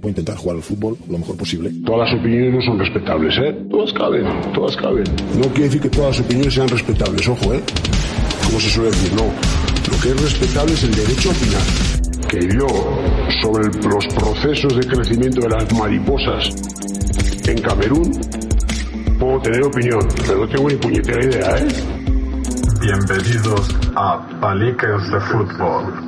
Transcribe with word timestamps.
Voy 0.00 0.08
a 0.08 0.10
intentar 0.10 0.36
jugar 0.36 0.56
al 0.58 0.62
fútbol 0.62 0.96
lo 1.10 1.18
mejor 1.18 1.36
posible. 1.36 1.72
Todas 1.84 2.08
las 2.12 2.20
opiniones 2.20 2.54
no 2.54 2.60
son 2.62 2.78
respetables, 2.78 3.34
¿eh? 3.38 3.66
Todas 3.68 3.92
caben, 3.94 4.24
todas 4.54 4.76
caben. 4.76 5.04
No 5.36 5.48
quiere 5.48 5.64
decir 5.64 5.80
que 5.80 5.88
todas 5.88 6.16
las 6.16 6.24
opiniones 6.24 6.54
sean 6.54 6.68
respetables, 6.68 7.28
ojo, 7.28 7.52
¿eh? 7.54 7.60
Como 8.46 8.60
se 8.60 8.70
suele 8.70 8.90
decir, 8.90 9.12
no. 9.14 9.24
Lo 9.24 10.00
que 10.00 10.08
es 10.10 10.22
respetable 10.22 10.74
es 10.74 10.84
el 10.84 10.94
derecho 10.94 11.30
a 11.30 11.32
opinar. 11.32 11.62
Que 12.28 12.40
yo, 12.56 12.66
sobre 13.42 13.66
el- 13.66 13.88
los 13.90 14.06
procesos 14.14 14.76
de 14.76 14.86
crecimiento 14.86 15.40
de 15.40 15.48
las 15.48 15.72
mariposas 15.74 16.54
en 17.48 17.60
Camerún, 17.60 18.12
puedo 19.18 19.40
tener 19.40 19.62
opinión, 19.64 20.00
pero 20.26 20.38
no 20.46 20.48
tengo 20.48 20.68
ni 20.68 20.76
puñetera 20.76 21.24
idea, 21.24 21.56
¿eh? 21.58 21.68
Bienvenidos 22.80 23.68
a 23.96 24.24
Paliques 24.40 25.10
de 25.10 25.20
Fútbol. 25.22 26.07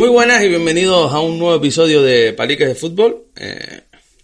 Muy 0.00 0.08
buenas 0.08 0.42
y 0.42 0.48
bienvenidos 0.48 1.12
a 1.12 1.20
un 1.20 1.38
nuevo 1.38 1.56
episodio 1.56 2.00
de 2.00 2.32
Paliques 2.32 2.66
de 2.66 2.74
Fútbol. 2.74 3.26
Eh, 3.36 3.82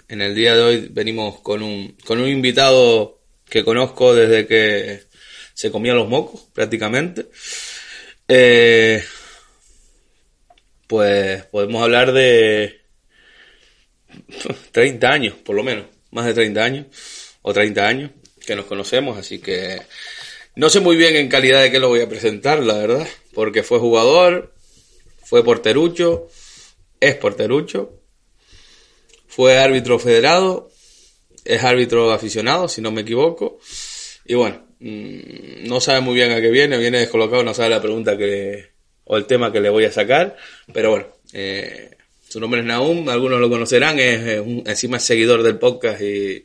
en 0.09 0.23
el 0.23 0.35
día 0.35 0.57
de 0.57 0.63
hoy 0.63 0.89
venimos 0.91 1.41
con 1.41 1.63
un, 1.63 1.95
con 2.03 2.19
un 2.19 2.29
invitado 2.29 3.21
que 3.47 3.63
conozco 3.63 4.15
desde 4.15 4.47
que 4.47 5.03
se 5.53 5.71
comía 5.71 5.93
los 5.93 6.09
mocos, 6.09 6.47
prácticamente. 6.55 7.27
Eh, 8.27 9.05
pues 10.87 11.45
podemos 11.45 11.83
hablar 11.83 12.13
de 12.13 12.81
30 14.73 15.13
años, 15.13 15.35
por 15.35 15.57
lo 15.57 15.63
menos, 15.63 15.85
más 16.11 16.25
de 16.25 16.33
30 16.33 16.65
años, 16.65 16.87
o 17.43 17.53
30 17.53 17.87
años 17.87 18.11
que 18.47 18.57
nos 18.57 18.65
conocemos, 18.65 19.19
así 19.19 19.41
que 19.41 19.83
no 20.55 20.71
sé 20.71 20.81
muy 20.81 20.97
bien 20.97 21.17
en 21.17 21.29
calidad 21.29 21.61
de 21.61 21.71
qué 21.71 21.81
lo 21.81 21.91
voy 21.91 22.01
a 22.01 22.09
presentar, 22.09 22.61
la 22.61 22.79
verdad, 22.79 23.07
porque 23.35 23.63
fue 23.63 23.79
jugador, 23.79 24.56
fue 25.29 25.43
porterucho, 25.45 26.29
es 27.01 27.17
porterucho, 27.17 28.01
fue 29.27 29.59
árbitro 29.59 29.99
federado, 29.99 30.71
es 31.45 31.63
árbitro 31.65 32.13
aficionado, 32.13 32.69
si 32.69 32.81
no 32.81 32.93
me 32.93 33.01
equivoco, 33.03 33.59
y 34.25 34.35
bueno, 34.35 34.65
mm, 34.81 35.67
no 35.67 35.81
sabe 35.81 36.01
muy 36.01 36.15
bien 36.15 36.31
a 36.31 36.41
qué 36.41 36.51
viene, 36.51 36.79
viene 36.79 36.99
descolocado, 37.01 37.43
no 37.43 37.55
sabe 37.55 37.71
la 37.71 37.83
pregunta 37.83 38.17
que, 38.17 38.71
o 39.05 39.17
el 39.17 39.27
tema 39.27 39.53
que 39.53 39.61
le 39.61 39.69
voy 39.71 39.85
a 39.85 39.93
sacar, 39.93 40.37
pero 40.73 40.91
bueno, 40.91 41.07
eh, 41.33 41.91
su 42.29 42.39
nombre 42.41 42.61
es 42.61 42.67
Naum, 42.67 43.09
algunos 43.09 43.41
lo 43.41 43.51
conocerán, 43.51 43.99
es, 43.99 44.41
un- 44.41 44.63
encima 44.67 44.97
es 44.99 45.03
seguidor 45.03 45.43
del 45.43 45.59
podcast 45.59 46.01
y 46.03 46.45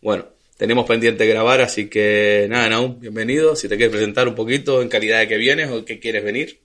bueno, 0.00 0.26
tenemos 0.56 0.86
pendiente 0.86 1.26
grabar, 1.26 1.60
así 1.60 1.88
que 1.88 2.46
nada, 2.48 2.68
Naum, 2.68 3.00
bienvenido, 3.00 3.56
si 3.56 3.68
te 3.68 3.76
quieres 3.76 3.92
presentar 3.92 4.28
un 4.28 4.34
poquito 4.36 4.80
en 4.80 4.88
calidad 4.88 5.18
de 5.18 5.28
que 5.28 5.36
vienes 5.38 5.70
o 5.70 5.84
que 5.84 5.98
quieres 5.98 6.22
venir. 6.24 6.60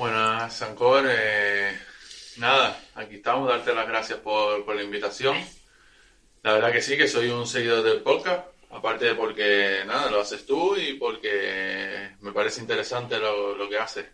Buenas, 0.00 0.56
Sancor. 0.56 1.04
Eh, 1.10 1.78
nada, 2.38 2.82
aquí 2.94 3.16
estamos, 3.16 3.46
darte 3.46 3.74
las 3.74 3.86
gracias 3.86 4.18
por, 4.20 4.74
la 4.74 4.82
invitación. 4.82 5.36
La 6.42 6.54
verdad 6.54 6.72
que 6.72 6.80
sí, 6.80 6.96
que 6.96 7.06
soy 7.06 7.28
un 7.28 7.46
seguidor 7.46 7.82
del 7.82 8.00
podcast, 8.00 8.46
aparte 8.70 9.04
de 9.04 9.14
porque, 9.14 9.82
nada, 9.86 10.10
lo 10.10 10.22
haces 10.22 10.46
tú 10.46 10.74
y 10.74 10.94
porque 10.94 12.12
me 12.20 12.32
parece 12.32 12.62
interesante 12.62 13.18
lo, 13.18 13.54
lo 13.54 13.68
que 13.68 13.76
haces. 13.76 14.06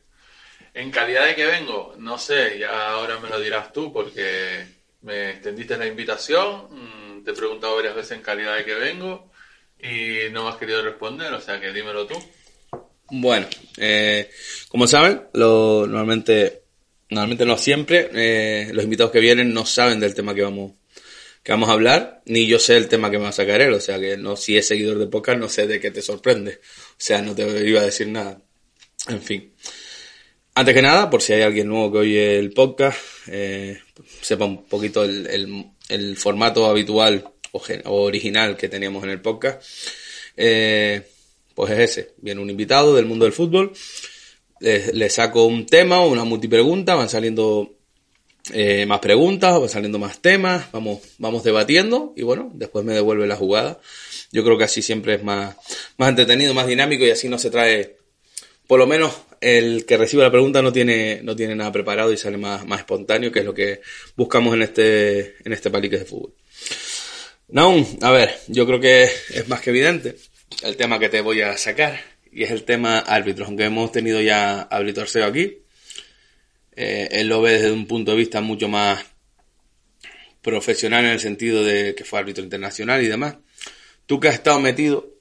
En 0.74 0.90
calidad 0.90 1.24
de 1.24 1.36
que 1.36 1.46
vengo, 1.46 1.94
no 1.98 2.18
sé, 2.18 2.58
ya 2.58 2.90
ahora 2.90 3.20
me 3.20 3.28
lo 3.28 3.38
dirás 3.38 3.72
tú 3.72 3.92
porque 3.92 4.66
me 5.02 5.30
extendiste 5.30 5.78
la 5.78 5.86
invitación, 5.86 6.66
mm, 7.20 7.22
te 7.22 7.30
he 7.30 7.34
preguntado 7.34 7.76
varias 7.76 7.94
veces 7.94 8.10
en 8.18 8.22
calidad 8.22 8.56
de 8.56 8.64
que 8.64 8.74
vengo 8.74 9.30
y 9.78 10.32
no 10.32 10.42
me 10.42 10.48
has 10.48 10.56
querido 10.56 10.82
responder, 10.82 11.32
o 11.32 11.40
sea 11.40 11.60
que 11.60 11.72
dímelo 11.72 12.08
tú. 12.08 12.20
Bueno, 13.10 13.46
eh, 13.76 14.30
como 14.68 14.86
saben, 14.86 15.22
lo, 15.34 15.86
normalmente, 15.86 16.62
normalmente 17.10 17.44
no 17.46 17.56
siempre, 17.56 18.08
eh, 18.14 18.70
los 18.72 18.84
invitados 18.84 19.12
que 19.12 19.20
vienen 19.20 19.52
no 19.54 19.64
saben 19.64 20.00
del 20.00 20.14
tema 20.14 20.34
que 20.34 20.42
vamos, 20.42 20.72
que 21.42 21.52
vamos 21.52 21.68
a 21.68 21.72
hablar, 21.72 22.22
ni 22.26 22.46
yo 22.48 22.58
sé 22.58 22.76
el 22.76 22.88
tema 22.88 23.10
que 23.10 23.18
me 23.18 23.24
va 23.24 23.28
a 23.30 23.32
sacar 23.32 23.60
él, 23.60 23.72
o 23.72 23.80
sea 23.80 24.00
que 24.00 24.16
no, 24.16 24.36
si 24.36 24.56
es 24.58 24.66
seguidor 24.66 24.98
de 24.98 25.06
podcast, 25.06 25.38
no 25.38 25.48
sé 25.48 25.66
de 25.68 25.78
qué 25.78 25.92
te 25.92 26.02
sorprende, 26.02 26.58
o 26.62 26.94
sea, 26.98 27.22
no 27.22 27.34
te 27.34 27.42
iba 27.68 27.80
a 27.80 27.84
decir 27.84 28.08
nada. 28.08 28.40
En 29.08 29.22
fin. 29.22 29.52
Antes 30.54 30.74
que 30.74 30.82
nada, 30.82 31.08
por 31.10 31.22
si 31.22 31.32
hay 31.34 31.42
alguien 31.42 31.68
nuevo 31.68 31.92
que 31.92 31.98
oye 31.98 32.38
el 32.38 32.52
podcast, 32.52 32.98
eh, 33.28 33.78
sepa 34.22 34.46
un 34.46 34.64
poquito 34.66 35.04
el, 35.04 35.26
el- 35.28 35.66
el 35.88 36.16
formato 36.16 36.66
habitual 36.66 37.24
o, 37.52 37.62
o 37.84 38.02
original 38.02 38.56
que 38.56 38.68
teníamos 38.68 39.04
en 39.04 39.10
el 39.10 39.20
podcast. 39.20 39.62
Eh, 40.36 41.02
pues 41.56 41.72
es 41.72 41.90
ese. 41.90 42.14
Viene 42.18 42.40
un 42.40 42.50
invitado 42.50 42.94
del 42.94 43.06
mundo 43.06 43.24
del 43.24 43.32
fútbol, 43.32 43.72
le, 44.60 45.10
saco 45.10 45.46
un 45.46 45.64
tema 45.64 46.00
o 46.00 46.10
una 46.10 46.22
multipregunta, 46.22 46.94
van 46.94 47.08
saliendo 47.08 47.74
eh, 48.52 48.84
más 48.86 49.00
preguntas, 49.00 49.58
van 49.58 49.68
saliendo 49.68 49.98
más 49.98 50.20
temas, 50.20 50.70
vamos, 50.70 51.00
vamos 51.18 51.42
debatiendo 51.42 52.12
y 52.14 52.22
bueno, 52.22 52.50
después 52.54 52.84
me 52.84 52.92
devuelve 52.92 53.26
la 53.26 53.36
jugada. 53.36 53.80
Yo 54.30 54.44
creo 54.44 54.58
que 54.58 54.64
así 54.64 54.82
siempre 54.82 55.14
es 55.14 55.24
más, 55.24 55.56
más 55.96 56.10
entretenido, 56.10 56.52
más 56.52 56.66
dinámico 56.66 57.04
y 57.04 57.10
así 57.10 57.28
no 57.28 57.38
se 57.38 57.50
trae, 57.50 57.96
por 58.66 58.78
lo 58.78 58.86
menos 58.86 59.14
el 59.40 59.86
que 59.86 59.96
recibe 59.96 60.24
la 60.24 60.30
pregunta 60.30 60.60
no 60.60 60.74
tiene, 60.74 61.20
no 61.22 61.34
tiene 61.34 61.54
nada 61.54 61.72
preparado 61.72 62.12
y 62.12 62.18
sale 62.18 62.36
más, 62.36 62.66
más 62.66 62.80
espontáneo, 62.80 63.32
que 63.32 63.38
es 63.38 63.44
lo 63.46 63.54
que 63.54 63.80
buscamos 64.14 64.54
en 64.54 64.60
este, 64.60 65.36
en 65.42 65.54
este 65.54 65.70
palique 65.70 65.98
de 65.98 66.04
fútbol. 66.04 66.34
Naum, 67.48 67.86
a 68.02 68.10
ver, 68.10 68.38
yo 68.48 68.66
creo 68.66 68.78
que 68.78 69.04
es 69.04 69.48
más 69.48 69.62
que 69.62 69.70
evidente 69.70 70.16
el 70.62 70.76
tema 70.76 70.98
que 70.98 71.08
te 71.08 71.20
voy 71.20 71.40
a 71.40 71.56
sacar 71.56 72.00
y 72.32 72.42
es 72.42 72.50
el 72.50 72.64
tema 72.64 72.98
árbitros, 72.98 73.48
aunque 73.48 73.64
hemos 73.64 73.92
tenido 73.92 74.20
ya 74.20 74.60
Arceo 74.62 75.24
aquí. 75.24 75.58
Eh, 76.76 77.08
él 77.12 77.28
lo 77.28 77.40
ve 77.40 77.52
desde 77.52 77.72
un 77.72 77.86
punto 77.86 78.10
de 78.10 78.18
vista 78.18 78.42
mucho 78.42 78.68
más 78.68 79.02
profesional 80.42 81.06
en 81.06 81.12
el 81.12 81.20
sentido 81.20 81.64
de 81.64 81.94
que 81.94 82.04
fue 82.04 82.18
árbitro 82.18 82.44
internacional 82.44 83.02
y 83.02 83.08
demás. 83.08 83.36
Tú 84.04 84.20
que 84.20 84.28
has 84.28 84.34
estado 84.34 84.60
metido 84.60 85.14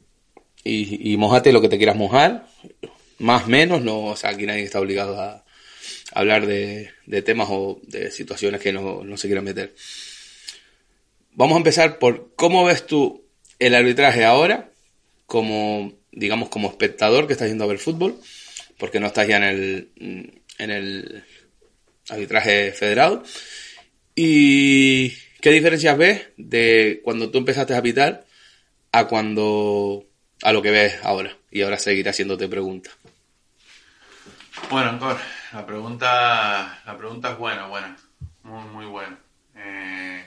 y, 0.64 1.16
mojate 1.18 1.54
lo 1.54 1.62
que 1.62 1.70
te 1.70 1.78
quieras 1.78 1.96
mojar, 1.96 2.48
más 3.20 3.48
menos, 3.48 3.82
no, 3.82 4.06
o 4.06 4.16
sea, 4.16 4.32
aquí 4.32 4.46
nadie 4.46 4.64
está 4.64 4.80
obligado 4.80 5.22
a, 5.22 5.32
a 5.32 5.44
hablar 6.12 6.48
de, 6.48 6.92
de 7.06 7.22
temas 7.22 7.48
o 7.50 7.80
de 7.84 8.12
situaciones 8.12 8.60
que 8.60 8.74
no, 8.74 9.04
no 9.04 9.16
se 9.16 9.28
quieran 9.28 9.46
meter. 9.46 9.74
Vamos 11.32 11.56
a 11.56 11.60
empezar 11.60 11.98
por 11.98 12.34
cómo 12.36 12.66
ves 12.66 12.86
tú 12.86 13.26
el 13.60 13.74
arbitraje 13.74 14.26
ahora, 14.26 14.72
como, 15.26 15.94
digamos, 16.12 16.50
como 16.50 16.70
espectador 16.70 17.28
que 17.28 17.34
estás 17.34 17.48
yendo 17.48 17.64
a 17.64 17.68
ver 17.68 17.80
fútbol, 17.80 18.20
porque 18.78 19.00
no 19.00 19.08
estás 19.08 19.28
ya 19.28 19.38
en 19.38 19.44
el, 19.44 19.90
en 20.58 20.72
el 20.72 21.24
arbitraje 22.10 22.72
federado. 22.72 23.24
¿Y 24.16 25.10
qué 25.42 25.52
diferencias 25.52 25.98
ves 25.98 26.28
de 26.38 27.02
cuando 27.04 27.30
tú 27.30 27.38
empezaste 27.38 27.76
a 27.76 27.82
pitar 27.82 28.26
a 28.92 29.08
cuando, 29.08 30.06
a 30.42 30.54
lo 30.54 30.62
que 30.62 30.72
ves 30.72 30.96
ahora? 31.04 31.38
Y 31.52 31.62
ahora 31.62 31.78
seguiré 31.78 32.10
haciéndote 32.10 32.48
preguntas. 32.48 32.94
Bueno, 34.70 34.92
Ancor, 34.92 35.18
la 35.54 35.66
pregunta, 35.66 36.82
la 36.86 36.98
pregunta 36.98 37.32
es 37.32 37.38
buena, 37.38 37.68
buena, 37.68 37.98
muy, 38.44 38.64
muy 38.70 38.86
buena. 38.86 39.20
Eh, 39.56 40.25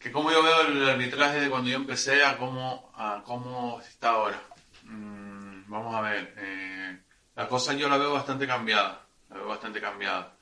que 0.00 0.10
como 0.10 0.32
yo 0.32 0.42
veo 0.42 0.62
el 0.62 0.88
arbitraje 0.88 1.40
de 1.40 1.50
cuando 1.50 1.68
yo 1.68 1.76
empecé 1.76 2.24
a 2.24 2.38
cómo, 2.38 2.90
a 2.96 3.22
cómo 3.24 3.80
está 3.82 4.10
ahora. 4.10 4.42
Mm, 4.84 5.70
vamos 5.70 5.94
a 5.94 6.00
ver, 6.00 6.34
eh, 6.38 6.98
la 7.36 7.46
cosa 7.46 7.74
yo 7.74 7.88
la 7.88 7.98
veo 7.98 8.12
bastante 8.12 8.46
cambiada, 8.46 9.06
la 9.28 9.36
veo 9.36 9.46
bastante 9.46 9.78
cambiada. 9.78 10.36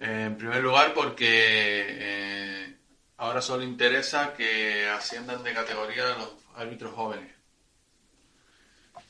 Eh, 0.00 0.24
en 0.26 0.38
primer 0.38 0.62
lugar 0.62 0.94
porque 0.94 1.26
eh, 1.26 2.76
ahora 3.18 3.42
solo 3.42 3.62
interesa 3.62 4.32
que 4.32 4.88
asciendan 4.88 5.42
de 5.44 5.52
categoría 5.52 6.06
los 6.16 6.32
árbitros 6.56 6.94
jóvenes. 6.94 7.30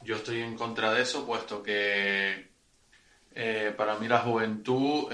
Yo 0.02 0.16
estoy 0.16 0.42
en 0.42 0.56
contra 0.56 0.92
de 0.92 1.02
eso, 1.02 1.24
puesto 1.24 1.62
que 1.62 2.50
eh, 3.32 3.74
para 3.76 3.96
mí 3.96 4.08
la 4.08 4.20
juventud 4.20 5.08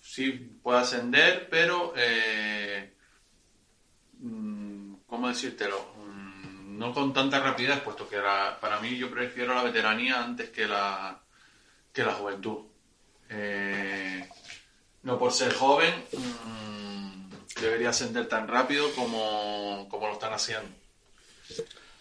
sí 0.00 0.30
puede 0.62 0.80
ascender, 0.80 1.48
pero 1.48 1.92
¿cómo 5.06 5.28
decírtelo? 5.28 5.78
Mm, 5.96 6.78
No 6.78 6.92
con 6.94 7.12
tanta 7.12 7.40
rapidez, 7.40 7.80
puesto 7.80 8.08
que 8.08 8.18
para 8.60 8.80
mí 8.80 8.96
yo 8.96 9.10
prefiero 9.10 9.54
la 9.54 9.62
veteranía 9.62 10.22
antes 10.22 10.50
que 10.50 10.66
la, 10.66 11.20
que 11.92 12.04
la 12.04 12.14
juventud. 12.14 12.58
Eh, 13.28 14.28
no 15.02 15.18
por 15.18 15.32
ser 15.32 15.52
joven 15.54 15.94
mm, 16.12 17.60
debería 17.60 17.90
ascender 17.90 18.28
tan 18.28 18.46
rápido 18.48 18.92
como, 18.94 19.86
como 19.90 20.06
lo 20.06 20.14
están 20.14 20.32
haciendo. 20.32 20.68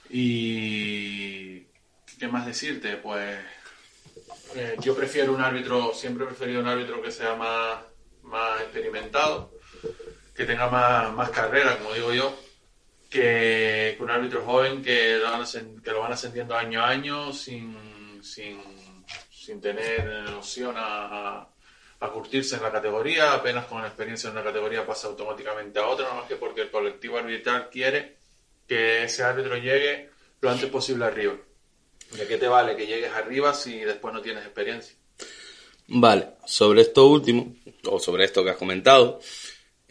Y 0.09 1.61
¿qué 2.19 2.27
más 2.29 2.45
decirte? 2.45 2.97
Pues 2.97 3.39
eh, 4.55 4.75
yo 4.81 4.95
prefiero 4.95 5.33
un 5.33 5.41
árbitro, 5.41 5.93
siempre 5.93 6.25
he 6.25 6.27
preferido 6.27 6.59
un 6.61 6.67
árbitro 6.67 7.01
que 7.01 7.11
sea 7.11 7.35
más, 7.35 7.79
más 8.23 8.61
experimentado, 8.61 9.51
que 10.41 10.47
tenga 10.47 10.67
más, 10.69 11.13
más 11.13 11.29
carrera, 11.29 11.77
como 11.77 11.93
digo 11.93 12.11
yo, 12.13 12.35
que, 13.11 13.93
que 13.95 14.03
un 14.03 14.09
árbitro 14.09 14.43
joven 14.43 14.81
que 14.81 15.17
lo 15.17 15.25
van, 15.25 15.41
ascend- 15.41 15.83
que 15.83 15.91
lo 15.91 15.99
van 15.99 16.13
ascendiendo 16.13 16.55
año 16.55 16.81
a 16.81 16.89
año 16.89 17.31
sin, 17.31 18.19
sin, 18.23 18.59
sin 19.31 19.61
tener 19.61 20.29
opción 20.35 20.73
a, 20.77 21.47
a, 21.99 22.09
curtirse 22.11 22.55
en 22.55 22.63
la 22.63 22.71
categoría, 22.71 23.33
apenas 23.33 23.65
con 23.67 23.85
experiencia 23.85 24.29
en 24.29 24.37
una 24.37 24.43
categoría 24.43 24.83
pasa 24.83 25.09
automáticamente 25.09 25.77
a 25.77 25.85
otra, 25.85 26.07
no 26.09 26.15
más 26.15 26.27
que 26.27 26.37
porque 26.37 26.61
el 26.61 26.71
colectivo 26.71 27.19
arbitral 27.19 27.69
quiere 27.69 28.17
que 28.67 29.03
ese 29.03 29.21
árbitro 29.23 29.57
llegue 29.57 30.09
lo 30.41 30.49
antes 30.49 30.71
posible 30.71 31.05
arriba. 31.05 31.35
¿De 32.17 32.27
qué 32.27 32.37
te 32.39 32.47
vale 32.47 32.75
que 32.75 32.87
llegues 32.87 33.11
arriba 33.13 33.53
si 33.53 33.81
después 33.81 34.11
no 34.11 34.21
tienes 34.21 34.43
experiencia? 34.43 34.95
Vale, 35.87 36.29
sobre 36.45 36.81
esto 36.81 37.05
último, 37.05 37.55
o 37.85 37.99
sobre 37.99 38.25
esto 38.25 38.43
que 38.43 38.49
has 38.49 38.57
comentado, 38.57 39.19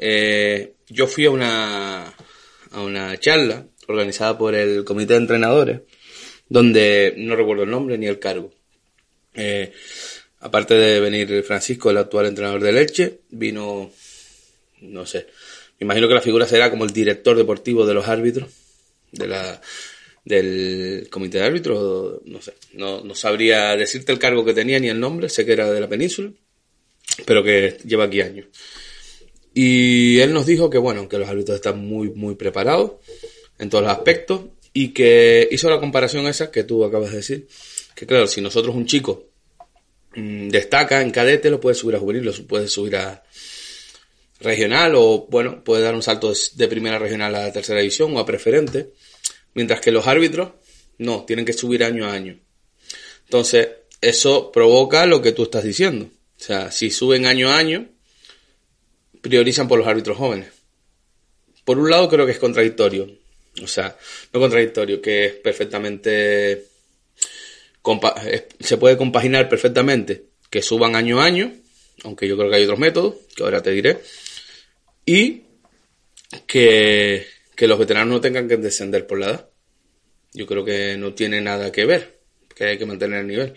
eh, 0.02 0.72
yo 0.88 1.06
fui 1.06 1.26
a 1.26 1.30
una, 1.30 2.06
a 2.06 2.80
una 2.80 3.18
charla 3.18 3.66
organizada 3.86 4.38
por 4.38 4.54
el 4.54 4.82
comité 4.84 5.12
de 5.12 5.20
entrenadores, 5.20 5.80
donde 6.48 7.14
no 7.18 7.36
recuerdo 7.36 7.64
el 7.64 7.70
nombre 7.70 7.98
ni 7.98 8.06
el 8.06 8.18
cargo. 8.18 8.50
Eh, 9.34 9.72
aparte 10.40 10.74
de 10.74 11.00
venir 11.00 11.42
Francisco, 11.42 11.90
el 11.90 11.98
actual 11.98 12.26
entrenador 12.26 12.62
de 12.62 12.72
Leche, 12.72 13.20
vino, 13.28 13.92
no 14.80 15.04
sé, 15.06 15.26
me 15.78 15.84
imagino 15.84 16.08
que 16.08 16.14
la 16.14 16.22
figura 16.22 16.46
será 16.46 16.70
como 16.70 16.84
el 16.84 16.92
director 16.92 17.36
deportivo 17.36 17.84
de 17.84 17.94
los 17.94 18.08
árbitros, 18.08 18.48
de 19.12 19.28
la, 19.28 19.60
del 20.24 21.08
comité 21.10 21.38
de 21.38 21.44
árbitros, 21.44 22.22
no 22.24 22.40
sé, 22.40 22.54
no, 22.72 23.04
no 23.04 23.14
sabría 23.14 23.76
decirte 23.76 24.12
el 24.12 24.18
cargo 24.18 24.46
que 24.46 24.54
tenía 24.54 24.78
ni 24.78 24.88
el 24.88 24.98
nombre, 24.98 25.28
sé 25.28 25.44
que 25.44 25.52
era 25.52 25.70
de 25.70 25.80
la 25.80 25.88
península, 25.88 26.32
pero 27.26 27.44
que 27.44 27.76
lleva 27.84 28.04
aquí 28.04 28.22
años. 28.22 28.46
Y 29.52 30.20
él 30.20 30.32
nos 30.32 30.46
dijo 30.46 30.70
que 30.70 30.78
bueno, 30.78 31.08
que 31.08 31.18
los 31.18 31.28
árbitros 31.28 31.56
están 31.56 31.84
muy, 31.84 32.10
muy 32.10 32.34
preparados 32.36 32.92
en 33.58 33.68
todos 33.68 33.84
los 33.84 33.92
aspectos 33.92 34.42
y 34.72 34.88
que 34.88 35.48
hizo 35.50 35.68
la 35.68 35.80
comparación 35.80 36.26
esa 36.26 36.50
que 36.50 36.64
tú 36.64 36.84
acabas 36.84 37.10
de 37.10 37.16
decir, 37.16 37.48
que 37.94 38.06
claro, 38.06 38.26
si 38.26 38.40
nosotros 38.40 38.74
un 38.74 38.86
chico 38.86 39.28
mm, 40.14 40.48
destaca 40.48 41.02
en 41.02 41.10
cadete, 41.10 41.50
lo 41.50 41.60
puede 41.60 41.74
subir 41.74 41.96
a 41.96 41.98
juvenil, 41.98 42.24
lo 42.24 42.32
puede 42.46 42.68
subir 42.68 42.96
a 42.96 43.22
regional 44.40 44.94
o 44.94 45.26
bueno, 45.28 45.62
puede 45.62 45.82
dar 45.82 45.94
un 45.94 46.02
salto 46.02 46.32
de 46.54 46.68
primera 46.68 46.98
regional 46.98 47.34
a 47.34 47.52
tercera 47.52 47.80
división 47.80 48.16
o 48.16 48.20
a 48.20 48.26
preferente, 48.26 48.92
mientras 49.54 49.80
que 49.80 49.90
los 49.90 50.06
árbitros 50.06 50.52
no, 50.98 51.24
tienen 51.24 51.44
que 51.44 51.52
subir 51.52 51.84
año 51.84 52.06
a 52.06 52.12
año. 52.12 52.38
Entonces, 53.24 53.68
eso 54.00 54.50
provoca 54.50 55.06
lo 55.06 55.22
que 55.22 55.32
tú 55.32 55.44
estás 55.44 55.64
diciendo. 55.64 56.06
O 56.06 56.42
sea, 56.42 56.70
si 56.70 56.90
suben 56.90 57.26
año 57.26 57.50
a 57.50 57.56
año, 57.56 57.88
priorizan 59.20 59.68
por 59.68 59.78
los 59.78 59.88
árbitros 59.88 60.16
jóvenes. 60.16 60.48
Por 61.64 61.78
un 61.78 61.90
lado 61.90 62.08
creo 62.08 62.26
que 62.26 62.32
es 62.32 62.38
contradictorio, 62.38 63.08
o 63.62 63.66
sea, 63.66 63.96
no 64.32 64.40
contradictorio, 64.40 65.00
que 65.00 65.26
es 65.26 65.34
perfectamente 65.34 66.70
se 68.60 68.76
puede 68.76 68.96
compaginar 68.96 69.48
perfectamente 69.48 70.26
que 70.50 70.62
suban 70.62 70.96
año 70.96 71.20
a 71.20 71.24
año, 71.24 71.52
aunque 72.04 72.26
yo 72.26 72.36
creo 72.36 72.50
que 72.50 72.56
hay 72.56 72.64
otros 72.64 72.78
métodos, 72.78 73.14
que 73.34 73.42
ahora 73.42 73.62
te 73.62 73.70
diré, 73.70 73.98
y 75.06 75.42
que, 76.46 77.26
que 77.54 77.66
los 77.66 77.78
veteranos 77.78 78.12
no 78.12 78.20
tengan 78.20 78.48
que 78.48 78.56
descender 78.56 79.06
por 79.06 79.18
la 79.18 79.26
edad. 79.26 79.50
Yo 80.32 80.46
creo 80.46 80.64
que 80.64 80.96
no 80.96 81.14
tiene 81.14 81.40
nada 81.40 81.72
que 81.72 81.84
ver, 81.84 82.20
que 82.54 82.64
hay 82.64 82.78
que 82.78 82.86
mantener 82.86 83.20
el 83.20 83.26
nivel. 83.26 83.54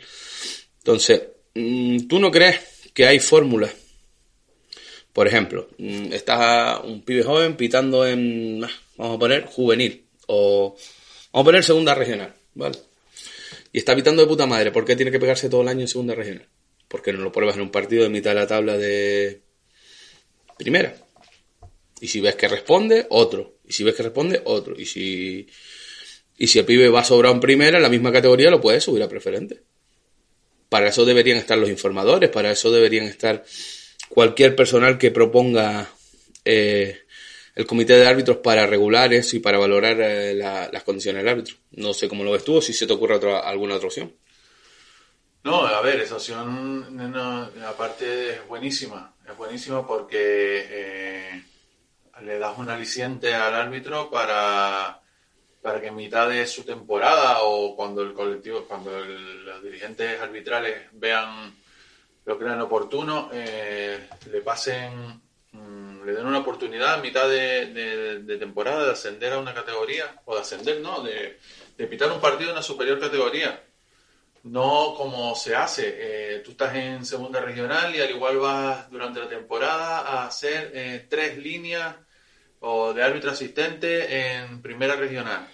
Entonces, 0.80 1.21
mm, 1.56 2.07
¿tú 2.07 2.19
no 2.19 2.31
crees 2.31 2.60
que 2.94 3.06
hay 3.06 3.19
fórmulas 3.19 3.71
por 5.13 5.27
ejemplo, 5.27 5.69
mm, 5.77 6.12
está 6.12 6.81
un 6.83 7.04
pibe 7.04 7.24
joven 7.24 7.56
pitando 7.56 8.06
en, 8.06 8.63
ah, 8.63 8.71
vamos 8.98 9.15
a 9.15 9.19
poner, 9.19 9.45
juvenil, 9.45 10.06
o 10.27 10.75
vamos 11.31 11.44
a 11.44 11.45
poner 11.45 11.63
segunda 11.63 11.94
regional, 11.94 12.33
¿vale? 12.56 12.77
Y 13.71 13.77
está 13.77 13.95
pitando 13.95 14.24
de 14.24 14.27
puta 14.27 14.48
madre, 14.48 14.71
¿por 14.71 14.86
qué 14.86 14.95
tiene 14.95 15.12
que 15.12 15.19
pegarse 15.19 15.50
todo 15.50 15.62
el 15.62 15.68
año 15.68 15.81
en 15.81 15.88
segunda 15.88 16.15
regional? 16.15 16.48
Porque 16.88 17.13
no 17.13 17.21
lo 17.21 17.31
pruebas 17.31 17.56
en 17.56 17.62
un 17.62 17.71
partido 17.71 18.04
de 18.04 18.10
mitad 18.10 18.31
de 18.31 18.36
la 18.36 18.48
tabla 18.48 18.77
de 18.77 19.42
primera. 20.57 20.95
Y 22.01 22.07
si 22.07 22.19
ves 22.19 22.36
que 22.36 22.48
responde, 22.48 23.06
otro. 23.10 23.57
Y 23.68 23.74
si 23.74 23.83
ves 23.83 23.95
que 23.95 24.04
responde, 24.04 24.42
otro. 24.45 24.80
Y 24.80 24.86
si, 24.86 25.48
y 26.38 26.48
si 26.48 26.60
el 26.60 26.65
pibe 26.65 26.89
va 26.89 27.04
sobrado 27.04 27.33
en 27.33 27.39
primera, 27.39 27.77
en 27.77 27.83
la 27.83 27.89
misma 27.89 28.12
categoría, 28.12 28.51
lo 28.51 28.62
puedes 28.62 28.83
subir 28.83 29.01
a 29.01 29.10
preferente. 29.10 29.62
Para 30.69 30.89
eso 30.89 31.06
deberían 31.06 31.38
estar 31.38 31.57
los 31.57 31.69
informadores, 31.69 32.30
para 32.30 32.51
eso 32.51 32.71
deberían 32.71 33.06
estar 33.06 33.44
cualquier 34.13 34.56
personal 34.56 34.98
que 34.98 35.12
proponga 35.12 35.89
eh, 36.45 37.01
el 37.56 37.65
comité 37.65 37.94
de 37.94 38.07
árbitros 38.07 38.38
para 38.38 38.68
regular 38.68 39.12
eso 39.13 39.36
y 39.36 39.39
para 39.39 39.57
valorar 39.57 40.00
eh, 40.00 40.36
las 40.36 40.83
condiciones 40.83 41.24
del 41.24 41.31
árbitro. 41.31 41.56
No 41.71 41.94
sé 41.94 42.07
cómo 42.07 42.24
lo 42.24 42.31
ves 42.31 42.44
tú 42.44 42.57
o 42.57 42.62
si 42.62 42.74
se 42.74 42.86
te 42.86 42.94
ocurre 42.94 43.15
otra, 43.15 43.39
alguna 43.39 43.75
otra 43.75 43.88
opción. 43.88 44.13
No, 45.44 45.65
a 45.65 45.81
ver, 45.81 46.00
esa 46.00 46.15
opción 46.15 47.01
aparte 47.68 48.33
es 48.33 48.48
buenísima. 48.48 49.13
Es 49.27 49.36
buenísima 49.36 49.86
porque 49.86 50.65
eh, 50.69 51.44
le 52.21 52.38
das 52.38 52.57
un 52.57 52.69
aliciente 52.69 53.33
al 53.33 53.54
árbitro 53.54 54.10
para, 54.10 55.01
para 55.62 55.81
que 55.81 55.88
en 55.88 55.95
mitad 55.95 56.30
de 56.30 56.45
su 56.45 56.63
temporada 56.63 57.42
o 57.42 57.75
cuando 57.75 58.04
el 58.04 58.13
colectivo, 58.13 58.65
cuando 58.65 58.92
los 59.00 59.63
dirigentes 59.63 60.21
arbitrales 60.21 60.83
vean 60.94 61.62
lo 62.25 62.40
crean 62.40 62.62
oportuno, 62.62 63.30
eh, 63.34 64.08
le 64.31 64.42
pasen, 64.42 65.22
mm, 65.52 66.06
le 66.06 66.14
den 66.14 66.25
una 66.25 66.40
oportunidad 66.40 66.96
a 66.96 66.98
mitad 66.98 67.28
de, 67.28 68.38
temporada 68.40 68.86
de 68.86 68.92
ascender 68.92 69.34
a 69.34 69.40
una 69.40 69.54
categoría, 69.54 70.22
o 70.25 70.36
de 70.36 70.42
ascender, 70.42 70.80
¿no? 70.81 71.02
De, 71.02 71.40
de 71.78 71.88
pitar 71.88 72.12
un 72.12 72.22
partido 72.22 72.50
en 72.50 72.56
una 72.56 72.64
superior 72.64 73.00
categoría. 73.00 73.64
No 74.44 74.94
como 74.98 75.36
se 75.36 75.56
hace, 75.56 76.36
eh, 76.36 76.40
tú 76.40 76.52
estás 76.52 76.75
en 76.75 77.06
segunda 77.06 77.40
regional 77.40 77.96
y 77.96 78.02
al 78.02 78.10
igual 78.10 78.38
vas 78.40 78.90
durante 78.92 79.20
la 79.22 79.30
temporada 79.30 80.00
a 80.00 80.28
hacer 80.28 80.72
eh, 80.74 81.08
tres 81.10 81.38
líneas 81.38 81.96
o 82.60 82.94
de 82.94 83.04
árbitro 83.04 83.31
asistente 83.31 84.36
en 84.36 84.62
primera 84.62 84.96
regional. 84.98 85.48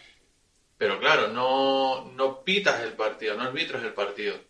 Pero 0.78 1.00
claro, 1.00 1.28
no, 1.28 2.12
no 2.16 2.44
pitas 2.44 2.82
el 2.82 2.94
partido, 2.94 3.36
no 3.36 3.44
arbitras 3.44 3.84
el 3.84 3.94
partido 3.94 4.49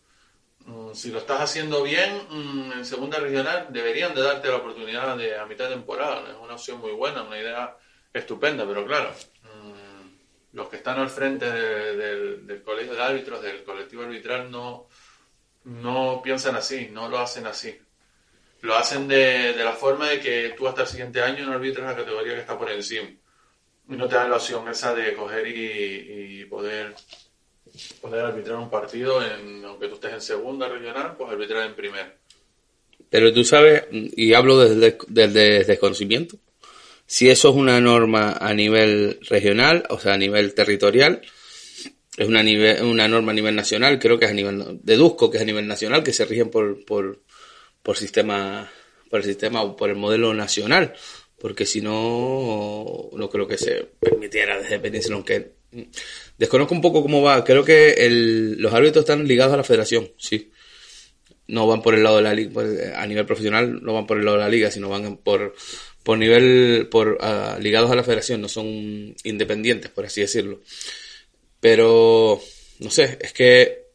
si 0.94 1.12
lo 1.12 1.20
estás 1.20 1.42
haciendo 1.42 1.84
bien 1.84 2.22
mm, 2.30 2.72
en 2.74 2.86
segunda 2.86 3.20
regional, 3.20 3.68
deberían 3.70 4.14
de 4.14 4.22
darte 4.22 4.50
la 4.50 4.58
oportunidad 4.58 5.18
de 5.18 5.38
a 5.38 5.46
mitad 5.46 5.66
de 5.66 5.76
temporada. 5.76 6.30
Es 6.30 6.36
una 6.42 6.54
opción 6.54 6.80
muy 6.80 6.92
buena, 6.92 7.24
una 7.24 7.40
idea 7.40 7.78
estupenda, 8.14 8.66
pero 8.68 8.86
claro, 8.86 9.12
mm, 9.44 10.56
los 10.56 10.70
que 10.70 10.78
están 10.78 11.00
al 11.00 11.10
frente 11.10 11.50
del 11.50 12.62
colegio 12.64 12.94
de 12.94 13.02
árbitros, 13.02 13.42
del 13.42 13.64
colectivo 13.64 14.04
arbitral, 14.04 14.50
no, 14.52 14.88
no 15.66 16.22
piensan 16.24 16.56
así, 16.56 16.90
no 16.92 17.10
lo 17.10 17.20
hacen 17.20 17.48
así. 17.48 17.78
Lo 18.62 18.76
hacen 18.76 19.08
de, 19.08 19.56
la 19.56 19.72
forma 19.72 20.10
de 20.10 20.20
que 20.20 20.54
tú 20.58 20.68
hasta 20.68 20.82
el 20.82 20.88
siguiente 20.88 21.22
año 21.22 21.46
no 21.46 21.54
arbitras 21.54 21.86
la 21.86 21.96
categoría 21.96 22.34
que 22.34 22.42
está 22.42 22.58
por 22.58 22.70
encima. 22.70 23.10
Y 23.88 23.96
no 23.96 24.08
te 24.08 24.16
dan 24.16 24.30
la 24.30 24.36
opción 24.36 24.68
esa 24.68 24.94
de 24.94 25.14
coger 25.14 25.48
y 25.48 26.46
poder 26.46 26.94
poder 28.02 28.26
arbitrar 28.26 28.58
un 28.58 28.70
partido, 28.70 29.22
en, 29.24 29.64
aunque 29.66 29.88
tú 29.88 29.96
estés 29.96 30.14
en 30.14 30.22
segunda 30.22 30.68
regional, 30.68 31.16
pues 31.18 31.32
arbitrar 31.32 31.66
en 31.66 31.76
primera. 31.76 32.16
Pero 33.10 33.34
tú 33.34 33.44
sabes, 33.44 33.84
y 33.92 34.34
hablo 34.34 34.60
desde, 34.60 34.98
desde 35.08 35.64
desconocimiento, 35.64 36.38
si 37.06 37.30
eso 37.30 37.50
es 37.50 37.56
una 37.56 37.82
norma 37.82 38.34
a 38.34 38.54
nivel 38.54 39.20
regional, 39.28 39.84
o 39.90 40.00
sea, 40.00 40.14
a 40.14 40.18
nivel 40.18 40.54
territorial, 40.54 41.22
es 42.18 42.28
una, 42.28 42.44
nivel, 42.44 42.84
una 42.84 43.08
norma 43.08 43.32
a 43.32 43.36
nivel 43.36 43.56
nacional, 43.56 43.98
creo 43.98 44.20
que 44.20 44.26
es 44.26 44.32
a 44.32 44.36
nivel, 44.36 44.80
deduzco 44.84 45.32
que 45.32 45.38
es 45.38 45.44
a 45.44 45.46
nivel 45.46 45.68
nacional, 45.68 46.04
que 46.04 46.14
se 46.14 46.26
rigen 46.26 46.52
por, 46.52 46.86
por, 46.86 47.22
por 47.82 47.98
sistema, 47.98 48.70
por 49.10 49.22
el 49.22 49.26
sistema 49.26 49.64
o 49.64 49.76
por 49.76 49.90
el 49.90 49.96
modelo 49.96 50.34
nacional, 50.34 50.94
porque 51.40 51.66
si 51.66 51.82
no, 51.82 53.10
no 53.14 53.30
creo 53.30 53.48
que 53.48 53.58
se 53.58 53.88
permitiera 54.00 54.60
desde 54.60 54.80
Península, 54.80 55.16
aunque 55.16 55.59
Desconozco 56.38 56.74
un 56.74 56.82
poco 56.82 57.02
cómo 57.02 57.22
va. 57.22 57.44
Creo 57.44 57.64
que 57.64 57.96
los 58.58 58.74
árbitros 58.74 59.04
están 59.04 59.28
ligados 59.28 59.54
a 59.54 59.58
la 59.58 59.64
federación, 59.64 60.12
sí. 60.18 60.52
No 61.48 61.68
van 61.68 61.82
por 61.82 61.96
el 61.96 62.04
lado 62.04 62.18
de 62.18 62.24
la 62.24 62.34
liga, 62.34 63.02
a 63.02 63.08
nivel 63.08 63.26
profesional 63.26 63.84
no 63.84 63.94
van 63.94 64.06
por 64.06 64.20
el 64.20 64.26
lado 64.26 64.38
de 64.38 64.44
la 64.44 64.50
liga, 64.50 64.70
sino 64.70 64.88
van 64.88 65.18
por, 65.18 65.56
por 66.04 66.18
nivel, 66.18 66.88
por 66.92 67.18
ah, 67.22 67.58
ligados 67.60 67.90
a 67.90 67.96
la 67.96 68.04
federación, 68.04 68.42
no 68.42 68.48
son 68.48 69.16
independientes, 69.24 69.90
por 69.90 70.06
así 70.06 70.22
decirlo. 70.22 70.62
Pero, 71.60 72.40
no 72.80 72.92
sé, 72.92 73.18
es 73.20 73.34
que 73.34 73.88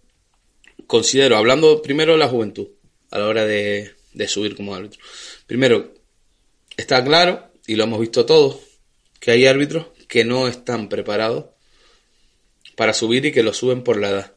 considero, 0.88 1.37
hablando 1.37 1.81
primero 1.81 2.12
de 2.12 2.19
la 2.19 2.28
juventud, 2.28 2.69
a 3.11 3.21
la 3.21 3.26
hora 3.26 3.45
de, 3.45 3.93
de 4.12 4.28
subir 4.28 4.57
como 4.57 4.75
árbitro. 4.75 5.00
Primero, 5.47 5.95
está 6.76 7.04
claro, 7.04 7.52
y 7.66 7.76
lo 7.76 7.85
hemos 7.85 8.00
visto 8.00 8.26
todos, 8.26 8.59
que 9.21 9.31
hay 9.31 9.47
árbitros 9.47 9.87
que 10.09 10.25
no 10.25 10.49
están 10.49 10.88
preparados 10.88 11.53
para 12.76 12.93
subir 12.93 13.26
y 13.26 13.33
que 13.33 13.43
lo 13.43 13.52
suben 13.52 13.83
por 13.83 13.99
la 13.99 14.11
edad. 14.11 14.33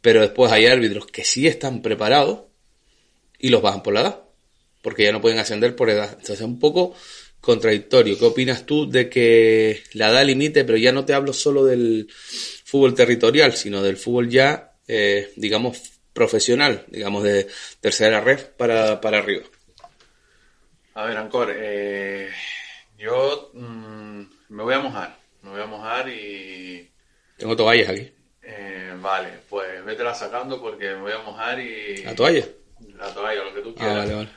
Pero 0.00 0.20
después 0.20 0.52
hay 0.52 0.66
árbitros 0.66 1.06
que 1.06 1.24
sí 1.24 1.46
están 1.46 1.82
preparados 1.82 2.42
y 3.38 3.48
los 3.50 3.62
bajan 3.62 3.82
por 3.82 3.94
la 3.94 4.00
edad, 4.00 4.22
porque 4.82 5.04
ya 5.04 5.12
no 5.12 5.20
pueden 5.20 5.38
ascender 5.38 5.76
por 5.76 5.90
edad. 5.90 6.10
Entonces 6.10 6.40
es 6.40 6.46
un 6.46 6.58
poco 6.58 6.94
contradictorio. 7.40 8.18
¿Qué 8.18 8.24
opinas 8.24 8.66
tú 8.66 8.88
de 8.90 9.08
que 9.08 9.82
la 9.94 10.10
edad 10.10 10.24
limite, 10.24 10.64
pero 10.64 10.78
ya 10.78 10.92
no 10.92 11.04
te 11.04 11.14
hablo 11.14 11.32
solo 11.32 11.64
del 11.64 12.08
fútbol 12.10 12.94
territorial, 12.94 13.54
sino 13.54 13.82
del 13.82 13.96
fútbol 13.96 14.28
ya, 14.28 14.74
eh, 14.86 15.32
digamos, 15.36 15.80
profesional, 16.12 16.84
digamos, 16.88 17.22
de 17.22 17.46
tercera 17.80 18.20
red 18.20 18.40
para, 18.56 19.00
para 19.00 19.18
arriba. 19.18 19.44
A 20.94 21.04
ver, 21.04 21.16
Ancor, 21.16 21.54
eh, 21.56 22.28
yo 22.98 23.52
mm, 23.54 24.22
me 24.48 24.62
voy 24.62 24.74
a 24.74 24.80
mojar, 24.80 25.16
me 25.42 25.50
voy 25.50 25.60
a 25.60 25.66
mojar 25.66 26.08
y... 26.08 26.90
Tengo 27.38 27.56
toallas 27.56 27.88
aquí. 27.88 28.12
Eh, 28.42 28.96
vale, 29.00 29.30
pues 29.48 29.84
vétela 29.84 30.14
sacando 30.14 30.60
porque 30.60 30.90
me 30.94 31.00
voy 31.02 31.12
a 31.12 31.18
mojar 31.22 31.58
y... 31.60 32.04
¿La 32.04 32.14
toalla? 32.14 32.46
La 32.96 33.12
toalla, 33.12 33.44
lo 33.44 33.54
que 33.54 33.60
tú 33.60 33.70
Ah, 33.70 33.74
quieras. 33.78 33.98
vale, 33.98 34.14
vale. 34.14 34.28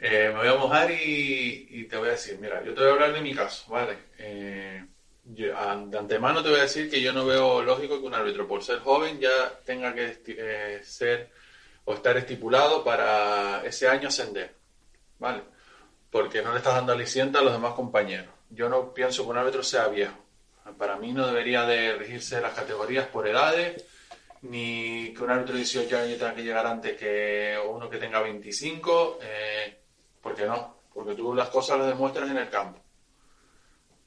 Eh, 0.00 0.30
me 0.32 0.38
voy 0.38 0.48
a 0.48 0.54
mojar 0.54 0.90
y, 0.92 1.66
y 1.70 1.84
te 1.84 1.96
voy 1.96 2.08
a 2.08 2.12
decir, 2.12 2.38
mira, 2.40 2.62
yo 2.64 2.72
te 2.72 2.80
voy 2.80 2.90
a 2.90 2.92
hablar 2.92 3.12
de 3.12 3.20
mi 3.20 3.34
caso, 3.34 3.70
¿vale? 3.70 3.98
Eh, 4.18 4.84
yo, 5.24 5.56
a- 5.58 5.76
de 5.76 5.98
antemano 5.98 6.42
te 6.42 6.50
voy 6.50 6.60
a 6.60 6.62
decir 6.62 6.88
que 6.88 7.02
yo 7.02 7.12
no 7.12 7.26
veo 7.26 7.62
lógico 7.62 8.00
que 8.00 8.06
un 8.06 8.14
árbitro, 8.14 8.46
por 8.46 8.62
ser 8.62 8.78
joven, 8.78 9.18
ya 9.18 9.58
tenga 9.64 9.92
que 9.94 10.22
eh, 10.28 10.80
ser 10.84 11.30
o 11.84 11.94
estar 11.94 12.16
estipulado 12.16 12.84
para 12.84 13.62
ese 13.64 13.88
año 13.88 14.08
ascender, 14.08 14.54
¿vale? 15.18 15.42
Porque 16.10 16.42
no 16.42 16.52
le 16.52 16.58
estás 16.58 16.74
dando 16.74 16.92
aliciente 16.92 17.38
a 17.38 17.42
los 17.42 17.52
demás 17.52 17.74
compañeros. 17.74 18.34
Yo 18.50 18.68
no 18.68 18.94
pienso 18.94 19.24
que 19.24 19.30
un 19.30 19.38
árbitro 19.38 19.62
sea 19.62 19.88
viejo. 19.88 20.16
Para 20.76 20.96
mí 20.96 21.12
no 21.12 21.26
debería 21.26 21.64
de 21.64 21.94
regirse 21.94 22.40
las 22.40 22.54
categorías 22.54 23.06
por 23.06 23.26
edades, 23.26 23.84
ni 24.42 25.12
que 25.14 25.24
un 25.24 25.30
árbitro 25.30 25.54
de 25.54 25.60
18 25.60 25.98
años 25.98 26.18
tenga 26.18 26.34
que 26.34 26.42
llegar 26.42 26.66
antes 26.66 26.96
que 26.96 27.56
uno 27.68 27.88
que 27.88 27.98
tenga 27.98 28.20
25, 28.20 29.18
eh, 29.22 29.78
porque 30.20 30.44
no, 30.44 30.76
porque 30.92 31.14
tú 31.14 31.34
las 31.34 31.48
cosas 31.48 31.78
las 31.78 31.88
demuestras 31.88 32.30
en 32.30 32.38
el 32.38 32.48
campo. 32.48 32.80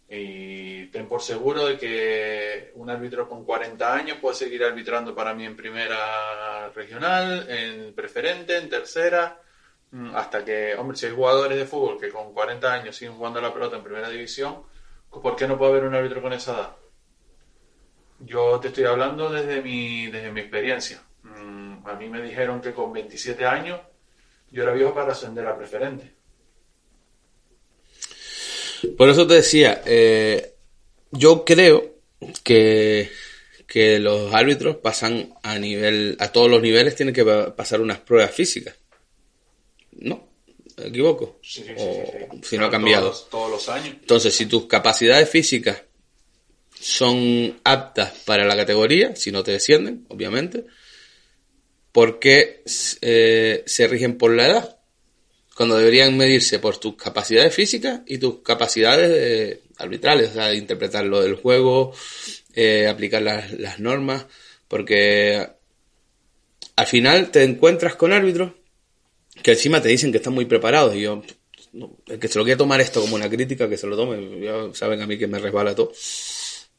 Y 0.09 0.87
ten 0.87 1.07
por 1.07 1.21
seguro 1.21 1.65
de 1.65 1.77
que 1.77 2.71
un 2.75 2.89
árbitro 2.89 3.29
con 3.29 3.45
40 3.45 3.93
años 3.93 4.17
puede 4.19 4.35
seguir 4.35 4.63
arbitrando 4.63 5.15
para 5.15 5.33
mí 5.33 5.45
en 5.45 5.55
primera 5.55 6.69
regional, 6.75 7.45
en 7.49 7.93
preferente, 7.93 8.57
en 8.57 8.67
tercera, 8.69 9.39
mm, 9.91 10.15
hasta 10.15 10.43
que, 10.43 10.75
hombre, 10.75 10.97
si 10.97 11.05
hay 11.05 11.13
jugadores 11.13 11.57
de 11.57 11.65
fútbol 11.65 11.97
que 11.97 12.09
con 12.09 12.33
40 12.33 12.73
años 12.73 12.95
siguen 12.95 13.15
jugando 13.15 13.39
la 13.39 13.53
pelota 13.53 13.77
en 13.77 13.83
primera 13.83 14.09
división, 14.09 14.63
¿por 15.11 15.35
qué 15.35 15.47
no 15.47 15.57
puede 15.57 15.71
haber 15.71 15.83
un 15.85 15.95
árbitro 15.95 16.21
con 16.21 16.33
esa 16.33 16.53
edad? 16.53 16.75
Yo 18.19 18.57
te 18.61 18.69
estoy 18.69 18.85
hablando 18.85 19.29
desde 19.29 19.61
mi, 19.61 20.07
desde 20.07 20.31
mi 20.31 20.39
experiencia. 20.41 21.01
Mm, 21.23 21.85
A 21.85 21.95
mí 21.95 22.07
me 22.09 22.21
dijeron 22.21 22.61
que 22.61 22.73
con 22.73 22.93
27 22.93 23.45
años 23.45 23.81
yo 24.51 24.63
era 24.63 24.73
viejo 24.73 24.93
para 24.93 25.13
ascender 25.13 25.47
a 25.47 25.57
preferente. 25.57 26.15
Por 28.97 29.09
eso 29.09 29.27
te 29.27 29.35
decía, 29.35 29.81
eh, 29.85 30.53
yo 31.11 31.45
creo 31.45 31.95
que, 32.43 33.09
que 33.67 33.99
los 33.99 34.33
árbitros 34.33 34.77
pasan 34.77 35.33
a 35.43 35.59
nivel, 35.59 36.17
a 36.19 36.31
todos 36.31 36.49
los 36.49 36.61
niveles 36.61 36.95
tienen 36.95 37.15
que 37.15 37.25
pa- 37.25 37.55
pasar 37.55 37.81
unas 37.81 37.99
pruebas 37.99 38.31
físicas. 38.31 38.75
¿No? 39.99 40.30
¿Me 40.81 40.87
equivoco? 40.89 41.39
Sí, 41.43 41.61
sí, 41.61 41.67
sí, 41.67 41.73
O 41.77 41.93
sí, 41.93 42.17
sí. 42.33 42.39
si 42.43 42.57
no 42.57 42.65
ha 42.65 42.71
cambiado. 42.71 43.11
Todos, 43.29 43.51
los 43.51 43.69
años. 43.69 43.95
Entonces, 43.99 44.33
si 44.33 44.45
tus 44.47 44.65
capacidades 44.65 45.29
físicas 45.29 45.83
son 46.79 47.59
aptas 47.63 48.11
para 48.25 48.45
la 48.45 48.55
categoría, 48.55 49.15
si 49.15 49.31
no 49.31 49.43
te 49.43 49.51
descienden, 49.51 50.05
obviamente, 50.09 50.65
¿por 51.91 52.19
qué 52.19 52.63
eh, 53.01 53.63
se 53.65 53.87
rigen 53.87 54.17
por 54.17 54.35
la 54.35 54.47
edad? 54.47 54.77
Cuando 55.55 55.77
deberían 55.77 56.17
medirse 56.17 56.57
por 56.59 56.77
tus 56.77 56.95
capacidades 56.95 57.53
físicas 57.53 58.01
y 58.07 58.17
tus 58.17 58.39
capacidades 58.41 59.11
eh, 59.13 59.61
arbitrales, 59.77 60.31
o 60.31 60.33
sea, 60.33 60.47
de 60.47 60.57
interpretar 60.57 61.05
lo 61.05 61.21
del 61.21 61.35
juego, 61.35 61.93
eh, 62.55 62.87
aplicar 62.87 63.21
las, 63.21 63.51
las 63.53 63.79
normas, 63.79 64.25
porque 64.67 65.47
al 66.75 66.87
final 66.87 67.29
te 67.29 67.43
encuentras 67.43 67.95
con 67.95 68.13
árbitros 68.13 68.53
que 69.43 69.51
encima 69.51 69.81
te 69.81 69.89
dicen 69.89 70.11
que 70.11 70.17
están 70.17 70.33
muy 70.33 70.45
preparados 70.45 70.95
y 70.95 71.01
yo 71.01 71.23
no, 71.73 71.97
el 72.07 72.19
que 72.19 72.27
se 72.27 72.37
lo 72.37 72.43
quiera 72.43 72.57
tomar 72.57 72.81
esto 72.81 73.01
como 73.01 73.15
una 73.15 73.29
crítica 73.29 73.69
que 73.69 73.77
se 73.77 73.87
lo 73.87 73.95
tome 73.95 74.39
ya 74.45 74.69
saben 74.73 75.01
a 75.01 75.07
mí 75.07 75.17
que 75.17 75.27
me 75.27 75.39
resbala 75.39 75.73
todo 75.75 75.91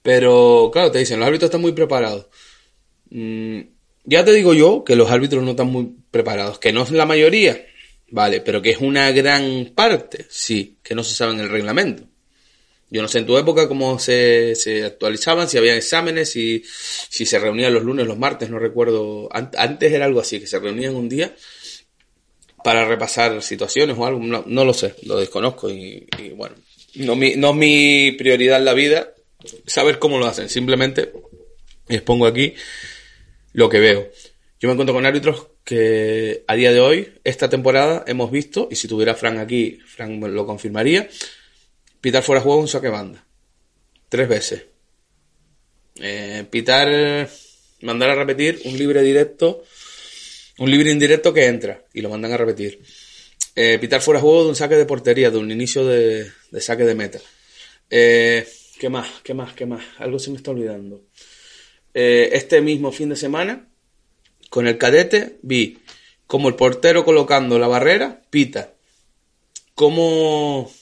pero 0.02 0.70
claro 0.72 0.90
te 0.90 0.98
dicen 0.98 1.18
los 1.18 1.26
árbitros 1.28 1.48
están 1.48 1.60
muy 1.62 1.72
preparados 1.72 2.26
Mm, 3.14 3.60
ya 4.04 4.24
te 4.24 4.32
digo 4.32 4.54
yo 4.54 4.84
que 4.84 4.96
los 4.96 5.10
árbitros 5.10 5.42
no 5.42 5.50
están 5.50 5.66
muy 5.68 5.94
preparados 6.10 6.58
que 6.58 6.72
no 6.72 6.82
es 6.82 6.90
la 6.92 7.06
mayoría 7.06 7.62
vale 8.08 8.40
pero 8.40 8.62
que 8.62 8.70
es 8.70 8.78
una 8.78 9.10
gran 9.12 9.72
parte 9.74 10.26
sí 10.30 10.78
que 10.82 10.94
no 10.94 11.04
se 11.04 11.14
sabe 11.14 11.32
en 11.34 11.40
el 11.40 11.50
reglamento 11.50 12.04
yo 12.90 13.02
no 13.02 13.08
sé 13.08 13.18
en 13.20 13.26
tu 13.26 13.38
época 13.38 13.68
cómo 13.68 13.98
se, 13.98 14.54
se 14.54 14.84
actualizaban, 14.84 15.48
si 15.48 15.56
había 15.58 15.74
exámenes, 15.76 16.30
si, 16.30 16.62
si 16.66 17.24
se 17.24 17.38
reunían 17.38 17.72
los 17.72 17.82
lunes, 17.84 18.06
los 18.06 18.18
martes, 18.18 18.50
no 18.50 18.58
recuerdo. 18.58 19.30
An- 19.34 19.50
Antes 19.56 19.92
era 19.92 20.04
algo 20.04 20.20
así, 20.20 20.38
que 20.38 20.46
se 20.46 20.58
reunían 20.58 20.94
un 20.94 21.08
día 21.08 21.34
para 22.62 22.84
repasar 22.84 23.42
situaciones 23.42 23.96
o 23.98 24.06
algo, 24.06 24.20
no, 24.20 24.64
lo 24.64 24.74
sé, 24.74 24.94
lo 25.02 25.18
desconozco 25.18 25.70
y, 25.70 26.06
y 26.18 26.30
bueno, 26.30 26.54
no 26.96 27.16
mi, 27.16 27.36
no 27.36 27.50
es 27.50 27.56
mi 27.56 28.12
prioridad 28.12 28.58
en 28.58 28.64
la 28.64 28.74
vida 28.74 29.12
saber 29.66 29.98
cómo 29.98 30.18
lo 30.18 30.26
hacen, 30.26 30.48
simplemente 30.48 31.12
expongo 31.88 32.26
aquí 32.26 32.54
lo 33.52 33.68
que 33.68 33.80
veo. 33.80 34.10
Yo 34.60 34.68
me 34.68 34.72
encuentro 34.72 34.94
con 34.94 35.06
árbitros 35.06 35.48
que 35.64 36.44
a 36.46 36.54
día 36.54 36.72
de 36.72 36.80
hoy, 36.80 37.12
esta 37.24 37.48
temporada, 37.48 38.04
hemos 38.06 38.30
visto, 38.30 38.68
y 38.70 38.76
si 38.76 38.88
tuviera 38.88 39.14
Fran 39.14 39.38
aquí, 39.38 39.78
Fran 39.86 40.18
me 40.18 40.28
lo 40.28 40.46
confirmaría, 40.46 41.08
pitar 42.00 42.22
fuera 42.22 42.40
de 42.40 42.44
juego 42.44 42.60
un 42.60 42.68
saque 42.68 42.88
banda. 42.88 43.24
Tres 44.08 44.28
veces. 44.28 44.66
Eh, 45.96 46.44
pitar, 46.50 47.28
mandar 47.82 48.10
a 48.10 48.14
repetir 48.14 48.60
un 48.64 48.78
libre 48.78 49.02
directo, 49.02 49.64
un 50.62 50.70
libre 50.70 50.92
indirecto 50.92 51.34
que 51.34 51.46
entra 51.46 51.84
y 51.92 52.02
lo 52.02 52.08
mandan 52.08 52.32
a 52.32 52.36
repetir. 52.36 52.80
Eh, 53.56 53.78
pitar 53.80 54.00
fuera 54.00 54.20
juego 54.20 54.44
de 54.44 54.50
un 54.50 54.54
saque 54.54 54.76
de 54.76 54.86
portería, 54.86 55.30
de 55.30 55.38
un 55.38 55.50
inicio 55.50 55.84
de, 55.84 56.30
de 56.52 56.60
saque 56.60 56.84
de 56.84 56.94
meta. 56.94 57.18
Eh, 57.90 58.46
¿Qué 58.78 58.88
más? 58.88 59.08
¿Qué 59.24 59.34
más? 59.34 59.54
¿Qué 59.54 59.66
más? 59.66 59.84
Algo 59.98 60.20
se 60.20 60.30
me 60.30 60.36
está 60.36 60.52
olvidando. 60.52 61.02
Eh, 61.94 62.30
este 62.34 62.60
mismo 62.60 62.92
fin 62.92 63.08
de 63.08 63.16
semana, 63.16 63.68
con 64.50 64.68
el 64.68 64.78
cadete, 64.78 65.40
vi 65.42 65.78
como 66.28 66.48
el 66.48 66.54
portero 66.54 67.04
colocando 67.04 67.58
la 67.58 67.66
barrera, 67.66 68.22
pita. 68.30 68.72
Como 69.74 70.72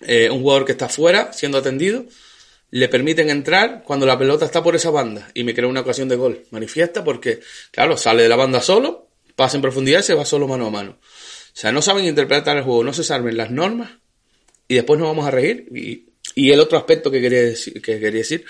eh, 0.00 0.28
un 0.28 0.42
jugador 0.42 0.64
que 0.64 0.72
está 0.72 0.88
fuera, 0.88 1.32
siendo 1.32 1.58
atendido, 1.58 2.04
le 2.70 2.88
permiten 2.88 3.30
entrar 3.30 3.82
cuando 3.84 4.06
la 4.06 4.18
pelota 4.18 4.44
está 4.44 4.62
por 4.62 4.76
esa 4.76 4.90
banda 4.90 5.30
y 5.34 5.44
me 5.44 5.54
crea 5.54 5.68
una 5.68 5.80
ocasión 5.80 6.08
de 6.08 6.16
gol. 6.16 6.44
Manifiesta 6.50 7.02
porque, 7.04 7.40
claro, 7.70 7.96
sale 7.96 8.22
de 8.22 8.28
la 8.28 8.36
banda 8.36 8.60
solo, 8.60 9.08
pasa 9.36 9.56
en 9.56 9.62
profundidad 9.62 10.00
y 10.00 10.02
se 10.02 10.14
va 10.14 10.24
solo 10.24 10.48
mano 10.48 10.66
a 10.66 10.70
mano. 10.70 10.98
O 11.00 11.60
sea, 11.60 11.72
no 11.72 11.82
saben 11.82 12.04
interpretar 12.04 12.56
el 12.56 12.64
juego, 12.64 12.84
no 12.84 12.92
se 12.92 13.04
saben 13.04 13.36
las 13.36 13.50
normas 13.50 13.90
y 14.68 14.74
después 14.74 14.98
nos 14.98 15.08
vamos 15.08 15.26
a 15.26 15.30
reír. 15.30 15.66
Y, 15.74 16.10
y 16.34 16.50
el 16.50 16.60
otro 16.60 16.78
aspecto 16.78 17.10
que 17.10 17.20
quería 17.20 17.42
decir, 17.42 17.74
que 17.80 17.98
quería 17.98 18.20
decir 18.20 18.44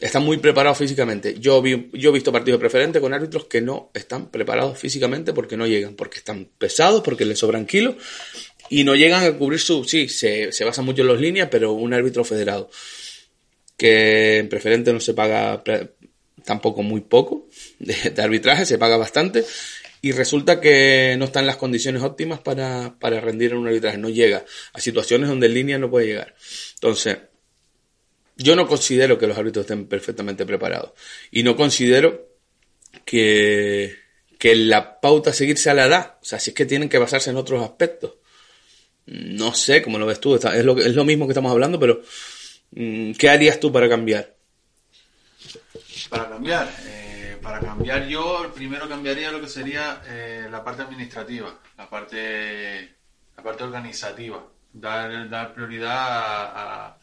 están 0.00 0.24
muy 0.24 0.38
preparados 0.38 0.78
físicamente. 0.78 1.36
Yo, 1.38 1.62
vi, 1.62 1.88
yo 1.92 2.10
he 2.10 2.12
visto 2.12 2.32
partidos 2.32 2.58
de 2.58 2.62
preferente 2.62 3.00
con 3.00 3.14
árbitros 3.14 3.44
que 3.44 3.60
no 3.60 3.92
están 3.94 4.30
preparados 4.30 4.76
físicamente 4.76 5.32
porque 5.32 5.56
no 5.56 5.64
llegan, 5.64 5.94
porque 5.94 6.18
están 6.18 6.48
pesados, 6.58 7.02
porque 7.02 7.24
les 7.24 7.38
sobran 7.38 7.66
kilos 7.66 7.94
y 8.68 8.82
no 8.82 8.96
llegan 8.96 9.22
a 9.22 9.38
cubrir 9.38 9.60
su... 9.60 9.84
Sí, 9.84 10.08
se, 10.08 10.50
se 10.50 10.64
basa 10.64 10.82
mucho 10.82 11.02
en 11.02 11.08
las 11.08 11.20
líneas, 11.20 11.48
pero 11.52 11.72
un 11.72 11.94
árbitro 11.94 12.24
federado 12.24 12.68
que 13.76 14.38
en 14.38 14.48
preferente 14.48 14.92
no 14.92 15.00
se 15.00 15.14
paga 15.14 15.62
tampoco 16.44 16.82
muy 16.82 17.00
poco 17.00 17.48
de, 17.78 18.14
arbitraje, 18.22 18.66
se 18.66 18.78
paga 18.78 18.96
bastante 18.96 19.44
y 20.00 20.12
resulta 20.12 20.60
que 20.60 21.14
no 21.18 21.26
está 21.26 21.40
en 21.40 21.46
las 21.46 21.56
condiciones 21.56 22.02
óptimas 22.02 22.40
para, 22.40 22.96
para 22.98 23.20
rendir 23.20 23.52
en 23.52 23.58
un 23.58 23.68
arbitraje, 23.68 23.98
no 23.98 24.08
llega 24.08 24.44
a 24.72 24.80
situaciones 24.80 25.28
donde 25.28 25.46
en 25.46 25.54
línea 25.54 25.78
no 25.78 25.90
puede 25.90 26.06
llegar. 26.06 26.34
Entonces, 26.74 27.18
yo 28.36 28.56
no 28.56 28.66
considero 28.66 29.18
que 29.18 29.28
los 29.28 29.38
árbitros 29.38 29.64
estén 29.64 29.86
perfectamente 29.86 30.44
preparados 30.44 30.92
y 31.30 31.44
no 31.44 31.54
considero 31.54 32.32
que, 33.04 33.94
que 34.38 34.56
la 34.56 35.00
pauta 35.00 35.30
a 35.30 35.34
seguir 35.34 35.58
sea 35.58 35.74
la 35.74 35.86
edad, 35.86 36.16
o 36.20 36.24
sea, 36.24 36.40
si 36.40 36.50
es 36.50 36.56
que 36.56 36.66
tienen 36.66 36.88
que 36.88 36.98
basarse 36.98 37.30
en 37.30 37.36
otros 37.36 37.62
aspectos. 37.62 38.14
No 39.06 39.52
sé 39.52 39.82
cómo 39.82 39.98
lo 39.98 40.06
ves 40.06 40.20
tú, 40.20 40.34
es 40.36 40.64
lo, 40.64 40.78
es 40.78 40.94
lo 40.94 41.04
mismo 41.04 41.26
que 41.26 41.32
estamos 41.32 41.50
hablando, 41.50 41.78
pero 41.78 42.02
¿qué 42.74 43.30
harías 43.30 43.60
tú 43.60 43.72
para 43.72 43.88
cambiar? 43.88 44.34
Para 46.08 46.28
cambiar, 46.28 46.68
eh, 46.86 47.38
para 47.42 47.60
cambiar 47.60 48.06
yo 48.06 48.50
primero 48.54 48.88
cambiaría 48.88 49.30
lo 49.30 49.40
que 49.40 49.48
sería 49.48 50.02
eh, 50.06 50.46
la 50.50 50.64
parte 50.64 50.82
administrativa, 50.82 51.58
la 51.76 51.88
parte, 51.88 52.96
la 53.36 53.42
parte 53.42 53.64
organizativa, 53.64 54.42
dar, 54.72 55.28
dar 55.28 55.54
prioridad 55.54 56.96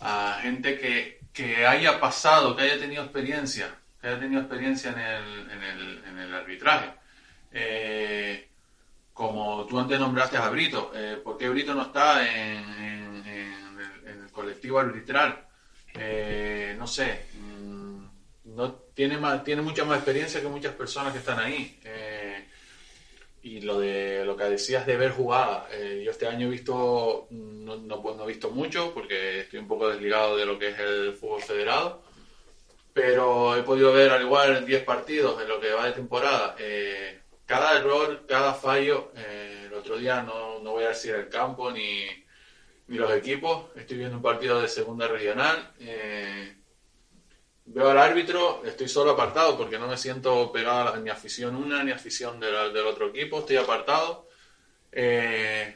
a, 0.00 0.38
gente 0.42 0.78
que, 0.78 1.20
que 1.32 1.66
haya 1.66 1.98
pasado, 1.98 2.54
que 2.54 2.62
haya 2.62 2.78
tenido 2.78 3.02
experiencia, 3.02 3.74
que 4.00 4.06
haya 4.06 4.20
tenido 4.20 4.40
experiencia 4.42 4.92
en 4.92 4.98
el, 4.98 5.50
en 5.50 5.62
el, 5.62 6.04
en 6.04 6.18
el 6.18 6.34
arbitraje. 6.34 6.92
Eh, 7.52 8.48
como 9.12 9.66
tú 9.66 9.78
antes 9.78 9.98
nombraste 9.98 10.36
a 10.36 10.48
Brito, 10.48 10.92
¿por 11.24 11.36
qué 11.36 11.48
Brito 11.48 11.74
no 11.74 11.82
está 11.82 12.24
en, 12.24 13.07
colectivo 14.38 14.78
arbitral? 14.78 15.46
Eh, 15.94 16.74
no 16.78 16.86
sé, 16.86 17.26
mm, 17.34 18.04
no 18.56 18.72
tiene 18.94 19.18
más, 19.18 19.42
tiene 19.44 19.62
mucha 19.62 19.84
más 19.84 19.98
experiencia 19.98 20.40
que 20.40 20.48
muchas 20.48 20.74
personas 20.74 21.12
que 21.12 21.18
están 21.18 21.38
ahí. 21.40 21.78
Eh, 21.84 22.44
y 23.42 23.60
lo 23.60 23.78
de 23.80 24.24
lo 24.24 24.36
que 24.36 24.44
decías 24.44 24.86
de 24.86 24.96
ver 24.96 25.12
jugadas, 25.12 25.64
eh, 25.72 26.02
yo 26.04 26.10
este 26.10 26.26
año 26.26 26.48
he 26.48 26.50
visto, 26.50 27.28
no, 27.30 27.76
no, 27.76 28.24
he 28.24 28.26
visto 28.26 28.50
mucho 28.50 28.92
porque 28.92 29.40
estoy 29.40 29.60
un 29.60 29.68
poco 29.68 29.88
desligado 29.88 30.36
de 30.36 30.46
lo 30.46 30.58
que 30.58 30.68
es 30.68 30.78
el 30.78 31.14
fútbol 31.14 31.42
federado, 31.42 32.02
pero 32.92 33.56
he 33.56 33.62
podido 33.62 33.92
ver 33.92 34.10
al 34.10 34.22
igual 34.22 34.66
10 34.66 34.84
partidos 34.84 35.40
en 35.40 35.48
lo 35.48 35.60
que 35.60 35.72
va 35.72 35.86
de 35.86 35.92
temporada. 35.92 36.56
Eh, 36.58 37.20
cada 37.46 37.78
error, 37.78 38.26
cada 38.28 38.54
fallo, 38.54 39.12
eh, 39.16 39.64
el 39.66 39.74
otro 39.74 39.96
día 39.96 40.22
no, 40.22 40.58
no 40.60 40.72
voy 40.72 40.84
a 40.84 40.88
decir 40.88 41.14
el 41.14 41.28
campo 41.28 41.70
ni, 41.70 42.04
ni 42.88 42.96
los 42.96 43.12
equipos, 43.12 43.66
estoy 43.76 43.98
viendo 43.98 44.16
un 44.16 44.22
partido 44.22 44.60
de 44.60 44.68
segunda 44.68 45.06
regional. 45.06 45.72
Eh, 45.78 46.56
veo 47.66 47.90
al 47.90 47.98
árbitro, 47.98 48.62
estoy 48.64 48.88
solo 48.88 49.12
apartado 49.12 49.56
porque 49.56 49.78
no 49.78 49.86
me 49.86 49.96
siento 49.96 50.50
pegado 50.50 50.94
a 50.94 50.98
ni 50.98 51.10
afición 51.10 51.54
una 51.54 51.84
ni 51.84 51.92
afición 51.92 52.40
del, 52.40 52.72
del 52.72 52.86
otro 52.86 53.08
equipo, 53.08 53.40
estoy 53.40 53.56
apartado. 53.56 54.26
Eh, 54.90 55.74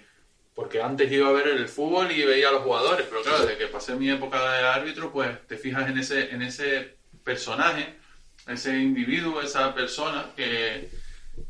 porque 0.54 0.82
antes 0.82 1.10
iba 1.12 1.28
a 1.28 1.32
ver 1.32 1.48
el 1.48 1.68
fútbol 1.68 2.10
y 2.10 2.24
veía 2.24 2.48
a 2.48 2.52
los 2.52 2.62
jugadores, 2.62 3.06
pero 3.08 3.22
claro, 3.22 3.44
desde 3.44 3.58
que 3.58 3.66
pasé 3.68 3.94
mi 3.94 4.10
época 4.10 4.38
de 4.52 4.66
árbitro, 4.66 5.12
pues 5.12 5.46
te 5.46 5.56
fijas 5.56 5.88
en 5.88 5.98
ese, 5.98 6.30
en 6.30 6.42
ese 6.42 6.96
personaje, 7.24 7.94
ese 8.46 8.76
individuo, 8.78 9.40
esa 9.40 9.74
persona 9.74 10.30
que, 10.36 10.90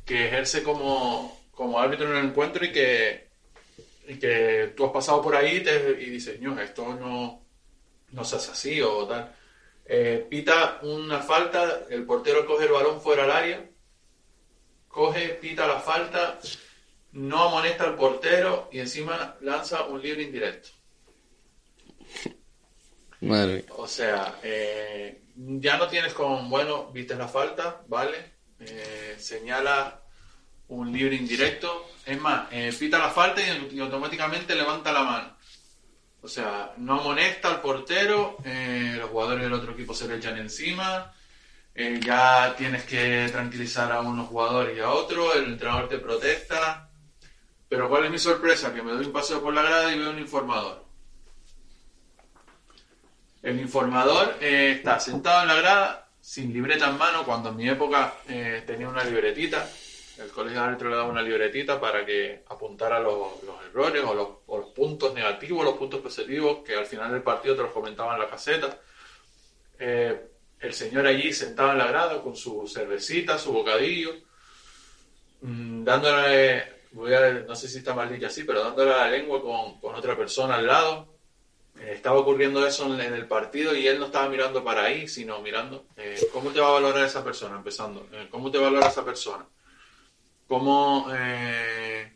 que 0.04 0.26
ejerce 0.26 0.62
como, 0.62 1.40
como 1.52 1.80
árbitro 1.80 2.10
en 2.10 2.16
el 2.16 2.24
encuentro 2.26 2.64
y 2.64 2.72
que, 2.72 3.31
y 4.06 4.18
que 4.18 4.72
tú 4.76 4.86
has 4.86 4.92
pasado 4.92 5.22
por 5.22 5.36
ahí 5.36 5.56
y, 5.56 5.62
te, 5.62 6.00
y 6.00 6.10
dices, 6.10 6.40
no, 6.40 6.60
esto 6.60 6.94
no, 6.94 7.44
no 8.10 8.24
se 8.24 8.36
hace 8.36 8.50
así 8.52 8.80
o 8.80 9.06
tal. 9.06 9.34
Eh, 9.84 10.26
pita 10.28 10.80
una 10.82 11.20
falta, 11.20 11.86
el 11.90 12.04
portero 12.04 12.46
coge 12.46 12.66
el 12.66 12.72
balón 12.72 13.00
fuera 13.00 13.24
al 13.24 13.30
área, 13.30 13.68
coge, 14.88 15.30
pita 15.40 15.66
la 15.66 15.80
falta, 15.80 16.38
no 17.12 17.48
amonesta 17.48 17.84
al 17.84 17.96
portero 17.96 18.68
y 18.72 18.80
encima 18.80 19.36
lanza 19.40 19.86
un 19.86 20.00
libre 20.00 20.22
indirecto. 20.22 20.70
Madre. 23.20 23.64
O 23.76 23.86
sea, 23.86 24.38
eh, 24.42 25.22
ya 25.36 25.76
no 25.76 25.88
tienes 25.88 26.12
con, 26.12 26.50
bueno, 26.50 26.90
viste 26.92 27.14
la 27.14 27.28
falta, 27.28 27.82
¿vale? 27.86 28.32
Eh, 28.60 29.16
señala 29.18 30.01
un 30.72 30.92
libre 30.92 31.16
indirecto. 31.16 31.90
Es 32.04 32.20
más, 32.20 32.48
eh, 32.50 32.74
pita 32.78 32.98
la 32.98 33.10
falta 33.10 33.40
y, 33.40 33.78
automáticamente 33.78 34.54
levanta 34.54 34.92
la 34.92 35.02
mano. 35.02 35.36
O 36.22 36.28
sea, 36.28 36.72
no 36.78 37.00
amonesta 37.00 37.48
al 37.48 37.60
portero, 37.60 38.36
eh, 38.44 38.96
los 38.98 39.10
jugadores 39.10 39.44
del 39.44 39.52
otro 39.52 39.72
equipo 39.72 39.92
se 39.92 40.06
le 40.06 40.16
echan 40.16 40.38
encima, 40.38 41.12
eh, 41.74 42.00
ya 42.02 42.54
tienes 42.56 42.84
que 42.84 43.28
tranquilizar 43.32 43.90
a 43.90 44.00
unos 44.00 44.28
jugadores 44.28 44.76
y 44.76 44.80
a 44.80 44.90
otros, 44.90 45.34
el 45.36 45.44
entrenador 45.44 45.88
te 45.88 45.98
protesta. 45.98 46.88
Pero 47.68 47.88
¿cuál 47.88 48.04
es 48.04 48.10
mi 48.10 48.18
sorpresa? 48.18 48.72
Que 48.74 48.82
me 48.82 48.92
doy 48.92 49.06
un 49.06 49.12
paseo 49.12 49.42
por 49.42 49.54
la 49.54 49.62
grada 49.62 49.92
y 49.92 49.98
veo 49.98 50.10
un 50.10 50.18
informador. 50.18 50.84
El 53.42 53.58
informador 53.58 54.36
está 54.40 55.00
sentado 55.00 55.42
en 55.42 55.48
la 55.48 55.54
grada, 55.54 56.08
sin 56.20 56.52
libreta 56.52 56.90
en 56.90 56.98
mano, 56.98 57.24
cuando 57.24 57.48
en 57.48 57.56
mi 57.56 57.68
época 57.68 58.14
tenía 58.66 58.88
una 58.88 59.02
libretita. 59.02 59.66
El 60.18 60.30
colegio 60.30 60.60
de 60.60 60.66
árbitro 60.66 60.90
le 60.90 60.96
daba 60.96 61.08
una 61.08 61.22
libretita 61.22 61.80
para 61.80 62.04
que 62.04 62.42
apuntara 62.48 63.00
los, 63.00 63.42
los 63.44 63.64
errores 63.66 64.02
o 64.04 64.14
los, 64.14 64.28
o 64.46 64.58
los 64.58 64.70
puntos 64.70 65.14
negativos, 65.14 65.64
los 65.64 65.76
puntos 65.76 66.00
positivos, 66.00 66.58
que 66.64 66.76
al 66.76 66.86
final 66.86 67.10
del 67.12 67.22
partido 67.22 67.56
te 67.56 67.62
los 67.62 67.72
comentaban 67.72 68.14
en 68.14 68.22
la 68.22 68.28
caseta. 68.28 68.78
Eh, 69.78 70.28
el 70.60 70.74
señor 70.74 71.06
allí 71.06 71.32
sentado 71.32 71.72
en 71.72 71.78
la 71.78 71.88
grada 71.88 72.22
con 72.22 72.36
su 72.36 72.68
cervecita, 72.68 73.38
su 73.38 73.52
bocadillo, 73.52 74.14
mm, 75.40 75.82
dándole, 75.82 76.64
voy 76.92 77.14
a, 77.14 77.30
no 77.30 77.56
sé 77.56 77.68
si 77.68 77.78
está 77.78 77.94
mal 77.94 78.12
dicho 78.12 78.26
así, 78.26 78.44
pero 78.44 78.62
dándole 78.62 78.90
la 78.90 79.10
lengua 79.10 79.42
con, 79.42 79.80
con 79.80 79.94
otra 79.94 80.16
persona 80.16 80.56
al 80.56 80.66
lado. 80.66 81.08
Eh, 81.80 81.92
estaba 81.94 82.18
ocurriendo 82.20 82.64
eso 82.66 82.84
en, 82.94 83.00
en 83.00 83.14
el 83.14 83.26
partido 83.26 83.74
y 83.74 83.88
él 83.88 83.98
no 83.98 84.06
estaba 84.06 84.28
mirando 84.28 84.62
para 84.62 84.84
ahí, 84.84 85.08
sino 85.08 85.40
mirando 85.40 85.86
eh, 85.96 86.20
cómo 86.32 86.50
te 86.50 86.60
va 86.60 86.68
a 86.68 86.72
valorar 86.72 87.04
esa 87.06 87.24
persona, 87.24 87.56
empezando, 87.56 88.06
eh, 88.12 88.28
cómo 88.30 88.50
te 88.50 88.58
valora 88.58 88.88
esa 88.88 89.04
persona, 89.04 89.44
cómo 90.52 91.06
eh, 91.10 92.12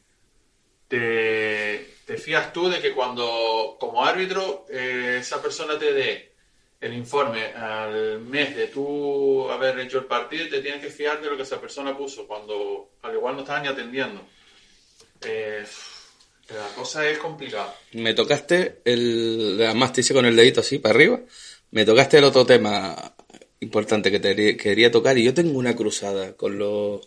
te, 0.86 1.94
te 2.04 2.18
fías 2.18 2.52
tú 2.52 2.68
de 2.68 2.80
que 2.82 2.92
cuando 2.92 3.78
como 3.80 4.04
árbitro 4.04 4.66
eh, 4.68 5.16
esa 5.20 5.40
persona 5.40 5.78
te 5.78 5.94
dé 5.94 6.32
el 6.78 6.92
informe 6.92 7.46
al 7.54 8.20
mes 8.20 8.54
de 8.54 8.66
tú 8.66 9.50
haber 9.50 9.78
hecho 9.78 10.00
el 10.00 10.04
partido 10.04 10.50
te 10.50 10.60
tienes 10.60 10.82
que 10.82 10.90
fiar 10.90 11.22
de 11.22 11.30
lo 11.30 11.36
que 11.38 11.44
esa 11.44 11.58
persona 11.58 11.96
puso 11.96 12.26
cuando 12.26 12.90
al 13.00 13.14
igual 13.14 13.36
no 13.36 13.40
estaban 13.40 13.62
ni 13.62 13.68
atendiendo. 13.68 14.20
Eh, 15.22 15.64
la 16.50 16.74
cosa 16.74 17.08
es 17.08 17.16
complicada. 17.16 17.74
Me 17.92 18.12
tocaste 18.12 18.82
el. 18.84 19.58
Además 19.62 19.94
te 19.94 20.02
hice 20.02 20.12
con 20.12 20.26
el 20.26 20.36
dedito 20.36 20.60
así 20.60 20.78
para 20.78 20.94
arriba. 20.94 21.20
Me 21.70 21.86
tocaste 21.86 22.18
el 22.18 22.24
otro 22.24 22.44
tema 22.44 23.14
importante 23.60 24.10
que 24.10 24.20
te 24.20 24.58
quería 24.58 24.90
tocar. 24.90 25.16
Y 25.16 25.24
yo 25.24 25.32
tengo 25.32 25.58
una 25.58 25.74
cruzada 25.74 26.34
con 26.36 26.58
los 26.58 27.00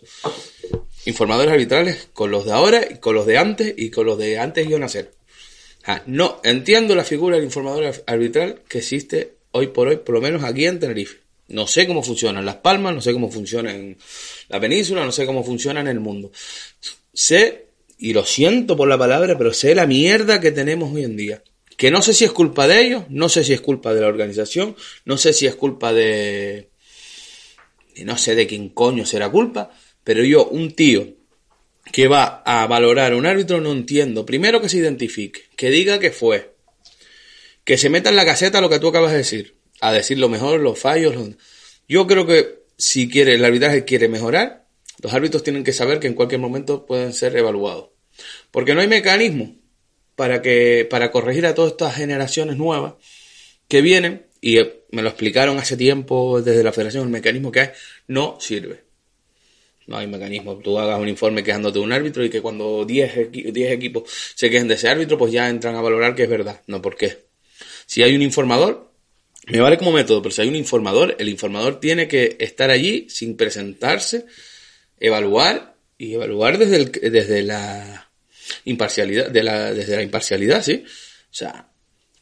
informadores 1.06 1.52
arbitrales, 1.52 2.08
con 2.12 2.30
los 2.30 2.44
de 2.44 2.52
ahora, 2.52 2.86
y 2.88 2.96
con 2.96 3.14
los 3.14 3.26
de 3.26 3.38
antes 3.38 3.74
y 3.76 3.90
con 3.90 4.06
los 4.06 4.18
de 4.18 4.38
antes 4.38 4.68
yo 4.68 4.78
nacer. 4.78 5.12
No 6.06 6.40
entiendo 6.44 6.94
la 6.94 7.04
figura 7.04 7.36
del 7.36 7.44
informador 7.46 7.92
arbitral 8.06 8.62
que 8.68 8.78
existe 8.78 9.34
hoy 9.52 9.68
por 9.68 9.88
hoy, 9.88 9.96
por 9.96 10.14
lo 10.14 10.20
menos 10.20 10.44
aquí 10.44 10.66
en 10.66 10.78
Tenerife. 10.78 11.18
No 11.48 11.66
sé 11.66 11.86
cómo 11.86 12.02
funciona 12.02 12.38
en 12.38 12.46
Las 12.46 12.56
Palmas, 12.56 12.94
no 12.94 13.00
sé 13.00 13.12
cómo 13.12 13.30
funciona 13.30 13.74
en 13.74 13.96
la 14.48 14.60
península, 14.60 15.04
no 15.04 15.10
sé 15.10 15.26
cómo 15.26 15.42
funciona 15.42 15.80
en 15.80 15.88
el 15.88 15.98
mundo. 15.98 16.30
Sé, 17.12 17.66
y 17.98 18.12
lo 18.12 18.24
siento 18.24 18.76
por 18.76 18.88
la 18.88 18.96
palabra, 18.96 19.36
pero 19.36 19.52
sé 19.52 19.74
la 19.74 19.86
mierda 19.86 20.40
que 20.40 20.52
tenemos 20.52 20.94
hoy 20.94 21.02
en 21.02 21.16
día. 21.16 21.42
Que 21.76 21.90
no 21.90 22.02
sé 22.02 22.14
si 22.14 22.24
es 22.24 22.30
culpa 22.30 22.68
de 22.68 22.82
ellos, 22.82 23.04
no 23.08 23.28
sé 23.28 23.42
si 23.42 23.52
es 23.52 23.60
culpa 23.60 23.92
de 23.94 24.02
la 24.02 24.06
organización, 24.06 24.76
no 25.06 25.16
sé 25.16 25.32
si 25.32 25.46
es 25.46 25.56
culpa 25.56 25.92
de 25.92 26.68
no 28.04 28.16
sé 28.16 28.34
de 28.34 28.46
quién 28.46 28.68
coño 28.68 29.04
será 29.04 29.28
culpa, 29.30 29.70
pero 30.12 30.24
yo, 30.24 30.46
un 30.48 30.72
tío 30.72 31.06
que 31.92 32.08
va 32.08 32.42
a 32.44 32.66
valorar 32.66 33.12
a 33.12 33.16
un 33.16 33.26
árbitro, 33.26 33.60
no 33.60 33.70
entiendo. 33.70 34.26
Primero 34.26 34.60
que 34.60 34.68
se 34.68 34.78
identifique, 34.78 35.42
que 35.54 35.70
diga 35.70 36.00
que 36.00 36.10
fue, 36.10 36.56
que 37.62 37.78
se 37.78 37.90
meta 37.90 38.10
en 38.10 38.16
la 38.16 38.24
caseta 38.24 38.60
lo 38.60 38.68
que 38.68 38.80
tú 38.80 38.88
acabas 38.88 39.12
de 39.12 39.18
decir, 39.18 39.54
a 39.80 39.92
decir 39.92 40.18
lo 40.18 40.28
mejor, 40.28 40.58
los 40.58 40.80
fallos. 40.80 41.14
los- 41.14 41.36
Yo 41.88 42.08
creo 42.08 42.26
que 42.26 42.64
si 42.76 43.08
quiere, 43.08 43.34
el 43.34 43.44
arbitraje 43.44 43.84
quiere 43.84 44.08
mejorar, 44.08 44.66
los 45.00 45.14
árbitros 45.14 45.44
tienen 45.44 45.62
que 45.62 45.72
saber 45.72 46.00
que 46.00 46.08
en 46.08 46.14
cualquier 46.14 46.40
momento 46.40 46.86
pueden 46.86 47.12
ser 47.12 47.36
evaluados. 47.36 47.90
Porque 48.50 48.74
no 48.74 48.80
hay 48.80 48.88
mecanismo 48.88 49.54
para 50.16 50.42
que, 50.42 50.88
para 50.90 51.12
corregir 51.12 51.46
a 51.46 51.54
todas 51.54 51.70
estas 51.70 51.94
generaciones 51.94 52.56
nuevas 52.56 52.94
que 53.68 53.80
vienen, 53.80 54.26
y 54.40 54.58
eh, 54.58 54.82
me 54.90 55.02
lo 55.02 55.08
explicaron 55.10 55.56
hace 55.58 55.76
tiempo 55.76 56.42
desde 56.42 56.64
la 56.64 56.72
federación, 56.72 57.04
el 57.04 57.10
mecanismo 57.10 57.52
que 57.52 57.60
hay, 57.60 57.68
no 58.08 58.38
sirve. 58.40 58.89
No 59.86 59.96
hay 59.96 60.06
mecanismo. 60.06 60.56
Tú 60.58 60.78
hagas 60.78 61.00
un 61.00 61.08
informe 61.08 61.42
quejándote 61.42 61.78
de 61.78 61.84
un 61.84 61.92
árbitro 61.92 62.24
y 62.24 62.30
que 62.30 62.40
cuando 62.40 62.84
10, 62.84 63.16
equi- 63.16 63.50
10 63.52 63.72
equipos 63.72 64.04
se 64.34 64.48
quejen 64.50 64.68
de 64.68 64.74
ese 64.74 64.88
árbitro, 64.88 65.18
pues 65.18 65.32
ya 65.32 65.48
entran 65.48 65.74
a 65.74 65.80
valorar 65.80 66.14
que 66.14 66.24
es 66.24 66.28
verdad. 66.30 66.60
No, 66.66 66.80
¿por 66.80 66.96
qué? 66.96 67.18
Si 67.86 68.02
hay 68.02 68.14
un 68.14 68.22
informador, 68.22 68.92
me 69.48 69.60
vale 69.60 69.78
como 69.78 69.90
método, 69.92 70.22
pero 70.22 70.32
si 70.32 70.42
hay 70.42 70.48
un 70.48 70.54
informador, 70.54 71.16
el 71.18 71.28
informador 71.28 71.80
tiene 71.80 72.06
que 72.06 72.36
estar 72.38 72.70
allí 72.70 73.06
sin 73.10 73.36
presentarse, 73.36 74.26
evaluar 75.00 75.74
y 75.98 76.14
evaluar 76.14 76.58
desde, 76.58 76.76
el, 76.76 76.90
desde 77.12 77.42
la 77.42 78.10
imparcialidad, 78.64 79.30
de 79.30 79.42
la, 79.42 79.72
desde 79.74 79.96
la 79.96 80.02
imparcialidad, 80.02 80.62
¿sí? 80.62 80.84
O 80.86 81.34
sea, 81.34 81.68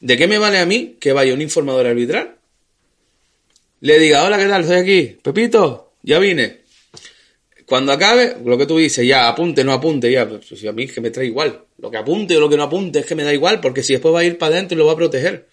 ¿de 0.01 0.16
qué 0.16 0.27
me 0.27 0.38
vale 0.38 0.59
a 0.59 0.64
mí 0.66 0.97
que 0.99 1.12
vaya 1.12 1.35
un 1.35 1.42
informador 1.42 1.87
arbitral? 1.87 2.37
Le 3.81 3.99
diga, 3.99 4.25
hola, 4.25 4.38
¿qué 4.38 4.47
tal? 4.47 4.62
Estoy 4.62 4.77
aquí. 4.79 5.18
Pepito, 5.23 5.92
ya 6.03 6.18
vine. 6.18 6.61
Cuando 7.69 7.93
acabe, 7.93 8.35
lo 8.43 8.57
que 8.57 8.65
tú 8.65 8.79
dices, 8.79 9.07
ya, 9.07 9.29
apunte, 9.29 9.63
no 9.63 9.75
apunte, 9.75 10.11
ya, 10.11 10.27
pues 10.27 10.59
si 10.59 10.67
a 10.67 10.73
mí 10.73 10.85
es 10.85 10.93
que 10.93 11.03
me 11.03 11.11
trae 11.11 11.27
igual. 11.27 11.67
Lo 11.77 11.91
que 11.91 11.99
apunte 11.99 12.35
o 12.35 12.41
lo 12.41 12.49
que 12.49 12.57
no 12.57 12.63
apunte 12.63 13.01
es 13.01 13.05
que 13.05 13.15
me 13.15 13.25
da 13.25 13.35
igual, 13.35 13.61
porque 13.61 13.83
si 13.83 13.93
después 13.93 14.15
va 14.15 14.21
a 14.21 14.25
ir 14.25 14.39
para 14.39 14.55
adentro 14.55 14.75
y 14.75 14.79
lo 14.79 14.87
va 14.87 14.95
a 14.95 14.97
proteger. 14.97 15.49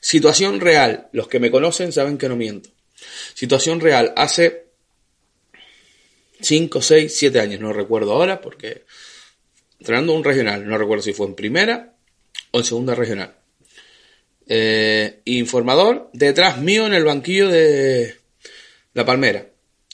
Situación 0.00 0.58
real. 0.58 1.06
Los 1.12 1.28
que 1.28 1.38
me 1.38 1.52
conocen 1.52 1.92
saben 1.92 2.18
que 2.18 2.28
no 2.28 2.34
miento. 2.34 2.70
Situación 3.34 3.78
real. 3.78 4.12
Hace 4.16 4.66
5, 6.40 6.82
6, 6.82 7.14
7 7.16 7.38
años, 7.38 7.60
no 7.60 7.72
recuerdo 7.72 8.14
ahora, 8.14 8.40
porque 8.40 8.82
entrenando 9.78 10.14
un 10.14 10.24
regional, 10.24 10.66
no 10.66 10.76
recuerdo 10.76 11.04
si 11.04 11.12
fue 11.12 11.28
en 11.28 11.36
primera 11.36 11.94
o 12.50 12.58
en 12.58 12.64
segunda 12.64 12.96
regional. 12.96 13.36
Eh, 14.48 15.20
informador, 15.26 16.10
detrás 16.12 16.58
mío 16.58 16.88
en 16.88 16.94
el 16.94 17.04
banquillo 17.04 17.48
de 17.48 18.16
La 18.94 19.04
Palmera, 19.04 19.46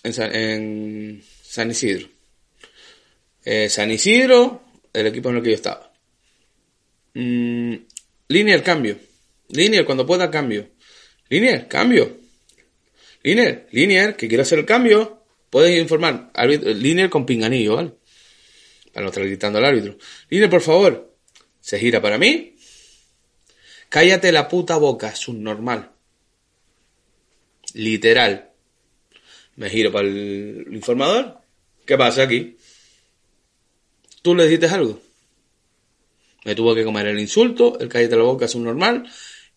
en 0.03 1.23
San 1.53 1.71
Isidro. 1.71 2.09
Eh, 3.45 3.69
San 3.69 3.91
Isidro, 3.91 4.63
el 4.91 5.07
equipo 5.07 5.29
en 5.29 5.37
el 5.37 5.43
que 5.43 5.51
yo 5.51 5.55
estaba. 5.57 5.93
Mm, 7.13 7.75
Linear, 8.29 8.63
cambio. 8.63 8.97
Linear, 9.51 9.85
cuando 9.85 10.07
pueda, 10.07 10.31
cambio. 10.31 10.71
Linear, 11.29 11.69
cambio. 11.69 12.17
Linear, 13.23 13.67
Linear, 13.71 14.17
que 14.17 14.29
quiero 14.29 14.45
hacer 14.45 14.61
el 14.61 14.65
cambio. 14.65 15.25
Puedes 15.51 15.79
informar. 15.79 16.31
Árbitro- 16.33 16.73
Linear 16.73 17.11
con 17.11 17.27
pinganillo, 17.27 17.77
¿vale? 17.77 17.93
para 18.91 19.05
no 19.05 19.11
estar 19.11 19.25
gritando 19.27 19.59
al 19.59 19.67
árbitro. 19.67 19.99
Líder, 20.31 20.49
por 20.49 20.63
favor. 20.63 21.15
Se 21.61 21.79
gira 21.79 22.01
para 22.01 22.17
mí. 22.17 22.57
Cállate 23.91 24.33
la 24.33 24.49
puta 24.49 24.79
boca, 24.79 25.15
subnormal. 25.15 25.93
Literal. 27.75 28.51
Me 29.57 29.69
giro 29.69 29.93
para 29.93 30.09
el 30.09 30.67
informador. 30.73 31.42
¿Qué 31.87 31.97
pasa 31.97 32.23
aquí? 32.23 32.57
¿Tú 34.23 34.35
le 34.35 34.45
dijiste 34.45 34.67
algo? 34.67 35.01
Me 36.45 36.55
tuvo 36.55 36.75
que 36.75 36.85
comer 36.85 37.07
el 37.07 37.21
insulto, 37.21 37.79
el 37.79 37.89
cállate 37.89 38.17
la 38.17 38.23
boca, 38.23 38.49
subnormal. 38.49 39.09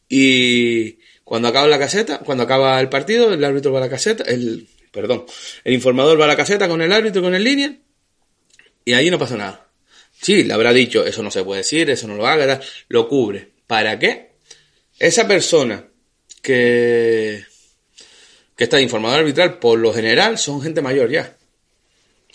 Y 0.09 0.99
cuando 1.23 1.47
acaba 1.47 1.67
la 1.67 1.79
caseta, 1.79 2.19
cuando 2.19 2.43
acaba 2.43 2.79
el 2.79 2.89
partido, 2.89 3.33
el 3.33 3.43
árbitro 3.43 3.71
va 3.71 3.79
a 3.79 3.81
la 3.81 3.89
caseta, 3.89 4.23
el, 4.23 4.67
perdón, 4.91 5.25
el 5.63 5.73
informador 5.73 6.19
va 6.19 6.25
a 6.25 6.29
la 6.29 6.35
caseta 6.35 6.67
con 6.67 6.81
el 6.81 6.91
árbitro, 6.91 7.21
con 7.21 7.33
el 7.33 7.43
línea, 7.43 7.75
y 8.83 8.93
allí 8.93 9.09
no 9.09 9.17
pasa 9.17 9.35
nada. 9.35 9.67
Sí, 10.21 10.43
le 10.43 10.53
habrá 10.53 10.71
dicho, 10.73 11.05
eso 11.05 11.23
no 11.23 11.31
se 11.31 11.43
puede 11.43 11.59
decir, 11.59 11.89
eso 11.89 12.07
no 12.07 12.15
lo 12.15 12.27
haga, 12.27 12.59
lo 12.87 13.07
cubre. 13.07 13.49
¿Para 13.67 13.97
qué? 13.97 14.31
Esa 14.99 15.27
persona 15.27 15.87
que, 16.41 17.43
que 18.55 18.63
está 18.63 18.77
de 18.77 18.83
informador 18.83 19.19
arbitral, 19.19 19.57
por 19.57 19.79
lo 19.79 19.91
general, 19.91 20.37
son 20.37 20.61
gente 20.61 20.81
mayor 20.81 21.09
ya. 21.09 21.35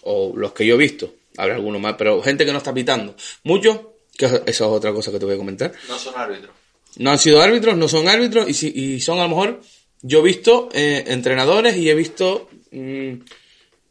O 0.03 0.33
los 0.37 0.53
que 0.53 0.67
yo 0.67 0.75
he 0.75 0.79
visto. 0.79 1.15
Habrá 1.37 1.55
algunos 1.55 1.81
más, 1.81 1.95
pero 1.97 2.23
gente 2.23 2.45
que 2.45 2.53
no 2.53 2.59
está 2.59 2.75
pitando. 2.75 3.15
Muchos, 3.45 3.81
que 4.17 4.27
esa 4.27 4.43
es 4.47 4.61
otra 4.61 4.93
cosa 4.93 5.11
que 5.11 5.19
te 5.19 5.25
voy 5.25 5.35
a 5.35 5.39
comentar. 5.39 5.73
No 5.89 5.99
son 5.99 6.15
árbitros. 6.17 6.51
No 6.97 7.11
han 7.11 7.19
sido 7.19 7.41
árbitros, 7.41 7.77
no 7.77 7.89
son 7.89 8.09
árbitros, 8.09 8.49
y, 8.49 8.55
si, 8.55 8.69
y 8.69 9.01
son 9.01 9.19
a 9.19 9.23
lo 9.23 9.29
mejor, 9.29 9.61
yo 10.03 10.21
he 10.21 10.23
visto 10.23 10.69
eh, 10.73 11.05
entrenadores 11.07 11.77
y 11.77 11.89
he 11.89 11.95
visto 11.95 12.49
mm, 12.73 13.13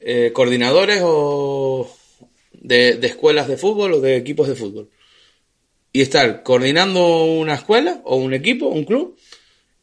eh, 0.02 0.32
coordinadores 0.34 1.02
o 1.04 1.90
de, 2.52 2.96
de 2.96 3.08
escuelas 3.08 3.48
de 3.48 3.58
fútbol 3.58 3.94
o 3.94 4.02
de 4.02 4.18
equipos 4.18 4.48
de 4.48 4.56
fútbol. 4.56 4.90
Y 5.92 6.02
estar 6.02 6.44
coordinando 6.44 7.24
una 7.24 7.56
escuela 7.56 8.02
o 8.04 8.18
un 8.18 8.34
equipo, 8.34 8.68
un 8.68 8.84
club, 8.84 9.18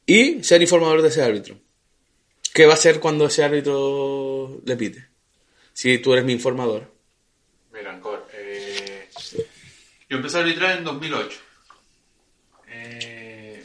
y 0.06 0.42
ser 0.44 0.62
informador 0.62 1.02
de 1.02 1.08
ese 1.08 1.22
árbitro. 1.22 1.58
¿Qué 2.54 2.64
va 2.64 2.72
a 2.72 2.76
hacer 2.76 3.00
cuando 3.00 3.26
ese 3.26 3.42
árbitro 3.42 4.62
le 4.64 4.76
pite? 4.76 5.15
Si 5.76 5.98
tú 5.98 6.14
eres 6.14 6.24
mi 6.24 6.32
informador. 6.32 6.90
Mira, 7.70 7.92
Ancor, 7.92 8.26
eh, 8.32 9.10
yo 10.08 10.16
empecé 10.16 10.38
a 10.38 10.40
arbitrar 10.40 10.78
en 10.78 10.84
2008. 10.84 11.38
Eh, 12.66 13.62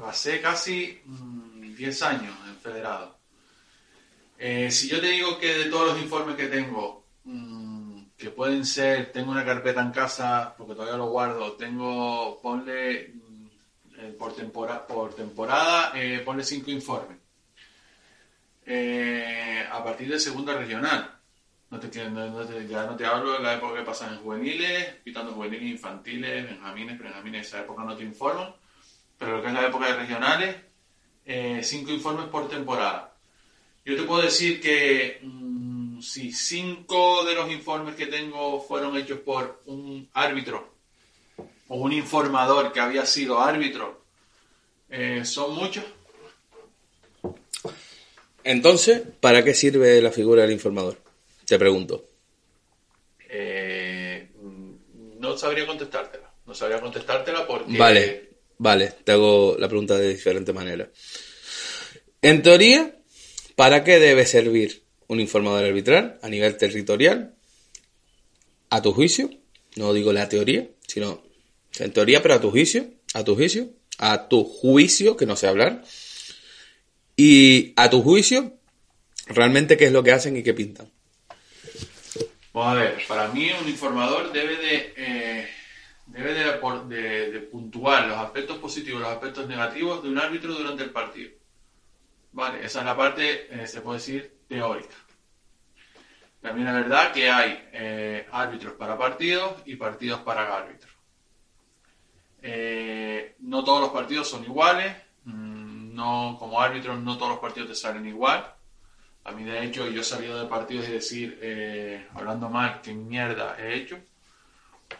pasé 0.00 0.40
casi 0.40 1.00
mm, 1.04 1.76
10 1.76 2.02
años 2.02 2.34
en 2.48 2.56
federado. 2.56 3.16
Eh, 4.36 4.72
si 4.72 4.88
yo 4.88 5.00
te 5.00 5.06
digo 5.06 5.38
que 5.38 5.54
de 5.56 5.64
todos 5.70 5.92
los 5.92 6.02
informes 6.02 6.34
que 6.34 6.48
tengo, 6.48 7.06
mm, 7.22 8.06
que 8.18 8.30
pueden 8.30 8.66
ser, 8.66 9.12
tengo 9.12 9.30
una 9.30 9.44
carpeta 9.44 9.80
en 9.82 9.92
casa, 9.92 10.52
porque 10.58 10.74
todavía 10.74 10.96
lo 10.98 11.10
guardo, 11.10 11.52
tengo, 11.52 12.40
ponle 12.42 13.12
mm, 13.14 13.46
eh, 14.00 14.16
por, 14.18 14.34
tempora- 14.34 14.84
por 14.84 15.14
temporada, 15.14 15.92
ponle 16.24 16.42
5 16.42 16.72
informes. 16.72 17.18
A 19.70 19.84
partir 19.84 20.08
de 20.10 20.18
segunda 20.18 20.54
regional. 20.54 21.15
No 21.70 21.80
te, 21.80 22.10
no- 22.10 22.30
no 22.30 22.44
te- 22.46 22.66
ya 22.68 22.86
no 22.86 22.96
te 22.96 23.04
hablo 23.04 23.32
de 23.32 23.40
la 23.40 23.54
época 23.54 23.74
que 23.78 23.84
pasan 23.84 24.14
en 24.14 24.20
juveniles, 24.20 24.94
pitando 25.02 25.32
juveniles, 25.32 25.68
infantiles, 25.70 26.44
benjamines, 26.44 26.98
benjamines, 26.98 27.46
esa 27.48 27.60
época 27.60 27.82
no 27.84 27.96
te 27.96 28.04
informan. 28.04 28.54
Pero 29.18 29.36
lo 29.36 29.42
que 29.42 29.48
es 29.48 29.54
la 29.54 29.66
época 29.66 29.86
de 29.86 29.94
regionales, 29.96 30.56
eh, 31.24 31.60
cinco 31.64 31.90
informes 31.90 32.26
por 32.28 32.48
temporada. 32.48 33.14
Yo 33.84 33.96
te 33.96 34.02
puedo 34.02 34.22
decir 34.22 34.60
que 34.60 35.20
mm, 35.22 36.00
si 36.00 36.32
cinco 36.32 37.24
de 37.24 37.34
los 37.34 37.50
informes 37.50 37.96
que 37.96 38.06
tengo 38.06 38.60
fueron 38.60 38.96
hechos 38.96 39.20
por 39.20 39.62
un 39.66 40.08
árbitro 40.12 40.74
o 41.68 41.76
un 41.76 41.92
informador 41.92 42.72
que 42.72 42.80
había 42.80 43.04
sido 43.06 43.40
árbitro, 43.40 44.04
eh, 44.88 45.24
son 45.24 45.54
muchos. 45.56 45.84
Entonces, 48.44 49.02
¿para 49.20 49.42
qué 49.42 49.52
sirve 49.54 50.00
la 50.00 50.12
figura 50.12 50.42
del 50.42 50.52
informador? 50.52 50.96
Te 51.46 51.58
pregunto. 51.58 52.08
Eh, 53.28 54.28
no 55.18 55.38
sabría 55.38 55.66
contestártela. 55.66 56.30
No 56.44 56.54
sabría 56.54 56.80
contestártela 56.80 57.46
porque... 57.46 57.78
Vale, 57.78 58.30
vale, 58.58 58.94
te 59.04 59.12
hago 59.12 59.56
la 59.58 59.68
pregunta 59.68 59.96
de 59.96 60.08
diferente 60.08 60.52
manera. 60.52 60.90
En 62.22 62.42
teoría, 62.42 62.96
¿para 63.54 63.84
qué 63.84 63.98
debe 63.98 64.26
servir 64.26 64.82
un 65.06 65.20
informador 65.20 65.64
arbitral 65.64 66.18
a 66.22 66.28
nivel 66.28 66.56
territorial? 66.56 67.34
A 68.70 68.82
tu 68.82 68.92
juicio, 68.92 69.30
no 69.76 69.92
digo 69.94 70.12
la 70.12 70.28
teoría, 70.28 70.68
sino 70.86 71.22
en 71.78 71.92
teoría, 71.92 72.22
pero 72.22 72.34
a 72.34 72.40
tu 72.40 72.50
juicio, 72.50 72.90
a 73.14 73.22
tu 73.22 73.36
juicio, 73.36 73.70
a 73.98 74.28
tu 74.28 74.44
juicio, 74.44 75.16
que 75.16 75.26
no 75.26 75.36
sé 75.36 75.46
hablar, 75.46 75.84
y 77.16 77.72
a 77.76 77.88
tu 77.88 78.02
juicio, 78.02 78.58
realmente 79.26 79.76
qué 79.76 79.86
es 79.86 79.92
lo 79.92 80.02
que 80.02 80.12
hacen 80.12 80.36
y 80.36 80.42
qué 80.42 80.54
pintan. 80.54 80.90
Vamos 82.56 82.72
a 82.72 82.80
ver, 82.80 83.02
para 83.06 83.28
mí 83.28 83.50
un 83.60 83.68
informador 83.68 84.32
debe 84.32 84.56
de, 84.56 84.94
eh, 84.96 85.50
debe 86.06 86.32
de, 86.32 87.40
puntuar 87.52 88.06
los 88.06 88.16
aspectos 88.16 88.56
positivos 88.56 89.02
los 89.02 89.10
aspectos 89.10 89.46
negativos 89.46 90.02
de 90.02 90.08
un 90.08 90.18
árbitro 90.18 90.54
durante 90.54 90.82
el 90.82 90.88
partido. 90.88 91.32
Vale, 92.32 92.64
esa 92.64 92.78
es 92.78 92.86
la 92.86 92.96
parte, 92.96 93.62
eh, 93.62 93.66
se 93.66 93.82
puede 93.82 93.98
decir, 93.98 94.38
teórica. 94.48 94.94
También 96.40 96.68
es 96.68 96.72
verdad 96.72 97.12
que 97.12 97.28
hay 97.28 97.68
eh, 97.74 98.26
árbitros 98.32 98.72
para 98.72 98.96
partidos 98.96 99.56
y 99.66 99.76
partidos 99.76 100.20
para 100.20 100.56
árbitros. 100.56 100.94
No 103.40 103.64
todos 103.64 103.82
los 103.82 103.90
partidos 103.90 104.30
son 104.30 104.44
iguales, 104.44 104.96
mm, 105.24 105.94
no, 105.94 106.38
como 106.38 106.58
árbitros 106.58 106.98
no 107.00 107.18
todos 107.18 107.32
los 107.32 107.38
partidos 107.38 107.68
te 107.68 107.74
salen 107.74 108.06
igual. 108.06 108.50
A 109.26 109.32
mí, 109.32 109.42
de 109.42 109.64
hecho, 109.64 109.88
yo 109.88 110.02
he 110.02 110.04
salido 110.04 110.38
de 110.40 110.46
partidos 110.46 110.88
y 110.88 110.92
decir, 110.92 111.40
eh, 111.42 112.06
hablando 112.14 112.48
mal, 112.48 112.80
qué 112.80 112.92
mierda 112.94 113.56
he 113.58 113.74
hecho. 113.74 113.98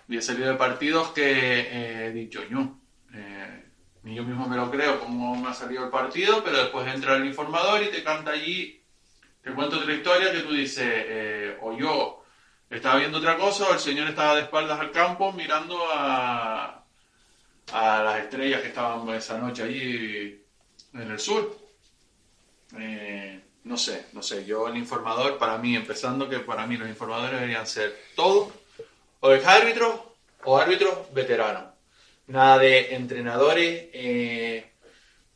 Y 0.09 0.17
he 0.17 0.21
salido 0.21 0.49
de 0.49 0.57
partidos 0.57 1.11
que 1.11 1.31
eh, 1.31 2.07
he 2.07 2.11
dicho, 2.11 2.43
yo, 2.51 2.77
eh, 3.15 3.67
yo 4.03 4.25
mismo 4.25 4.49
me 4.49 4.57
lo 4.57 4.69
creo 4.69 4.99
cómo 4.99 5.37
me 5.37 5.49
ha 5.49 5.55
salido 5.55 5.85
el 5.85 5.91
partido, 5.91 6.43
pero 6.43 6.59
después 6.59 6.93
entra 6.93 7.15
el 7.15 7.25
informador 7.25 7.85
y 7.85 7.93
te 7.93 8.03
canta 8.03 8.33
allí, 8.33 8.83
te 9.43 9.53
cuenta 9.53 9.77
otra 9.77 9.95
historia 9.95 10.33
que 10.33 10.41
tú 10.41 10.55
dices, 10.55 11.57
o 11.61 11.79
yo 11.79 12.25
estaba 12.69 12.99
viendo 12.99 13.19
otra 13.19 13.37
cosa, 13.37 13.69
o 13.69 13.75
el 13.75 13.79
señor 13.79 14.09
estaba 14.09 14.35
de 14.35 14.43
espaldas 14.43 14.81
al 14.81 14.91
campo 14.91 15.33
mirando 15.33 15.79
a, 15.95 16.85
a 17.73 18.03
las 18.03 18.25
estrellas 18.25 18.61
que 18.61 18.69
estaban 18.69 19.09
esa 19.11 19.39
noche 19.39 19.63
allí 19.63 20.45
en 20.95 21.11
el 21.13 21.19
sur. 21.21 21.57
No 23.67 23.77
sé, 23.77 24.07
no 24.13 24.23
sé, 24.23 24.45
yo 24.45 24.69
el 24.69 24.77
informador, 24.77 25.39
para 25.39 25.59
mí, 25.59 25.75
empezando 25.75 26.29
que 26.29 26.39
para 26.39 26.67
mí 26.69 26.77
los 26.77 26.89
informadores 26.89 27.33
deberían 27.33 27.67
ser 27.67 27.97
todos, 28.15 28.53
o 29.19 29.33
ex 29.33 29.45
árbitros 29.45 30.01
o 30.45 30.57
árbitros 30.57 31.13
veteranos. 31.13 31.65
Nada 32.29 32.59
de 32.59 32.95
entrenadores, 32.95 33.87
eh, 33.93 34.71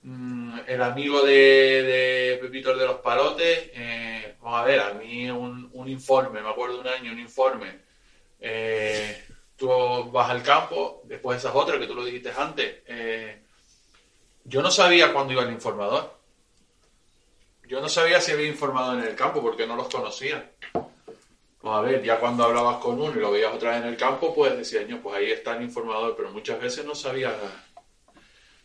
mm, 0.02 0.60
el 0.64 0.82
amigo 0.82 1.22
de, 1.22 2.38
Pepito 2.40 2.76
de 2.76 2.86
los 2.86 3.00
Palotes, 3.00 3.70
eh, 3.74 4.36
vamos 4.40 4.60
a 4.60 4.64
ver, 4.64 4.78
a 4.78 4.94
mí 4.94 5.28
un, 5.28 5.68
un 5.72 5.88
informe, 5.88 6.40
me 6.40 6.50
acuerdo 6.50 6.80
un 6.80 6.86
año, 6.86 7.10
un 7.10 7.18
informe, 7.18 7.80
eh, 8.40 9.24
tú 9.56 9.68
vas 10.12 10.30
al 10.30 10.44
campo, 10.44 11.02
después 11.04 11.38
esas 11.38 11.54
otras 11.56 11.80
que 11.80 11.86
tú 11.88 11.96
lo 11.96 12.04
dijiste 12.04 12.32
antes, 12.36 12.76
yo 14.44 14.62
no 14.62 14.70
sabía 14.70 15.12
cuándo 15.12 15.32
iba 15.32 15.42
el 15.42 15.52
informador. 15.52 16.19
Yo 17.70 17.80
no 17.80 17.88
sabía 17.88 18.20
si 18.20 18.32
había 18.32 18.48
informador 18.48 18.98
en 18.98 19.04
el 19.10 19.14
campo 19.14 19.40
porque 19.40 19.64
no 19.64 19.76
los 19.76 19.88
conocía. 19.88 20.50
Vamos 21.62 21.78
a 21.78 21.80
ver, 21.82 22.02
ya 22.02 22.18
cuando 22.18 22.42
hablabas 22.42 22.78
con 22.78 23.00
uno 23.00 23.12
y 23.12 23.20
lo 23.20 23.30
veías 23.30 23.54
otra 23.54 23.70
vez 23.70 23.82
en 23.82 23.86
el 23.90 23.96
campo, 23.96 24.34
pues 24.34 24.58
decías, 24.58 24.88
"Ño, 24.88 25.00
pues 25.00 25.16
ahí 25.16 25.30
está 25.30 25.56
el 25.56 25.62
informador, 25.62 26.16
pero 26.16 26.32
muchas 26.32 26.60
veces 26.60 26.84
no 26.84 26.96
sabías, 26.96 27.32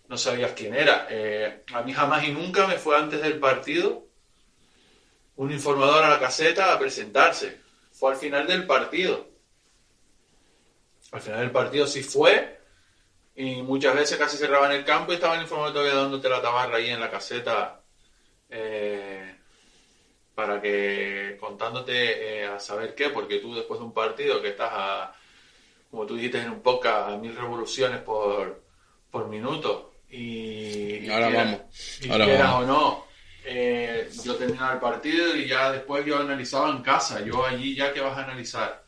no 0.07 0.17
sabías 0.17 0.53
quién 0.53 0.73
era. 0.73 1.05
Eh, 1.07 1.65
a 1.71 1.83
mí 1.83 1.93
jamás 1.93 2.23
y 2.23 2.31
nunca 2.31 2.65
me 2.65 2.79
fue 2.79 2.97
antes 2.97 3.21
del 3.21 3.39
partido 3.39 4.07
un 5.35 5.51
informador 5.51 6.03
a 6.03 6.09
la 6.09 6.19
caseta 6.19 6.73
a 6.73 6.79
presentarse. 6.79 7.59
Fue 7.91 8.11
al 8.11 8.17
final 8.17 8.47
del 8.47 8.65
partido. 8.65 9.29
Al 11.11 11.21
final 11.21 11.41
del 11.41 11.51
partido 11.51 11.85
sí 11.85 12.01
fue, 12.01 12.59
y 13.35 13.61
muchas 13.61 13.93
veces 13.93 14.17
casi 14.17 14.35
cerraban 14.35 14.71
el 14.71 14.83
campo 14.83 15.11
y 15.11 15.15
estaba 15.15 15.35
el 15.35 15.43
informador 15.43 15.73
todavía 15.73 15.93
dándote 15.93 16.27
la 16.27 16.41
tabarra 16.41 16.77
ahí 16.77 16.89
en 16.89 16.99
la 16.99 17.11
caseta 17.11 17.84
eh, 18.49 19.35
para 20.33 20.61
que 20.61 21.37
contándote 21.39 22.41
eh, 22.41 22.45
a 22.47 22.59
saber 22.59 22.93
qué, 22.95 23.09
porque 23.09 23.39
tú 23.39 23.55
después 23.55 23.79
de 23.79 23.85
un 23.85 23.93
partido 23.93 24.41
que 24.41 24.49
estás 24.49 24.69
a, 24.73 25.13
como 25.89 26.05
tú 26.05 26.15
dijiste 26.15 26.41
en 26.41 26.49
un 26.51 26.61
podcast, 26.61 27.09
a 27.09 27.17
mil 27.17 27.35
revoluciones 27.35 27.99
por, 28.01 28.61
por 29.09 29.27
minuto 29.29 29.93
y, 30.09 31.09
Ahora 31.09 31.27
quieras- 31.27 31.45
vamos, 31.45 31.61
y 32.01 32.09
ahora 32.11 32.25
quieras 32.25 32.51
vamos. 32.51 32.63
o 32.63 32.67
no, 32.67 33.05
eh, 33.45 34.09
yo 34.23 34.35
terminaba 34.35 34.73
el 34.73 34.79
partido 34.79 35.35
y 35.35 35.47
ya 35.47 35.71
después 35.71 36.05
yo 36.05 36.19
analizaba 36.19 36.69
en 36.71 36.81
casa, 36.81 37.21
yo 37.23 37.45
allí 37.45 37.75
ya 37.75 37.93
que 37.93 38.01
vas 38.01 38.17
a 38.17 38.23
analizar. 38.23 38.83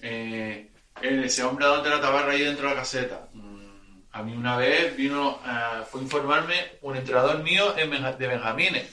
Eh, 0.00 0.70
ese 1.02 1.42
hombre 1.44 1.66
dónde 1.66 1.88
la 1.90 2.00
tabarra 2.00 2.32
ahí 2.32 2.40
dentro 2.42 2.68
de 2.68 2.74
la 2.74 2.80
caseta. 2.80 3.28
A 4.12 4.22
mí 4.22 4.32
una 4.36 4.56
vez 4.56 4.96
vino, 4.96 5.40
eh, 5.46 5.82
fue 5.90 6.00
a 6.00 6.04
informarme 6.04 6.54
un 6.82 6.96
entrenador 6.96 7.42
mío 7.42 7.76
en 7.76 7.90
Benja- 7.90 8.16
de 8.16 8.26
Benjamines. 8.26 8.86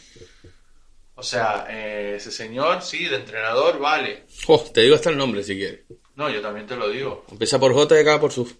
O 1.15 1.23
sea, 1.23 1.65
eh, 1.69 2.15
ese 2.17 2.31
señor, 2.31 2.83
sí, 2.83 3.05
de 3.05 3.15
entrenador, 3.15 3.79
vale. 3.79 4.25
Jo, 4.45 4.63
te 4.71 4.81
digo 4.81 4.95
hasta 4.95 5.09
el 5.09 5.17
nombre 5.17 5.41
si 5.43 5.55
quieres. 5.55 5.81
No, 6.15 6.29
yo 6.29 6.41
también 6.41 6.67
te 6.67 6.75
lo 6.75 6.89
digo. 6.89 7.25
Empieza 7.31 7.59
por 7.59 7.73
J 7.73 7.95
y 7.97 8.01
acaba 8.01 8.19
por 8.21 8.31
SUF. 8.31 8.53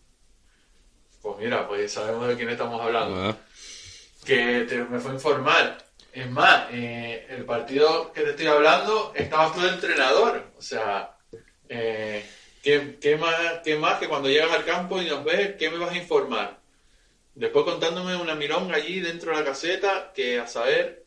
Pues 1.22 1.38
mira, 1.40 1.68
pues 1.68 1.92
sabemos 1.92 2.28
de 2.28 2.36
quién 2.36 2.50
estamos 2.50 2.82
hablando. 2.82 3.16
Ah. 3.30 3.38
que 4.26 4.66
te- 4.68 4.84
me 4.84 5.00
fue 5.00 5.12
a 5.12 5.14
informar. 5.14 5.78
Es 6.12 6.30
más, 6.30 6.66
eh, 6.72 7.28
el 7.30 7.46
partido 7.46 8.12
que 8.12 8.22
te 8.24 8.32
estoy 8.32 8.48
hablando 8.48 9.14
estabas 9.16 9.54
tú 9.54 9.62
de 9.62 9.70
entrenador. 9.70 10.52
O 10.58 10.62
sea, 10.62 11.16
eh, 11.70 12.26
¿qué, 13.00 13.18
más, 13.18 13.62
¿qué 13.64 13.78
más 13.78 14.00
que 14.00 14.08
cuando 14.08 14.30
llegas 14.30 14.52
al 14.52 14.66
campo 14.66 15.02
y 15.02 15.06
nos 15.06 15.24
ves, 15.24 15.56
qué 15.58 15.70
me 15.70 15.78
vas 15.78 15.92
a 15.92 15.98
informar? 15.98 16.60
Después 17.34 17.66
contándome 17.66 18.16
una 18.16 18.36
milonga 18.36 18.76
allí 18.76 19.00
dentro 19.00 19.32
de 19.32 19.38
la 19.38 19.46
caseta 19.46 20.12
que 20.14 20.40
a 20.40 20.48
saber, 20.48 21.06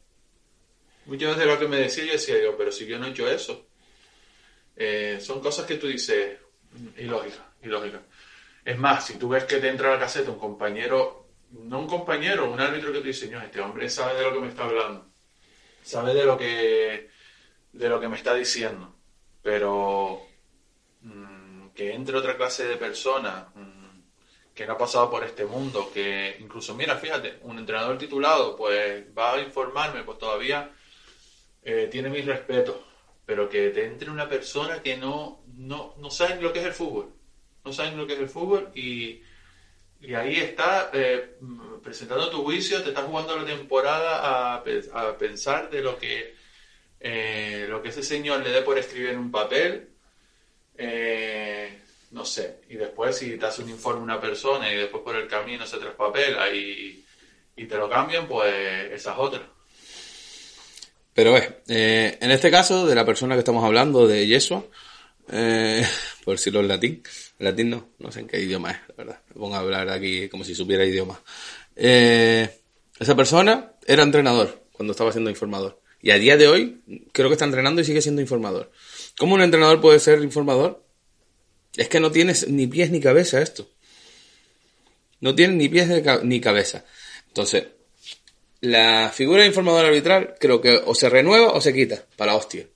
muchas 1.07 1.37
veces 1.37 1.47
lo 1.47 1.59
que 1.59 1.69
me 1.69 1.77
decía 1.77 2.05
yo 2.05 2.13
decía, 2.13 2.37
digo, 2.37 2.55
pero 2.57 2.73
si 2.73 2.87
yo 2.87 2.99
no 2.99 3.07
he 3.07 3.11
hecho 3.11 3.29
eso. 3.29 3.67
Eh, 4.77 5.19
son 5.21 5.41
cosas 5.41 5.67
que 5.67 5.77
tú 5.77 5.89
dices, 5.89 6.39
ilógica, 6.97 7.53
ilógica. 7.63 8.01
Es 8.65 8.79
más, 8.79 9.07
si 9.07 9.19
tú 9.19 9.29
ves 9.29 9.45
que 9.45 9.57
entra 9.57 9.89
a 9.89 9.95
la 9.95 10.01
caseta 10.01 10.31
un 10.31 10.39
compañero, 10.39 11.27
no 11.51 11.81
un 11.81 11.89
compañero, 11.89 12.51
un 12.51 12.61
árbitro 12.61 12.93
que 12.93 13.01
te 13.01 13.09
dice, 13.09 13.29
"No, 13.29 13.43
este 13.43 13.61
hombre 13.61 13.91
sabe 13.91 14.19
de 14.19 14.23
lo 14.23 14.33
que 14.33 14.41
me 14.41 14.49
está 14.49 14.65
hablando, 14.65 15.11
sabe 15.83 16.15
de 16.15 16.25
lo 16.25 16.39
que, 16.39 17.11
de 17.73 17.89
lo 17.89 18.01
que 18.01 18.09
me 18.09 18.17
está 18.17 18.35
diciendo, 18.35 18.97
pero 19.43 20.30
que 21.81 21.95
entre 21.95 22.15
otra 22.15 22.37
clase 22.37 22.67
de 22.67 22.77
persona 22.77 23.49
mm, 23.55 24.53
que 24.55 24.67
no 24.67 24.75
ha 24.75 24.77
pasado 24.77 25.11
por 25.11 25.25
este 25.25 25.47
mundo, 25.47 25.91
que 25.95 26.37
incluso, 26.39 26.75
mira, 26.75 26.95
fíjate, 26.97 27.39
un 27.41 27.59
entrenador 27.59 27.97
titulado, 27.97 28.55
pues 28.55 29.07
va 29.17 29.33
a 29.33 29.41
informarme, 29.41 30.03
pues 30.03 30.19
todavía 30.19 30.73
eh, 31.63 31.89
tiene 31.91 32.11
mis 32.11 32.27
respetos, 32.27 32.77
pero 33.25 33.49
que 33.49 33.71
te 33.71 33.87
entre 33.87 34.11
una 34.11 34.29
persona 34.29 34.83
que 34.83 34.99
no, 34.99 35.43
no, 35.57 35.95
no 35.97 36.11
sabe 36.11 36.43
lo 36.43 36.53
que 36.53 36.59
es 36.59 36.67
el 36.67 36.75
fútbol, 36.75 37.15
no 37.65 37.73
saben 37.73 37.97
lo 37.97 38.07
que 38.07 38.13
es 38.13 38.21
el 38.21 38.29
fútbol 38.29 38.71
y, 38.75 39.23
y 40.03 40.13
ahí 40.13 40.37
está 40.37 40.91
eh, 40.93 41.39
mm, 41.41 41.81
presentando 41.83 42.29
tu 42.29 42.45
juicio, 42.45 42.83
te 42.83 42.91
estás 42.91 43.07
jugando 43.07 43.39
la 43.39 43.47
temporada 43.47 44.55
a 44.57 45.17
pensar 45.17 45.71
de 45.71 45.81
lo 45.81 45.97
que 45.99 46.35
eh, 47.01 47.65
lo 47.69 47.81
que 47.81 47.89
ese 47.89 48.03
señor 48.03 48.43
le 48.43 48.51
dé 48.51 48.61
por 48.61 48.77
escribir 48.77 49.11
en 49.11 49.19
un 49.19 49.31
papel, 49.31 49.89
eh, 50.81 51.79
no 52.13 52.25
sé, 52.25 52.61
y 52.69 52.77
después 52.77 53.17
si 53.17 53.37
te 53.37 53.47
hace 53.47 53.63
un 53.63 53.71
informe 53.71 54.03
una 54.03 54.21
persona 54.21 54.73
y 54.73 54.77
después 54.77 55.03
por 55.03 55.15
el 55.17 55.29
camino 55.29 55.67
se 55.67 55.79
traspapela 55.79 56.53
y, 56.53 57.05
y 57.57 57.67
te 57.67 57.77
lo 57.77 57.89
cambian, 57.89 58.27
pues 58.27 58.91
esa 58.93 59.13
es 59.13 59.19
otra. 59.19 59.43
Pero 61.13 61.33
ves, 61.35 61.51
eh, 61.69 62.17
en 62.21 62.31
este 62.31 62.51
caso, 62.51 62.87
de 62.87 62.95
la 62.95 63.05
persona 63.05 63.35
que 63.35 63.41
estamos 63.41 63.63
hablando, 63.63 64.09
de 64.09 64.27
Yeshua, 64.27 64.65
eh, 65.31 65.87
por 66.25 66.37
decirlo 66.37 66.61
en 66.61 66.69
latín, 66.69 67.03
en 67.39 67.45
latín 67.45 67.71
no, 67.71 67.89
no 67.99 68.11
sé 68.11 68.21
en 68.21 68.27
qué 68.27 68.41
idioma 68.41 68.71
es, 68.71 68.79
la 68.89 68.95
verdad. 68.97 69.21
Me 69.35 69.55
a 69.55 69.59
hablar 69.59 69.91
aquí 69.91 70.29
como 70.29 70.45
si 70.45 70.55
supiera 70.55 70.85
idioma. 70.85 71.21
Eh, 71.77 72.49
esa 72.99 73.15
persona 73.15 73.73
era 73.87 74.03
entrenador 74.03 74.65
cuando 74.73 74.93
estaba 74.93 75.13
siendo 75.13 75.31
informador. 75.31 75.81
Y 76.01 76.13
a 76.13 76.19
día 76.19 76.37
de 76.39 76.49
hoy 76.49 76.81
creo 77.13 77.29
que 77.29 77.35
está 77.35 77.45
entrenando 77.45 77.83
y 77.83 77.85
sigue 77.85 78.01
siendo 78.01 78.23
informador. 78.23 78.71
¿Cómo 79.21 79.35
un 79.35 79.43
entrenador 79.43 79.83
puede 79.83 79.99
ser 79.99 80.23
informador? 80.23 80.83
Es 81.77 81.91
que 81.91 82.01
no 82.01 82.11
tienes 82.11 82.49
ni 82.49 82.67
pies 82.67 82.91
ni 82.91 83.01
cabeza 83.01 83.43
esto. 83.43 83.69
No 85.21 85.35
tiene 85.35 85.53
ni 85.57 85.69
pies 85.69 85.89
ni 85.89 86.01
ca- 86.01 86.23
ni 86.25 86.41
cabeza. 86.41 86.87
Entonces, 87.29 87.65
la 88.63 89.11
figura 89.15 89.43
de 89.43 89.49
informador 89.49 89.85
arbitral 89.85 90.37
creo 90.41 90.63
que 90.63 90.81
o 90.87 90.95
se 90.95 91.11
renueva 91.11 91.53
o 91.53 91.61
se 91.61 91.75
quita 91.75 92.03
para 92.17 92.33
la 92.33 92.39
hostia. 92.39 92.67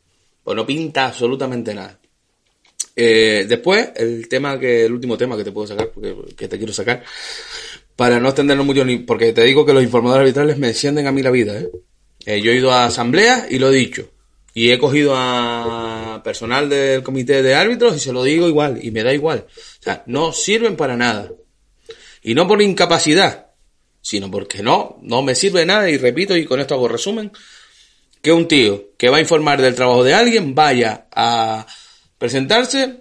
O 0.44 0.54
no 0.54 0.66
pinta 0.66 1.06
absolutamente 1.06 1.72
nada. 1.72 1.98
Eh, 2.94 3.46
después, 3.48 3.92
el 3.96 4.28
tema 4.28 4.60
que, 4.60 4.84
el 4.84 4.92
último 4.92 5.16
tema 5.16 5.38
que 5.38 5.44
te 5.44 5.50
puedo 5.52 5.66
sacar, 5.66 5.88
porque, 5.92 6.14
que 6.36 6.46
te 6.46 6.58
quiero 6.58 6.74
sacar, 6.74 7.02
para 7.96 8.20
no 8.20 8.28
extendernos 8.28 8.66
mucho, 8.66 8.84
ni, 8.84 8.98
porque 8.98 9.32
te 9.32 9.44
digo 9.44 9.64
que 9.64 9.72
los 9.72 9.82
informadores 9.82 10.20
arbitrales 10.20 10.58
me 10.58 10.68
encienden 10.68 11.06
a 11.06 11.12
mí 11.12 11.22
la 11.22 11.30
vida, 11.30 11.58
¿eh? 11.58 11.70
Eh, 12.26 12.42
yo 12.42 12.52
he 12.52 12.56
ido 12.56 12.70
a 12.70 12.84
asambleas 12.84 13.50
y 13.50 13.58
lo 13.58 13.70
he 13.70 13.74
dicho. 13.74 14.10
Y 14.56 14.70
he 14.70 14.78
cogido 14.78 15.14
a 15.16 16.22
personal 16.22 16.68
del 16.68 17.02
comité 17.02 17.42
de 17.42 17.56
árbitros 17.56 17.96
y 17.96 17.98
se 17.98 18.12
lo 18.12 18.22
digo 18.22 18.46
igual, 18.46 18.78
y 18.80 18.92
me 18.92 19.02
da 19.02 19.12
igual. 19.12 19.46
O 19.48 19.82
sea, 19.82 20.04
no 20.06 20.32
sirven 20.32 20.76
para 20.76 20.96
nada. 20.96 21.32
Y 22.22 22.34
no 22.34 22.46
por 22.46 22.62
incapacidad, 22.62 23.48
sino 24.00 24.30
porque 24.30 24.62
no, 24.62 24.98
no 25.02 25.22
me 25.22 25.34
sirve 25.34 25.66
nada, 25.66 25.90
y 25.90 25.98
repito, 25.98 26.36
y 26.36 26.44
con 26.44 26.60
esto 26.60 26.74
hago 26.74 26.86
resumen, 26.86 27.32
que 28.22 28.32
un 28.32 28.46
tío 28.46 28.90
que 28.96 29.08
va 29.08 29.16
a 29.16 29.20
informar 29.20 29.60
del 29.60 29.74
trabajo 29.74 30.04
de 30.04 30.14
alguien 30.14 30.54
vaya 30.54 31.08
a 31.10 31.66
presentarse, 32.16 33.00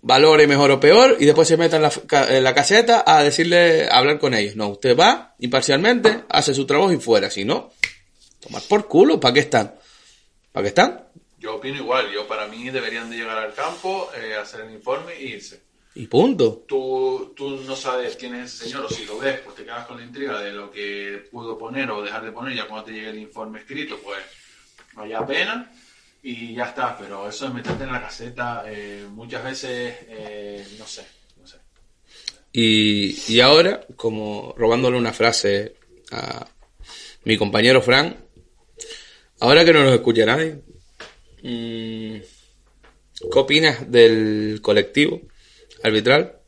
valore 0.00 0.46
mejor 0.46 0.70
o 0.70 0.80
peor, 0.80 1.16
y 1.20 1.26
después 1.26 1.48
se 1.48 1.56
meta 1.56 1.76
en 1.76 1.82
la, 1.82 1.92
en 2.30 2.42
la 2.42 2.54
caseta 2.54 3.04
a 3.06 3.22
decirle, 3.22 3.88
a 3.90 3.98
hablar 3.98 4.18
con 4.18 4.32
ellos. 4.32 4.56
No, 4.56 4.68
usted 4.68 4.96
va 4.96 5.34
imparcialmente, 5.38 6.24
hace 6.28 6.54
su 6.54 6.64
trabajo 6.66 6.92
y 6.92 6.96
fuera. 6.96 7.30
Si 7.30 7.44
no, 7.44 7.72
tomar 8.40 8.62
por 8.62 8.88
culo, 8.88 9.20
¿para 9.20 9.34
qué 9.34 9.40
están? 9.40 9.74
¿Para 10.58 10.64
qué 10.64 10.68
están? 10.70 11.04
Yo 11.38 11.54
opino 11.54 11.76
igual, 11.76 12.10
yo 12.10 12.26
para 12.26 12.48
mí 12.48 12.68
deberían 12.68 13.08
de 13.08 13.18
llegar 13.18 13.38
al 13.38 13.54
campo, 13.54 14.10
eh, 14.16 14.34
hacer 14.34 14.62
el 14.62 14.72
informe 14.72 15.12
e 15.12 15.26
irse. 15.26 15.62
Y 15.94 16.08
punto. 16.08 16.64
Tú, 16.66 17.32
tú 17.36 17.60
no 17.60 17.76
sabes 17.76 18.16
quién 18.16 18.34
es 18.34 18.52
ese 18.52 18.64
señor, 18.64 18.86
o 18.86 18.88
si 18.88 19.04
lo 19.04 19.20
ves, 19.20 19.38
pues 19.44 19.54
te 19.54 19.62
quedas 19.62 19.86
con 19.86 19.98
la 19.98 20.02
intriga 20.02 20.40
de 20.40 20.50
lo 20.50 20.68
que 20.68 21.28
pudo 21.30 21.56
poner 21.56 21.88
o 21.92 22.02
dejar 22.02 22.24
de 22.24 22.32
poner, 22.32 22.56
ya 22.56 22.66
cuando 22.66 22.86
te 22.86 22.92
llegue 22.92 23.10
el 23.10 23.18
informe 23.20 23.60
escrito, 23.60 24.00
pues 24.02 24.18
no 24.96 25.02
haya 25.02 25.24
pena 25.24 25.72
y 26.24 26.56
ya 26.56 26.64
está, 26.64 26.98
pero 26.98 27.28
eso 27.28 27.46
de 27.46 27.54
meterte 27.54 27.84
en 27.84 27.92
la 27.92 28.02
caseta, 28.02 28.64
eh, 28.66 29.06
muchas 29.08 29.44
veces, 29.44 29.94
eh, 30.08 30.66
no 30.76 30.88
sé, 30.88 31.06
no 31.40 31.46
sé. 31.46 31.58
Y, 32.52 33.16
y 33.32 33.40
ahora, 33.40 33.86
como 33.94 34.56
robándole 34.58 34.98
una 34.98 35.12
frase 35.12 35.76
a 36.10 36.48
mi 37.22 37.36
compañero 37.36 37.80
Fran, 37.80 38.27
ahora 39.40 39.64
que 39.64 39.72
no 39.72 39.84
nos 39.84 39.94
escucha 39.94 40.26
nadie, 40.26 40.58
mm, 41.42 42.16
¿qué 43.32 43.38
opinas 43.38 43.90
del 43.90 44.60
colectivo 44.62 45.22
arbitral? 45.82 46.38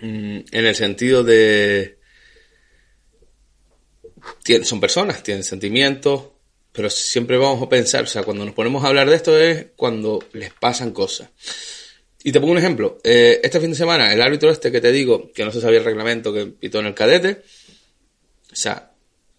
Mm, 0.00 0.40
en 0.50 0.66
el 0.66 0.74
sentido 0.74 1.24
de... 1.24 1.98
son 4.62 4.80
personas, 4.80 5.22
tienen 5.22 5.44
sentimientos, 5.44 6.28
pero 6.72 6.90
siempre 6.90 7.36
vamos 7.36 7.62
a 7.62 7.68
pensar, 7.68 8.04
o 8.04 8.06
sea, 8.06 8.22
cuando 8.22 8.44
nos 8.44 8.54
ponemos 8.54 8.84
a 8.84 8.88
hablar 8.88 9.08
de 9.08 9.16
esto 9.16 9.38
es 9.38 9.66
cuando 9.76 10.24
les 10.32 10.52
pasan 10.52 10.92
cosas. 10.92 11.28
Y 12.22 12.32
te 12.32 12.40
pongo 12.40 12.52
un 12.52 12.58
ejemplo. 12.58 12.98
Eh, 13.04 13.40
este 13.42 13.60
fin 13.60 13.70
de 13.70 13.76
semana, 13.76 14.12
el 14.12 14.20
árbitro 14.20 14.50
este 14.50 14.72
que 14.72 14.80
te 14.80 14.92
digo, 14.92 15.32
que 15.32 15.44
no 15.44 15.50
se 15.50 15.60
sabía 15.60 15.78
el 15.78 15.84
reglamento 15.84 16.32
que 16.32 16.46
pitó 16.46 16.80
en 16.80 16.86
el 16.86 16.94
cadete, 16.94 17.42
o 18.52 18.56
sea, 18.56 18.92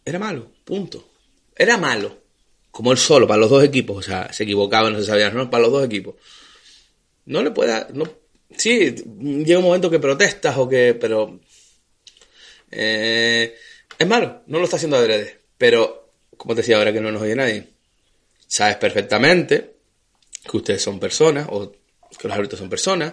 era 0.06 0.20
malo, 0.20 0.52
punto. 0.64 1.08
Era 1.56 1.78
malo. 1.78 2.18
Como 2.80 2.94
él 2.94 2.98
solo, 2.98 3.28
para 3.28 3.42
los 3.42 3.50
dos 3.50 3.62
equipos. 3.62 3.98
O 3.98 4.02
sea, 4.02 4.32
se 4.32 4.44
equivocaba, 4.44 4.90
no 4.90 5.00
se 5.00 5.06
sabía, 5.06 5.30
no, 5.32 5.50
para 5.50 5.64
los 5.64 5.72
dos 5.74 5.86
equipos. 5.86 6.16
No 7.26 7.44
le 7.44 7.52
pueda, 7.52 7.90
no, 7.94 8.06
sí, 8.56 8.96
llega 9.20 9.60
un 9.60 9.66
momento 9.66 9.90
que 9.90 10.00
protestas 10.00 10.56
o 10.58 10.70
que, 10.70 10.94
pero, 10.94 11.42
eh, 12.72 13.54
es 13.98 14.08
malo, 14.08 14.44
no 14.48 14.60
lo 14.60 14.64
está 14.64 14.78
haciendo 14.78 14.96
adrede. 14.96 15.40
Pero, 15.58 16.14
como 16.38 16.56
te 16.56 16.62
decía 16.62 16.78
ahora 16.78 16.94
que 16.94 17.02
no 17.02 17.12
nos 17.12 17.22
oye 17.22 17.36
nadie, 17.36 17.68
sabes 18.48 18.78
perfectamente 18.78 19.74
que 20.50 20.56
ustedes 20.56 20.82
son 20.82 21.02
personas, 21.02 21.48
o 21.50 21.74
que 22.18 22.30
los 22.30 22.38
árbitros 22.38 22.60
son 22.60 22.70
personas. 22.70 23.12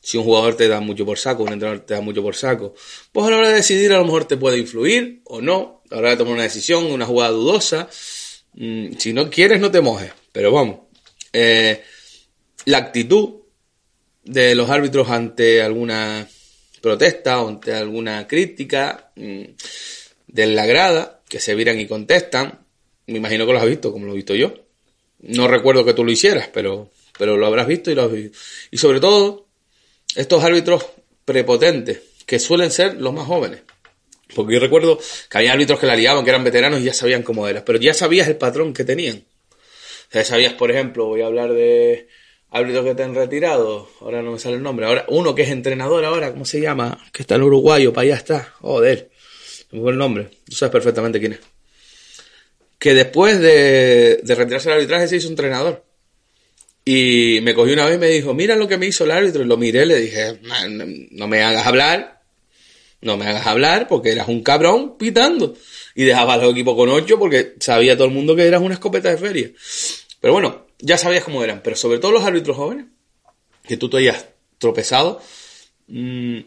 Si 0.00 0.16
un 0.16 0.24
jugador 0.24 0.56
te 0.56 0.66
da 0.66 0.80
mucho 0.80 1.04
por 1.04 1.18
saco, 1.18 1.42
un 1.42 1.52
entrenador 1.52 1.84
te 1.84 1.92
da 1.92 2.00
mucho 2.00 2.22
por 2.22 2.36
saco, 2.36 2.72
pues 3.12 3.26
a 3.26 3.30
la 3.30 3.36
hora 3.36 3.48
de 3.50 3.56
decidir 3.56 3.92
a 3.92 3.98
lo 3.98 4.04
mejor 4.06 4.24
te 4.24 4.38
puede 4.38 4.56
influir 4.56 5.20
o 5.24 5.42
no, 5.42 5.82
a 5.90 5.96
la 5.96 5.98
hora 5.98 6.10
de 6.12 6.16
tomar 6.16 6.32
una 6.32 6.44
decisión, 6.44 6.86
una 6.86 7.04
jugada 7.04 7.32
dudosa. 7.32 7.90
Mm, 8.54 8.96
si 8.98 9.12
no 9.12 9.30
quieres, 9.30 9.60
no 9.60 9.70
te 9.70 9.80
mojes. 9.80 10.12
Pero 10.32 10.52
vamos, 10.52 10.80
eh, 11.32 11.82
la 12.66 12.78
actitud 12.78 13.42
de 14.24 14.54
los 14.54 14.70
árbitros 14.70 15.10
ante 15.10 15.62
alguna 15.62 16.26
protesta 16.80 17.42
o 17.42 17.48
ante 17.48 17.74
alguna 17.74 18.26
crítica 18.26 19.10
mm, 19.16 19.44
de 20.26 20.46
la 20.46 20.66
grada, 20.66 21.22
que 21.28 21.40
se 21.40 21.54
viran 21.54 21.80
y 21.80 21.86
contestan, 21.86 22.60
me 23.06 23.18
imagino 23.18 23.46
que 23.46 23.52
lo 23.52 23.58
has 23.58 23.66
visto, 23.66 23.92
como 23.92 24.06
lo 24.06 24.12
he 24.12 24.16
visto 24.16 24.34
yo. 24.34 24.54
No 25.20 25.48
recuerdo 25.48 25.84
que 25.84 25.94
tú 25.94 26.04
lo 26.04 26.12
hicieras, 26.12 26.48
pero, 26.52 26.90
pero 27.18 27.36
lo 27.36 27.46
habrás 27.46 27.66
visto 27.66 27.90
y 27.90 27.94
lo 27.94 28.02
has 28.02 28.12
visto. 28.12 28.38
Y 28.70 28.78
sobre 28.78 29.00
todo, 29.00 29.46
estos 30.14 30.42
árbitros 30.44 30.84
prepotentes, 31.24 32.00
que 32.26 32.38
suelen 32.38 32.70
ser 32.70 33.00
los 33.00 33.12
más 33.12 33.26
jóvenes. 33.26 33.62
Porque 34.34 34.54
yo 34.54 34.60
recuerdo 34.60 34.98
que 35.28 35.38
había 35.38 35.52
árbitros 35.52 35.78
que 35.78 35.86
la 35.86 35.96
liaban, 35.96 36.24
que 36.24 36.30
eran 36.30 36.44
veteranos 36.44 36.80
y 36.80 36.84
ya 36.84 36.94
sabían 36.94 37.22
cómo 37.22 37.46
era, 37.48 37.64
pero 37.64 37.78
ya 37.78 37.94
sabías 37.94 38.28
el 38.28 38.36
patrón 38.36 38.72
que 38.72 38.84
tenían. 38.84 39.24
Sabías, 40.22 40.52
por 40.52 40.70
ejemplo, 40.70 41.06
voy 41.06 41.22
a 41.22 41.26
hablar 41.26 41.52
de 41.52 42.08
árbitros 42.50 42.84
que 42.84 42.94
te 42.94 43.02
han 43.02 43.14
retirado, 43.14 43.90
ahora 44.00 44.22
no 44.22 44.32
me 44.32 44.38
sale 44.38 44.54
el 44.54 44.62
nombre, 44.62 44.86
ahora 44.86 45.04
uno 45.08 45.34
que 45.34 45.42
es 45.42 45.50
entrenador 45.50 46.04
ahora, 46.04 46.30
¿cómo 46.30 46.44
se 46.44 46.60
llama? 46.60 47.04
Que 47.12 47.22
está 47.22 47.34
en 47.34 47.42
uruguayo, 47.42 47.92
para 47.92 48.04
allá 48.04 48.14
está, 48.14 48.54
joder, 48.60 49.10
me 49.72 49.80
fue 49.80 49.90
el 49.90 49.98
nombre, 49.98 50.30
tú 50.48 50.54
sabes 50.54 50.70
perfectamente 50.70 51.18
quién 51.18 51.32
es. 51.32 51.40
Que 52.78 52.94
después 52.94 53.40
de, 53.40 54.20
retirarse 54.24 54.68
del 54.68 54.78
arbitraje 54.78 55.08
se 55.08 55.16
hizo 55.16 55.28
entrenador. 55.28 55.84
Y 56.84 57.40
me 57.42 57.54
cogió 57.54 57.72
una 57.72 57.86
vez 57.86 57.96
y 57.96 57.98
me 57.98 58.08
dijo, 58.08 58.34
mira 58.34 58.56
lo 58.56 58.68
que 58.68 58.76
me 58.76 58.86
hizo 58.86 59.04
el 59.04 59.10
árbitro. 59.10 59.42
Y 59.42 59.46
lo 59.46 59.56
miré, 59.56 59.86
le 59.86 59.96
dije, 59.96 60.38
no 61.12 61.26
me 61.26 61.42
hagas 61.42 61.66
hablar, 61.66 62.13
no 63.04 63.16
me 63.16 63.26
hagas 63.26 63.46
hablar 63.46 63.86
porque 63.86 64.10
eras 64.10 64.28
un 64.28 64.42
cabrón 64.42 64.96
pitando. 64.98 65.54
Y 65.94 66.04
dejaba 66.04 66.34
al 66.34 66.50
equipo 66.50 66.74
con 66.76 66.88
ocho 66.88 67.18
porque 67.18 67.54
sabía 67.60 67.96
todo 67.96 68.08
el 68.08 68.14
mundo 68.14 68.34
que 68.34 68.46
eras 68.46 68.60
una 68.60 68.74
escopeta 68.74 69.10
de 69.10 69.18
feria. 69.18 69.50
Pero 70.20 70.32
bueno, 70.32 70.66
ya 70.80 70.98
sabías 70.98 71.22
cómo 71.22 71.44
eran. 71.44 71.62
Pero 71.62 71.76
sobre 71.76 71.98
todo 71.98 72.10
los 72.10 72.24
árbitros 72.24 72.56
jóvenes, 72.56 72.86
que 73.62 73.76
tú 73.76 73.88
te 73.88 73.98
hayas 73.98 74.26
tropezado. 74.58 75.20
mm, 75.86 76.40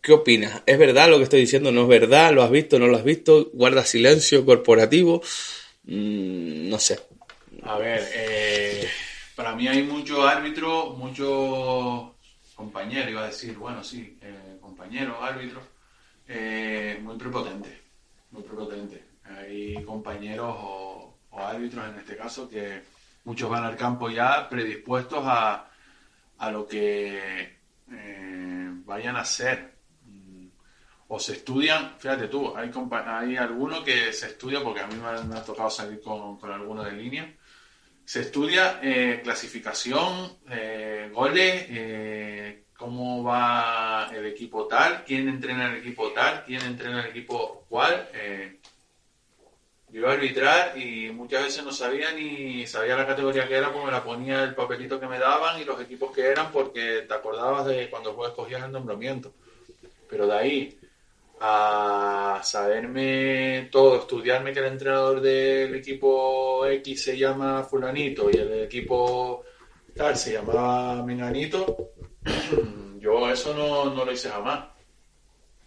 ¿Qué 0.00 0.12
opinas? 0.12 0.62
¿Es 0.66 0.78
verdad 0.78 1.08
lo 1.08 1.18
que 1.18 1.24
estoy 1.24 1.40
diciendo? 1.40 1.72
¿No 1.72 1.82
es 1.82 1.88
verdad? 1.88 2.32
¿Lo 2.32 2.42
has 2.42 2.50
visto? 2.50 2.78
¿No 2.78 2.86
lo 2.86 2.96
has 2.96 3.04
visto? 3.04 3.50
¿Guarda 3.52 3.84
silencio 3.84 4.44
corporativo? 4.46 5.20
Mm, 5.84 6.68
no 6.68 6.78
sé. 6.78 7.00
A 7.62 7.76
ver, 7.78 8.08
eh, 8.14 8.88
para 9.34 9.54
mí 9.54 9.66
hay 9.66 9.82
muchos 9.82 10.20
árbitros, 10.20 10.96
muchos 10.96 12.12
compañeros, 12.54 13.10
iba 13.10 13.24
a 13.24 13.26
decir, 13.26 13.56
bueno, 13.56 13.82
sí, 13.82 14.16
eh, 14.22 14.45
compañeros, 14.76 15.16
árbitros, 15.22 15.64
eh, 16.28 17.00
muy 17.02 17.16
prepotentes, 17.16 17.72
muy 18.30 18.42
prepotentes. 18.42 19.00
Hay 19.24 19.82
compañeros 19.84 20.54
o, 20.58 21.18
árbitros 21.32 21.88
en 21.88 21.98
este 21.98 22.16
caso 22.16 22.48
que 22.48 22.82
muchos 23.24 23.50
van 23.50 23.64
al 23.64 23.76
campo 23.76 24.10
ya 24.10 24.48
predispuestos 24.48 25.22
a, 25.24 25.70
a 26.38 26.50
lo 26.50 26.66
que 26.66 27.58
eh, 27.90 28.70
vayan 28.84 29.16
a 29.16 29.20
hacer. 29.20 29.76
Mm, 30.04 30.46
O 31.08 31.18
se 31.18 31.32
estudian, 31.32 31.94
fíjate 31.98 32.28
tú, 32.28 32.54
hay, 32.56 32.70
hay 33.06 33.36
alguno 33.36 33.82
que 33.82 34.12
se 34.12 34.26
estudia, 34.26 34.62
porque 34.62 34.80
a 34.80 34.86
mí 34.86 34.96
me 34.96 35.36
ha, 35.36 35.44
tocado 35.44 35.70
salir 35.70 36.00
con, 36.02 36.38
con 36.38 36.50
alguno 36.52 36.84
de 36.84 36.92
línea, 36.92 37.34
se 38.04 38.20
estudia 38.20 38.78
eh, 38.82 39.20
clasificación, 39.22 40.38
goles, 41.12 41.66
cómo 42.78 43.22
va 43.24 44.08
el 44.14 44.26
equipo 44.26 44.66
tal, 44.66 45.04
quién 45.04 45.28
entrena 45.28 45.70
el 45.72 45.78
equipo 45.78 46.12
tal, 46.12 46.44
quién 46.44 46.62
entrena 46.62 47.02
el 47.04 47.10
equipo 47.10 47.64
cual. 47.68 48.08
eh. 48.14 48.58
yo 49.88 50.00
iba 50.00 50.10
a 50.10 50.14
arbitrar 50.14 50.76
y 50.78 51.10
muchas 51.12 51.44
veces 51.44 51.64
no 51.64 51.72
sabía 51.72 52.12
ni 52.12 52.66
sabía 52.66 52.96
la 52.96 53.06
categoría 53.06 53.48
que 53.48 53.56
era, 53.56 53.72
pues 53.72 53.84
me 53.84 53.92
la 53.92 54.04
ponía 54.04 54.44
el 54.44 54.54
papelito 54.54 55.00
que 55.00 55.06
me 55.06 55.18
daban 55.18 55.60
y 55.60 55.64
los 55.64 55.80
equipos 55.80 56.12
que 56.14 56.26
eran 56.26 56.50
porque 56.52 57.04
te 57.08 57.14
acordabas 57.14 57.66
de 57.66 57.88
cuando 57.90 58.14
vos 58.14 58.28
escogías 58.28 58.64
el 58.64 58.72
nombramiento. 58.72 59.32
Pero 60.08 60.26
de 60.26 60.34
ahí 60.34 60.78
a 61.40 62.40
saberme 62.42 63.68
todo, 63.70 64.00
estudiarme 64.00 64.52
que 64.52 64.60
el 64.60 64.66
entrenador 64.66 65.20
del 65.20 65.74
equipo 65.74 66.66
X 66.66 67.04
se 67.04 67.18
llama 67.18 67.62
fulanito 67.64 68.30
y 68.30 68.36
el 68.36 68.62
equipo 68.62 69.44
tal 69.94 70.16
se 70.16 70.32
llamaba 70.32 71.02
menganito, 71.02 71.92
yo 73.00 73.30
eso 73.30 73.54
no, 73.54 73.94
no 73.94 74.04
lo 74.04 74.12
hice 74.12 74.28
jamás. 74.28 74.66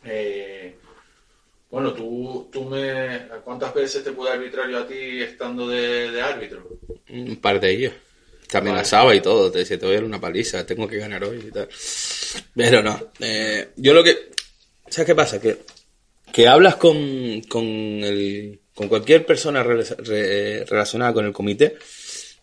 Eh, 0.05 0.75
bueno, 1.69 1.93
tú, 1.93 2.49
tú 2.51 2.65
me... 2.65 3.27
¿Cuántas 3.43 3.73
veces 3.73 4.03
te 4.03 4.11
pude 4.11 4.31
arbitrar 4.31 4.69
yo 4.69 4.79
a 4.79 4.87
ti 4.87 5.21
estando 5.21 5.67
de, 5.67 6.11
de 6.11 6.21
árbitro? 6.21 6.67
Un 7.09 7.37
par 7.37 7.59
de 7.59 7.71
ellos. 7.71 7.93
Te 8.47 8.57
amenazaba 8.57 9.13
y 9.13 9.21
todo, 9.21 9.51
te 9.51 9.59
decía, 9.59 9.77
te 9.77 9.85
voy 9.85 9.93
a 9.93 9.97
dar 9.97 10.05
una 10.05 10.19
paliza, 10.19 10.65
tengo 10.65 10.87
que 10.87 10.97
ganar 10.97 11.23
hoy 11.23 11.45
y 11.47 11.51
tal. 11.51 11.69
Pero 12.55 12.81
no. 12.81 12.99
eh, 13.19 13.69
yo 13.75 13.93
lo 13.93 14.03
que. 14.03 14.31
¿Sabes 14.87 15.05
qué 15.05 15.13
pasa? 15.15 15.39
Que, 15.39 15.59
que 16.33 16.47
hablas 16.47 16.77
con, 16.77 17.41
con, 17.41 17.63
el, 17.67 18.59
con 18.73 18.87
cualquier 18.87 19.23
persona 19.23 19.63
rela- 19.63 19.95
re- 19.97 20.65
relacionada 20.65 21.13
con 21.13 21.25
el 21.27 21.31
comité 21.31 21.77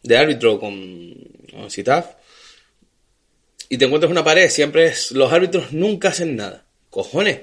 de 0.05 0.17
árbitro 0.17 0.55
o 0.55 0.61
con 0.61 1.13
o 1.57 1.69
CITAF 1.69 2.07
y 3.69 3.79
te 3.79 3.85
encuentras 3.85 4.11
una 4.11 4.25
pared, 4.25 4.49
siempre 4.49 4.87
es. 4.87 5.11
Los 5.13 5.33
árbitros 5.33 5.73
nunca 5.73 6.09
hacen 6.09 6.37
nada. 6.37 6.67
Cojones. 6.91 7.41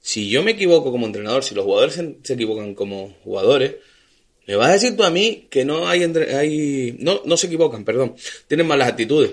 Si 0.00 0.30
yo 0.30 0.42
me 0.42 0.52
equivoco 0.52 0.90
como 0.92 1.06
entrenador, 1.06 1.42
si 1.42 1.54
los 1.54 1.64
jugadores 1.64 1.94
se, 1.94 2.32
equivocan 2.32 2.74
como 2.74 3.16
jugadores, 3.24 3.76
me 4.46 4.54
vas 4.56 4.70
a 4.70 4.72
decir 4.74 4.96
tú 4.96 5.02
a 5.02 5.10
mí 5.10 5.48
que 5.50 5.64
no 5.64 5.88
hay, 5.88 6.04
entre- 6.04 6.36
hay 6.36 6.96
no, 7.00 7.22
no 7.24 7.36
se 7.36 7.48
equivocan, 7.48 7.84
perdón, 7.84 8.14
tienen 8.46 8.66
malas 8.66 8.88
actitudes. 8.88 9.32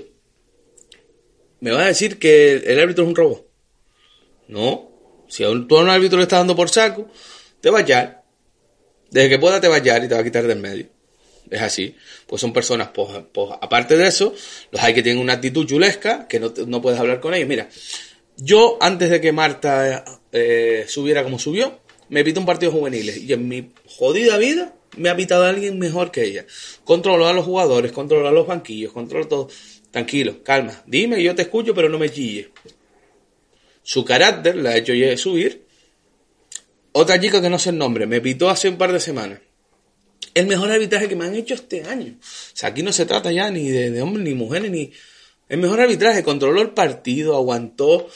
Me 1.59 1.71
vas 1.71 1.83
a 1.83 1.87
decir 1.87 2.17
que 2.17 2.55
el 2.55 2.79
árbitro 2.79 3.03
es 3.03 3.09
un 3.09 3.15
robot. 3.15 3.47
No. 4.47 4.91
Si 5.29 5.43
a 5.43 5.49
un, 5.49 5.67
tú 5.67 5.77
a 5.77 5.81
un 5.81 5.89
árbitro 5.89 6.17
le 6.17 6.23
estás 6.23 6.39
dando 6.39 6.55
por 6.55 6.69
saco, 6.69 7.09
te 7.61 7.69
va 7.69 7.79
a 7.79 7.81
hallar. 7.81 8.23
Desde 9.11 9.29
que 9.29 9.39
pueda 9.39 9.61
te 9.61 9.67
va 9.67 9.75
a 9.75 9.77
hallar 9.77 10.03
y 10.03 10.07
te 10.07 10.15
va 10.15 10.21
a 10.21 10.23
quitar 10.23 10.45
del 10.45 10.59
medio. 10.59 10.87
Es 11.53 11.61
así. 11.61 11.95
Pues 12.25 12.41
son 12.41 12.51
personas, 12.51 12.89
pues, 12.91 13.09
pues, 13.31 13.51
aparte 13.61 13.95
de 13.95 14.07
eso, 14.07 14.33
los 14.71 14.81
hay 14.81 14.95
que 14.95 15.03
tienen 15.03 15.21
una 15.21 15.33
actitud 15.33 15.67
chulesca, 15.67 16.27
que 16.27 16.39
no, 16.39 16.51
no 16.65 16.81
puedes 16.81 16.99
hablar 16.99 17.19
con 17.19 17.35
ellos. 17.35 17.47
Mira, 17.47 17.69
yo 18.37 18.79
antes 18.81 19.11
de 19.11 19.21
que 19.21 19.31
Marta 19.31 20.03
eh, 20.31 20.85
subiera 20.87 21.23
como 21.23 21.37
subió, 21.37 21.79
me 22.09 22.23
pito 22.23 22.39
un 22.39 22.47
partido 22.47 22.71
juveniles 22.71 23.17
y 23.17 23.33
en 23.33 23.47
mi 23.47 23.69
jodida 23.85 24.37
vida 24.37 24.73
me 24.97 25.09
ha 25.09 25.15
pitado 25.15 25.45
alguien 25.45 25.77
mejor 25.77 26.09
que 26.09 26.23
ella. 26.23 26.45
Controlo 26.83 27.27
a 27.27 27.33
los 27.33 27.45
jugadores, 27.45 27.91
controlo 27.91 28.27
a 28.27 28.31
los 28.31 28.47
banquillos, 28.47 28.91
controlo 28.91 29.27
todo. 29.27 29.49
Tranquilo, 29.91 30.41
calma. 30.43 30.81
Dime, 30.87 31.21
yo 31.21 31.35
te 31.35 31.43
escucho, 31.43 31.75
pero 31.75 31.87
no 31.87 31.99
me 31.99 32.09
chille. 32.09 32.49
Su 33.83 34.03
carácter 34.03 34.55
la 34.55 34.71
ha 34.71 34.77
hecho 34.77 34.93
subir. 35.17 35.65
Otra 36.93 37.19
chica 37.19 37.41
que 37.41 37.49
no 37.51 37.59
sé 37.59 37.69
el 37.69 37.77
nombre, 37.77 38.07
me 38.07 38.21
pitó 38.21 38.49
hace 38.49 38.69
un 38.69 38.77
par 38.77 38.91
de 38.91 38.99
semanas. 38.99 39.39
El 40.33 40.47
mejor 40.47 40.71
arbitraje 40.71 41.07
que 41.07 41.15
me 41.15 41.25
han 41.25 41.35
hecho 41.35 41.53
este 41.53 41.83
año. 41.83 42.15
O 42.19 42.55
sea, 42.55 42.69
aquí 42.69 42.81
no 42.83 42.91
se 42.91 43.05
trata 43.05 43.31
ya 43.31 43.49
ni 43.51 43.69
de, 43.69 44.01
hombres 44.01 44.25
ni 44.25 44.33
mujeres, 44.33 44.71
ni... 44.71 44.91
El 45.49 45.59
mejor 45.59 45.81
arbitraje, 45.81 46.23
controló 46.23 46.61
el 46.61 46.71
partido, 46.71 47.35
aguantó, 47.35 48.07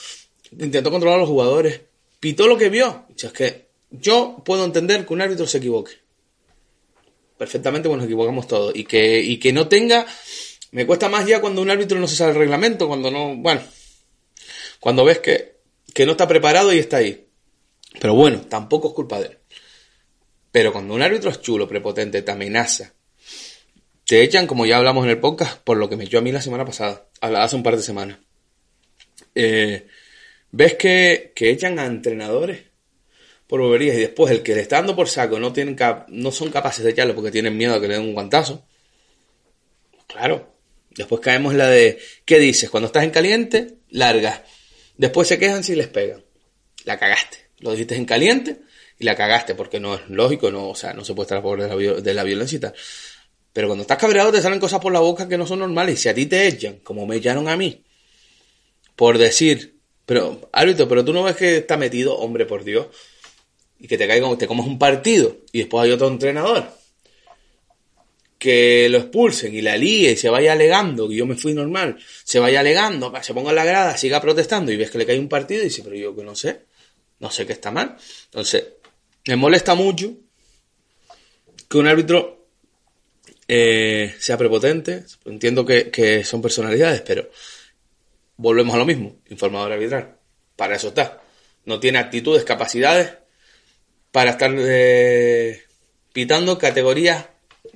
intentó 0.57 0.89
controlar 0.89 1.17
a 1.17 1.21
los 1.21 1.29
jugadores, 1.29 1.81
pitó 2.19 2.47
lo 2.47 2.57
que 2.57 2.69
vio. 2.69 3.05
O 3.09 3.13
sea, 3.15 3.29
es 3.29 3.33
que 3.33 3.67
yo 3.91 4.41
puedo 4.43 4.65
entender 4.65 5.05
que 5.05 5.13
un 5.13 5.21
árbitro 5.21 5.45
se 5.45 5.59
equivoque. 5.59 5.91
Perfectamente, 7.37 7.87
bueno, 7.87 8.01
nos 8.01 8.07
equivocamos 8.07 8.47
todos. 8.47 8.75
Y 8.75 8.85
que, 8.85 9.21
y 9.21 9.37
que 9.37 9.53
no 9.53 9.67
tenga... 9.67 10.07
Me 10.71 10.85
cuesta 10.85 11.09
más 11.09 11.25
ya 11.27 11.39
cuando 11.39 11.61
un 11.61 11.69
árbitro 11.69 11.99
no 11.99 12.07
se 12.07 12.15
sabe 12.15 12.31
el 12.31 12.37
reglamento, 12.37 12.87
cuando 12.87 13.11
no... 13.11 13.35
Bueno, 13.35 13.61
cuando 14.79 15.05
ves 15.05 15.19
que, 15.19 15.57
que 15.93 16.05
no 16.05 16.13
está 16.13 16.27
preparado 16.27 16.73
y 16.73 16.79
está 16.79 16.97
ahí. 16.97 17.27
Pero 17.99 18.15
bueno, 18.15 18.41
tampoco 18.41 18.89
es 18.89 18.93
culpa 18.93 19.19
de 19.19 19.27
él. 19.27 19.36
Pero 20.57 20.73
cuando 20.73 20.95
un 20.95 21.03
árbitro 21.03 21.29
es 21.29 21.39
chulo, 21.39 21.67
prepotente, 21.67 22.23
te 22.23 22.31
amenaza, 22.31 22.91
te 24.07 24.23
echan, 24.23 24.47
como 24.47 24.65
ya 24.65 24.77
hablamos 24.77 25.03
en 25.03 25.11
el 25.11 25.19
podcast, 25.19 25.59
por 25.59 25.77
lo 25.77 25.87
que 25.87 25.95
me 25.95 26.05
echó 26.05 26.17
a 26.17 26.21
mí 26.21 26.31
la 26.31 26.41
semana 26.41 26.65
pasada, 26.65 27.07
hace 27.21 27.55
un 27.55 27.61
par 27.61 27.75
de 27.75 27.83
semanas. 27.83 28.17
Eh, 29.35 29.85
ves 30.49 30.73
que, 30.73 31.31
que 31.35 31.51
echan 31.51 31.77
a 31.77 31.85
entrenadores 31.85 32.63
por 33.45 33.61
boberías 33.61 33.97
y 33.97 33.99
después 33.99 34.31
el 34.31 34.41
que 34.41 34.55
le 34.55 34.61
está 34.61 34.77
dando 34.77 34.95
por 34.95 35.07
saco 35.07 35.39
no, 35.39 35.53
tienen 35.53 35.75
cap- 35.75 36.07
no 36.09 36.31
son 36.31 36.49
capaces 36.49 36.83
de 36.83 36.89
echarlo 36.89 37.13
porque 37.13 37.29
tienen 37.29 37.55
miedo 37.55 37.75
a 37.75 37.79
que 37.79 37.87
le 37.87 37.93
den 37.93 38.05
un 38.05 38.13
guantazo. 38.15 38.65
Claro. 40.07 40.55
Después 40.89 41.21
caemos 41.21 41.51
en 41.51 41.59
la 41.59 41.69
de, 41.69 41.99
¿qué 42.25 42.39
dices? 42.39 42.71
Cuando 42.71 42.87
estás 42.87 43.03
en 43.03 43.11
caliente, 43.11 43.75
largas. 43.91 44.41
Después 44.97 45.27
se 45.27 45.37
quejan 45.37 45.63
si 45.63 45.75
les 45.75 45.87
pegan. 45.87 46.25
La 46.83 46.97
cagaste. 46.97 47.45
Lo 47.59 47.73
dijiste 47.73 47.93
en 47.93 48.05
caliente 48.05 48.61
y 48.99 49.05
la 49.05 49.15
cagaste 49.15 49.55
porque 49.55 49.79
no 49.79 49.95
es 49.95 50.01
lógico, 50.09 50.51
no, 50.51 50.69
o 50.69 50.75
sea, 50.75 50.93
no 50.93 51.03
se 51.03 51.13
puede 51.13 51.25
estar 51.25 51.37
a 51.37 51.41
favor 51.41 51.61
de 52.01 52.13
la, 52.13 52.23
violencia 52.23 52.55
y 52.55 52.59
tal. 52.59 52.73
Pero 53.53 53.67
cuando 53.67 53.83
estás 53.83 53.97
cabreado 53.97 54.31
te 54.31 54.41
salen 54.41 54.59
cosas 54.59 54.79
por 54.79 54.91
la 54.91 54.99
boca 54.99 55.27
que 55.27 55.37
no 55.37 55.45
son 55.45 55.59
normales. 55.59 55.99
Y 55.99 56.01
si 56.03 56.09
a 56.09 56.13
ti 56.13 56.25
te 56.25 56.47
echan, 56.47 56.77
como 56.83 57.05
me 57.05 57.17
echaron 57.17 57.47
a 57.47 57.55
mí, 57.55 57.83
por 58.95 59.17
decir, 59.17 59.75
pero, 60.05 60.49
árbitro, 60.51 60.87
pero 60.87 61.05
tú 61.05 61.13
no 61.13 61.23
ves 61.23 61.35
que 61.35 61.57
está 61.57 61.77
metido, 61.77 62.17
hombre, 62.17 62.45
por 62.45 62.63
Dios, 62.63 62.87
y 63.79 63.87
que 63.87 63.97
te 63.97 64.07
caiga, 64.07 64.35
te 64.37 64.47
comas 64.47 64.65
un 64.65 64.79
partido, 64.79 65.37
y 65.51 65.59
después 65.59 65.83
hay 65.83 65.91
otro 65.91 66.07
entrenador, 66.07 66.71
que 68.39 68.87
lo 68.89 68.99
expulsen 68.99 69.53
y 69.53 69.61
la 69.61 69.77
líe 69.77 70.11
y 70.11 70.15
se 70.15 70.29
vaya 70.29 70.53
alegando, 70.53 71.07
que 71.09 71.15
yo 71.15 71.25
me 71.25 71.35
fui 71.35 71.53
normal, 71.53 71.97
se 72.23 72.39
vaya 72.39 72.61
alegando, 72.61 73.13
se 73.21 73.33
ponga 73.33 73.49
en 73.49 73.55
la 73.55 73.65
grada, 73.65 73.97
siga 73.97 74.21
protestando, 74.21 74.71
y 74.71 74.77
ves 74.77 74.89
que 74.89 74.97
le 74.97 75.05
cae 75.05 75.19
un 75.19 75.29
partido 75.29 75.61
y 75.61 75.65
dice, 75.65 75.83
pero 75.83 75.95
yo 75.95 76.15
que 76.15 76.23
no 76.23 76.35
sé, 76.35 76.61
no 77.19 77.31
sé 77.31 77.45
qué 77.45 77.53
está 77.53 77.71
mal. 77.71 77.97
Entonces, 78.25 78.63
me 79.27 79.35
molesta 79.35 79.75
mucho 79.75 80.13
que 81.67 81.77
un 81.77 81.87
árbitro 81.87 82.47
eh, 83.47 84.15
sea 84.19 84.37
prepotente. 84.37 85.05
Entiendo 85.25 85.65
que, 85.65 85.91
que 85.91 86.23
son 86.23 86.41
personalidades, 86.41 87.01
pero 87.01 87.29
volvemos 88.37 88.75
a 88.75 88.79
lo 88.79 88.85
mismo. 88.85 89.17
Informador 89.29 89.73
arbitral. 89.73 90.17
Para 90.55 90.75
eso 90.75 90.89
está. 90.89 91.21
No 91.65 91.79
tiene 91.79 91.99
actitudes, 91.99 92.43
capacidades 92.43 93.13
para 94.11 94.31
estar 94.31 94.53
eh, 94.57 95.63
pitando 96.13 96.57
categorías 96.57 97.25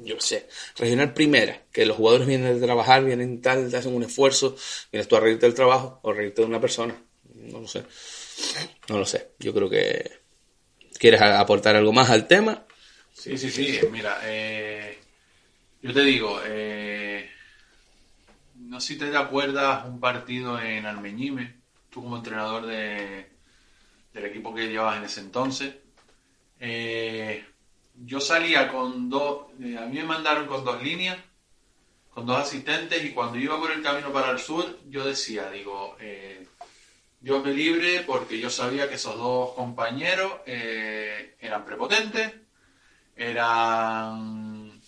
yo 0.03 0.19
sé, 0.19 0.47
regional 0.77 1.13
primera, 1.13 1.63
que 1.71 1.85
los 1.85 1.97
jugadores 1.97 2.27
vienen 2.27 2.59
de 2.59 2.65
trabajar, 2.65 3.03
vienen 3.03 3.41
tal, 3.41 3.69
te 3.69 3.77
hacen 3.77 3.93
un 3.93 4.03
esfuerzo, 4.03 4.55
vienes 4.91 5.07
tú 5.07 5.15
a 5.15 5.19
reírte 5.19 5.45
del 5.45 5.55
trabajo 5.55 5.99
o 6.01 6.13
reírte 6.13 6.41
de 6.41 6.47
una 6.47 6.61
persona. 6.61 6.95
No 7.33 7.59
lo 7.59 7.67
sé. 7.67 7.83
No 8.89 8.97
lo 8.97 9.05
sé. 9.05 9.31
Yo 9.39 9.53
creo 9.53 9.69
que 9.69 10.20
quieres 11.01 11.19
aportar 11.19 11.75
algo 11.75 11.91
más 11.91 12.11
al 12.11 12.27
tema. 12.27 12.63
Sí, 13.11 13.35
sí, 13.35 13.49
sí. 13.49 13.79
Mira, 13.91 14.19
eh, 14.23 14.99
yo 15.81 15.91
te 15.91 16.03
digo, 16.03 16.39
eh, 16.45 17.27
no 18.55 18.79
sé 18.79 18.93
si 18.93 18.99
te 18.99 19.17
acuerdas 19.17 19.83
un 19.87 19.99
partido 19.99 20.61
en 20.61 20.85
Almeñime, 20.85 21.55
tú 21.89 22.03
como 22.03 22.17
entrenador 22.17 22.67
de, 22.67 23.25
del 24.13 24.25
equipo 24.25 24.53
que 24.53 24.67
llevabas 24.67 24.99
en 24.99 25.05
ese 25.05 25.21
entonces. 25.21 25.73
Eh, 26.59 27.45
yo 28.05 28.19
salía 28.19 28.67
con 28.67 29.09
dos, 29.09 29.47
eh, 29.59 29.77
a 29.79 29.87
mí 29.87 29.97
me 29.97 30.03
mandaron 30.03 30.45
con 30.45 30.63
dos 30.63 30.83
líneas, 30.83 31.17
con 32.13 32.27
dos 32.27 32.37
asistentes, 32.37 33.03
y 33.03 33.09
cuando 33.09 33.39
iba 33.39 33.59
por 33.59 33.71
el 33.71 33.81
camino 33.81 34.13
para 34.13 34.29
el 34.29 34.37
sur, 34.37 34.77
yo 34.87 35.03
decía, 35.03 35.49
digo, 35.49 35.97
Dios 37.21 37.45
me 37.45 37.53
libre, 37.53 38.03
porque 38.05 38.39
yo 38.39 38.49
sabía 38.49 38.89
que 38.89 38.95
esos 38.95 39.15
dos 39.15 39.53
compañeros 39.53 40.33
eh, 40.47 41.35
eran 41.39 41.63
prepotentes, 41.63 42.31
eran... 43.15 44.81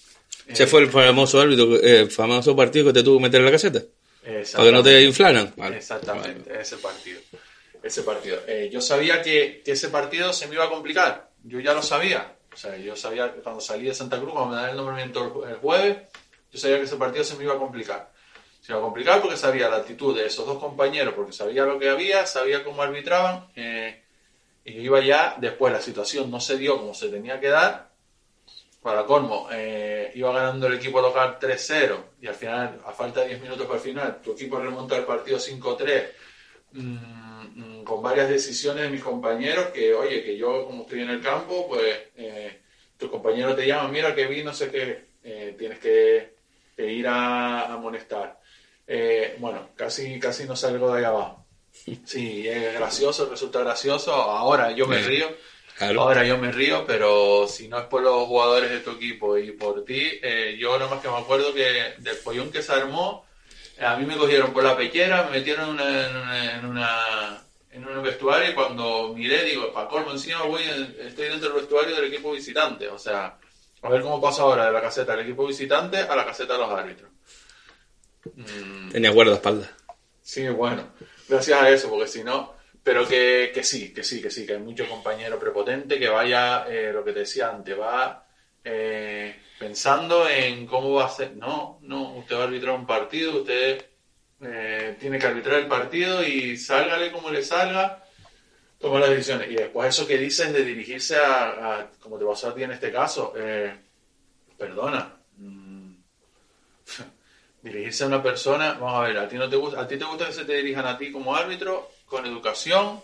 Ese 0.47 0.63
eh, 0.63 0.67
fue 0.67 0.81
el 0.81 0.89
famoso 0.89 1.39
árbitro, 1.39 1.75
eh, 1.81 2.07
famoso 2.07 2.55
partido 2.55 2.87
que 2.87 2.93
te 2.93 3.03
tuvo 3.03 3.17
que 3.17 3.23
meter 3.23 3.39
en 3.39 3.45
la 3.45 3.51
caseta. 3.51 3.81
Para 4.23 4.65
que 4.65 4.71
no 4.71 4.81
te 4.81 5.03
inflaran. 5.03 5.53
Vale. 5.55 5.77
Exactamente, 5.77 6.59
ese 6.59 6.77
partido. 6.77 7.21
Ese 7.83 8.01
partido. 8.01 8.39
Eh, 8.47 8.69
yo 8.71 8.81
sabía 8.81 9.21
que, 9.21 9.61
que 9.63 9.73
ese 9.73 9.89
partido 9.89 10.33
se 10.33 10.47
me 10.47 10.55
iba 10.55 10.65
a 10.65 10.69
complicar. 10.69 11.29
Yo 11.43 11.59
ya 11.59 11.73
lo 11.73 11.83
sabía. 11.83 12.35
O 12.51 12.57
sea, 12.57 12.77
yo 12.77 12.95
sabía 12.95 13.33
que 13.33 13.41
cuando 13.41 13.61
salí 13.61 13.85
de 13.85 13.93
Santa 13.93 14.19
Cruz, 14.19 14.31
cuando 14.31 14.55
me 14.55 14.61
dan 14.61 14.71
el 14.71 14.77
nombramiento 14.77 15.43
el, 15.45 15.51
el 15.51 15.57
jueves, 15.57 15.97
yo 16.51 16.59
sabía 16.59 16.77
que 16.77 16.83
ese 16.83 16.95
partido 16.95 17.23
se 17.23 17.35
me 17.35 17.43
iba 17.43 17.53
a 17.53 17.59
complicar. 17.59 18.12
Se 18.63 18.71
iba 18.71 18.79
a 18.79 18.81
complicar 18.83 19.21
porque 19.21 19.35
sabía 19.35 19.67
la 19.69 19.75
actitud 19.75 20.15
de 20.17 20.25
esos 20.25 20.45
dos 20.45 20.57
compañeros, 20.57 21.13
porque 21.15 21.33
sabía 21.33 21.65
lo 21.65 21.77
que 21.77 21.89
había, 21.89 22.25
sabía 22.25 22.63
cómo 22.63 22.81
arbitraban. 22.81 23.49
eh, 23.57 23.99
y 24.63 24.79
iba 24.79 25.01
ya, 25.01 25.35
después 25.37 25.73
la 25.73 25.81
situación 25.81 26.31
no 26.31 26.39
se 26.39 26.57
dio 26.57 26.77
como 26.77 26.93
se 26.93 27.09
tenía 27.09 27.41
que 27.41 27.49
dar. 27.49 27.91
Para 28.81 29.05
colmo, 29.05 29.49
eh, 29.51 30.11
iba 30.15 30.31
ganando 30.31 30.67
el 30.67 30.75
equipo 30.75 31.01
local 31.01 31.37
3-0 31.39 31.97
y 32.21 32.27
al 32.27 32.35
final, 32.35 32.79
a 32.85 32.93
falta 32.93 33.19
de 33.21 33.27
10 33.29 33.41
minutos 33.41 33.65
para 33.65 33.79
el 33.79 33.83
final, 33.83 34.21
tu 34.21 34.31
equipo 34.31 34.57
remonta 34.59 34.95
el 34.95 35.03
partido 35.05 35.39
5-3 35.39 36.11
mm, 36.71 37.79
mm, 37.81 37.83
con 37.83 38.01
varias 38.01 38.29
decisiones 38.29 38.83
de 38.83 38.89
mis 38.89 39.03
compañeros 39.03 39.67
que, 39.67 39.93
oye, 39.93 40.23
que 40.23 40.37
yo 40.37 40.65
como 40.65 40.83
estoy 40.83 41.01
en 41.01 41.09
el 41.09 41.21
campo, 41.21 41.67
pues 41.67 41.97
eh, 42.15 42.61
tu 42.97 43.09
compañero 43.11 43.53
te 43.55 43.67
llama, 43.67 43.89
mira 43.89 44.15
que 44.15 44.27
vi, 44.27 44.41
no 44.43 44.53
sé 44.53 44.71
qué, 44.71 45.05
eh, 45.23 45.55
tienes 45.59 45.79
que, 45.79 46.35
que 46.77 46.89
ir 46.89 47.07
a 47.09 47.61
a 47.61 47.73
amonestar. 47.73 48.39
Eh, 48.87 49.35
bueno, 49.39 49.69
casi, 49.75 50.19
casi 50.19 50.45
no 50.45 50.55
salgo 50.55 50.91
de 50.93 50.99
ahí 50.99 51.05
abajo. 51.05 51.45
Sí, 52.05 52.47
es 52.47 52.73
gracioso, 52.73 53.27
resulta 53.29 53.59
gracioso. 53.59 54.13
Ahora 54.13 54.71
yo 54.71 54.87
me 54.87 55.01
río. 55.01 55.27
Claro. 55.77 56.01
Ahora 56.01 56.23
yo 56.23 56.37
me 56.37 56.51
río, 56.51 56.85
pero 56.85 57.47
si 57.47 57.67
no 57.67 57.79
es 57.79 57.85
por 57.85 58.03
los 58.03 58.27
jugadores 58.27 58.69
de 58.69 58.79
tu 58.81 58.91
equipo 58.91 59.37
y 59.39 59.51
por 59.53 59.83
ti, 59.83 60.19
eh, 60.21 60.55
yo 60.59 60.77
nada 60.77 60.91
más 60.91 61.01
que 61.01 61.09
me 61.09 61.17
acuerdo 61.17 61.51
que 61.53 61.95
del 61.97 62.17
pollón 62.17 62.51
que 62.51 62.61
se 62.61 62.73
armó, 62.73 63.25
a 63.81 63.95
mí 63.95 64.05
me 64.05 64.15
cogieron 64.15 64.53
por 64.53 64.63
la 64.63 64.77
pechera, 64.77 65.23
me 65.23 65.31
metieron 65.39 65.69
en 65.69 65.75
una, 65.75 66.09
en 66.09 66.15
una, 66.15 66.53
en 66.59 66.65
una- 66.67 67.43
en 67.71 67.87
un 67.87 68.03
vestuario 68.03 68.51
y 68.51 68.53
cuando 68.53 69.15
miré, 69.15 69.43
digo, 69.45 69.73
para 69.73 69.87
colmo 69.87 70.11
encima 70.11 70.43
voy, 70.43 70.61
estoy 70.99 71.27
dentro 71.29 71.49
del 71.49 71.57
vestuario 71.61 71.95
del 71.95 72.05
equipo 72.13 72.31
visitante. 72.31 72.87
O 72.89 72.99
sea, 72.99 73.39
a 73.81 73.89
ver 73.89 74.03
cómo 74.03 74.21
pasa 74.21 74.43
ahora 74.43 74.67
de 74.67 74.71
la 74.73 74.79
caseta 74.81 75.13
del 75.15 75.25
equipo 75.25 75.47
visitante 75.47 75.97
a 75.97 76.15
la 76.15 76.23
caseta 76.23 76.53
de 76.53 76.59
los 76.59 76.69
árbitros. 76.69 77.09
Tenía 78.91 79.11
guardaespaldas. 79.11 79.69
Sí, 80.21 80.47
bueno, 80.49 80.87
gracias 81.27 81.61
a 81.61 81.69
eso, 81.69 81.89
porque 81.89 82.07
si 82.07 82.23
no, 82.23 82.53
pero 82.83 83.07
que, 83.07 83.51
que 83.53 83.63
sí, 83.63 83.93
que 83.93 84.03
sí, 84.03 84.21
que 84.21 84.31
sí, 84.31 84.45
que 84.45 84.53
hay 84.53 84.59
mucho 84.59 84.87
compañero 84.87 85.37
prepotente 85.39 85.99
que 85.99 86.07
vaya, 86.09 86.65
eh, 86.67 86.91
lo 86.93 87.03
que 87.03 87.11
te 87.13 87.19
decía 87.19 87.49
antes, 87.49 87.77
va 87.77 88.25
eh, 88.63 89.35
pensando 89.59 90.27
en 90.29 90.65
cómo 90.65 90.93
va 90.93 91.05
a 91.05 91.09
ser. 91.09 91.35
No, 91.35 91.79
no, 91.81 92.15
usted 92.17 92.35
va 92.37 92.41
a 92.41 92.43
arbitrar 92.45 92.75
un 92.75 92.87
partido, 92.87 93.41
usted 93.41 93.85
eh, 94.41 94.95
tiene 94.99 95.19
que 95.19 95.27
arbitrar 95.27 95.59
el 95.59 95.67
partido 95.67 96.23
y 96.23 96.57
sálgale 96.57 97.11
como 97.11 97.29
le 97.29 97.43
salga, 97.43 98.03
toma 98.79 98.99
las 98.99 99.09
decisiones. 99.09 99.51
Y 99.51 99.55
después 99.55 99.89
eso 99.89 100.07
que 100.07 100.17
dices 100.17 100.53
de 100.53 100.63
dirigirse 100.63 101.17
a, 101.17 101.79
a- 101.79 101.91
como 101.99 102.17
te 102.17 102.25
pasó 102.25 102.49
a 102.49 102.55
ti 102.55 102.63
en 102.63 102.71
este 102.71 102.91
caso, 102.91 103.33
perdona. 104.57 105.22
Dirigirse 107.63 108.03
a 108.03 108.07
una 108.07 108.21
persona, 108.21 108.73
vamos 108.73 108.95
a 108.95 109.07
ver, 109.07 109.17
a 109.17 109.27
ti 109.27 109.37
no 109.37 109.49
te 109.49 109.55
gusta, 109.55 109.81
a 109.81 109.87
ti 109.87 109.97
te 109.97 110.03
gusta 110.03 110.27
que 110.27 110.33
se 110.33 110.45
te 110.45 110.57
dirijan 110.57 110.85
a 110.85 110.97
ti 110.97 111.11
como 111.11 111.35
árbitro 111.35 111.89
con 112.05 112.25
educación 112.25 112.99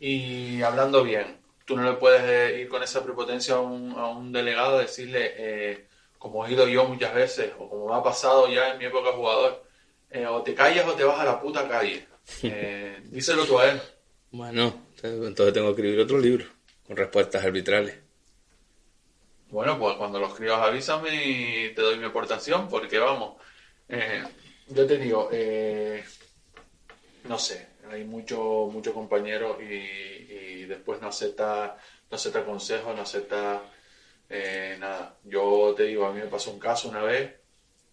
y 0.00 0.60
hablando 0.62 1.04
bien. 1.04 1.38
Tú 1.64 1.76
no 1.76 1.84
le 1.84 1.96
puedes 1.96 2.22
eh, 2.24 2.60
ir 2.60 2.68
con 2.68 2.82
esa 2.82 3.04
prepotencia 3.04 3.54
a 3.54 3.60
un, 3.60 3.92
a 3.92 4.08
un 4.08 4.32
delegado 4.32 4.78
a 4.78 4.80
decirle, 4.82 5.34
eh, 5.36 5.86
como 6.18 6.44
he 6.44 6.52
ido 6.52 6.66
yo 6.66 6.84
muchas 6.84 7.14
veces, 7.14 7.52
o 7.58 7.70
como 7.70 7.88
me 7.88 7.94
ha 7.94 8.02
pasado 8.02 8.48
ya 8.48 8.72
en 8.72 8.78
mi 8.78 8.86
época 8.86 9.12
jugador, 9.12 9.62
eh, 10.10 10.26
o 10.26 10.42
te 10.42 10.52
callas 10.54 10.86
o 10.88 10.94
te 10.94 11.04
vas 11.04 11.20
a 11.20 11.24
la 11.24 11.40
puta 11.40 11.68
calle. 11.68 12.06
Eh, 12.44 13.00
díselo 13.06 13.44
tú 13.44 13.58
a 13.58 13.70
él. 13.70 13.80
Bueno, 14.30 14.72
entonces 15.02 15.52
tengo 15.52 15.74
que 15.74 15.82
escribir 15.82 16.00
otro 16.00 16.18
libro 16.18 16.44
con 16.86 16.96
respuestas 16.96 17.44
arbitrales. 17.44 17.98
Bueno, 19.48 19.76
pues 19.80 19.96
cuando 19.96 20.20
lo 20.20 20.28
escribas 20.28 20.60
avísame 20.60 21.24
y 21.24 21.74
te 21.74 21.82
doy 21.82 21.98
mi 21.98 22.04
aportación, 22.04 22.68
porque 22.68 22.98
vamos, 22.98 23.34
eh, 23.90 24.24
yo 24.68 24.86
te 24.86 24.96
digo, 24.96 25.28
eh, 25.32 26.04
no 27.24 27.38
sé, 27.38 27.68
hay 27.90 28.04
mucho, 28.04 28.68
mucho 28.72 28.94
compañero 28.94 29.58
y, 29.60 29.74
y 29.74 30.64
después 30.66 31.00
no 31.00 31.08
acepta, 31.08 31.76
no 32.10 32.16
acepta 32.16 32.44
consejos, 32.44 32.94
no 32.94 33.02
acepta 33.02 33.62
eh, 34.30 34.76
nada. 34.78 35.16
Yo 35.24 35.74
te 35.76 35.84
digo, 35.84 36.06
a 36.06 36.12
mí 36.12 36.20
me 36.20 36.26
pasó 36.26 36.52
un 36.52 36.60
caso 36.60 36.88
una 36.88 37.02
vez, 37.02 37.34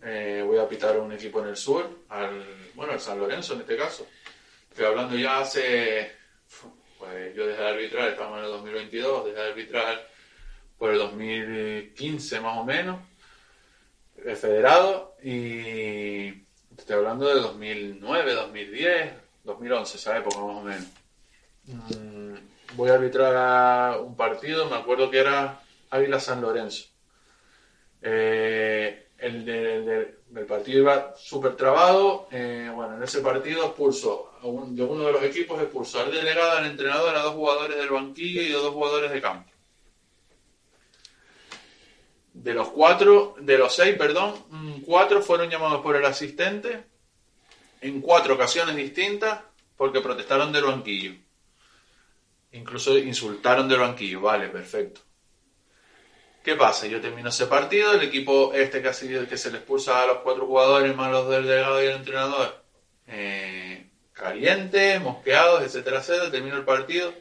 eh, 0.04 0.44
voy 0.46 0.60
a 0.60 0.70
pitar 0.70 0.96
a 0.96 1.02
un 1.02 1.12
equipo 1.12 1.42
en 1.42 1.48
el 1.48 1.58
sur, 1.58 2.06
al, 2.10 2.46
bueno, 2.76 2.94
al 2.94 3.00
San 3.00 3.20
Lorenzo 3.20 3.56
en 3.56 3.62
este 3.62 3.76
caso. 3.76 4.08
Estoy 4.70 4.86
hablando 4.86 5.18
ya 5.18 5.40
hace, 5.40 6.12
pues 7.00 7.36
yo 7.36 7.48
dejé 7.48 7.62
de 7.62 7.68
arbitrar, 7.68 8.10
estamos 8.10 8.38
en 8.38 8.46
el 8.46 8.52
2022, 8.52 9.26
dejé 9.26 9.38
de 9.38 9.50
arbitrar 9.50 10.08
por 10.78 10.92
el 10.92 11.00
2015 11.00 12.40
más 12.40 12.58
o 12.60 12.64
menos, 12.64 13.00
el 14.24 14.38
federado, 14.38 15.07
y 15.30 16.46
estoy 16.78 16.96
hablando 16.96 17.28
de 17.28 17.42
2009, 17.42 18.34
2010, 18.34 19.12
2011, 19.44 19.98
esa 19.98 20.18
época 20.18 20.38
más 20.38 20.56
o 20.56 20.62
menos. 20.62 20.88
Mm, 21.66 22.36
voy 22.78 22.90
a 22.90 22.94
arbitrar 22.94 24.00
un 24.00 24.16
partido, 24.16 24.70
me 24.70 24.78
acuerdo 24.78 25.12
que 25.12 25.20
era 25.20 25.60
Águila 25.90 26.22
San 26.22 26.40
Lorenzo. 26.40 26.86
Eh, 28.02 29.08
el, 29.18 30.16
partido 30.48 30.80
iba 30.80 31.14
súper 31.18 31.58
trabado. 31.58 32.30
eh, 32.32 32.72
bueno, 32.74 32.96
en 32.96 33.04
ese 33.04 33.20
partido 33.20 33.66
expulsó 33.66 34.32
a 34.42 34.48
un- 34.48 34.78
de 34.78 34.84
uno 34.84 35.08
de 35.08 35.12
los 35.12 35.24
equipos, 35.24 35.62
expulsó 35.62 36.00
al 36.00 36.12
delegado, 36.12 36.58
al 36.58 36.68
entrenador, 36.68 37.14
a 37.14 37.24
dos 37.24 37.34
jugadores 37.34 37.76
del 37.76 37.90
banquillo 37.90 38.44
y 38.44 38.54
a 38.54 38.58
dos 38.60 38.74
jugadores 38.74 39.12
de 39.12 39.20
campo. 39.20 39.52
De 42.38 42.54
los 42.54 42.70
cuatro, 42.70 43.36
de 43.40 43.58
los 43.58 43.76
seis, 43.76 43.96
perdón, 43.98 44.36
mm, 44.50 44.82
cuatro 44.82 45.22
fueron 45.22 45.50
llamados 45.50 45.82
por 45.82 45.96
el 45.96 46.06
asistente 46.06 46.86
en 47.82 48.00
cuatro 48.00 48.36
ocasiones 48.36 48.76
distintas 48.76 49.42
porque 49.76 50.02
protestaron 50.02 50.52
del 50.52 50.66
banquillo. 50.66 51.14
Incluso 52.52 52.98
insultaron 52.98 53.68
del 53.68 53.80
banquillo. 53.80 54.22
Vale, 54.22 54.50
perfecto. 54.50 55.02
¿Qué 56.44 56.56
pasa? 56.56 56.88
Yo 56.88 57.02
termino 57.02 57.30
ese 57.30 57.48
partido, 57.48 57.94
el 57.94 58.04
equipo 58.04 58.54
este 58.54 58.82
que, 58.82 58.88
ha 58.88 58.94
sido, 58.94 59.28
que 59.28 59.36
se 59.36 59.52
le 59.52 59.58
expulsa 59.58 60.04
a 60.04 60.08
los 60.08 60.20
cuatro 60.20 60.46
jugadores 60.46 60.96
más 60.96 61.12
los 61.12 61.28
del 61.30 61.46
delegado 61.46 61.84
y 61.84 61.88
el 61.88 61.96
entrenador, 61.98 62.64
eh, 63.08 63.90
calientes, 64.14 65.02
mosqueados, 65.02 65.64
etcétera, 65.64 66.00
etcétera, 66.00 66.32
termino 66.32 66.56
el 66.56 66.64
partido. 66.64 67.14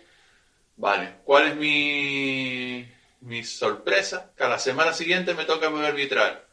Vale, 0.77 1.15
¿cuál 1.25 1.49
es 1.49 1.57
mi, 1.57 2.87
mi 3.21 3.45
sorpresa? 3.45 4.33
Que 4.37 4.45
a 4.45 4.49
la 4.49 4.59
semana 4.59 4.93
siguiente 4.93 5.35
me 5.35 5.45
toca 5.45 5.69
arbitrar 5.69 6.47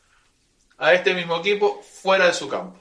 a 0.78 0.94
este 0.94 1.14
mismo 1.14 1.38
equipo 1.38 1.82
fuera 1.82 2.28
de 2.28 2.34
su 2.34 2.48
campo. 2.48 2.80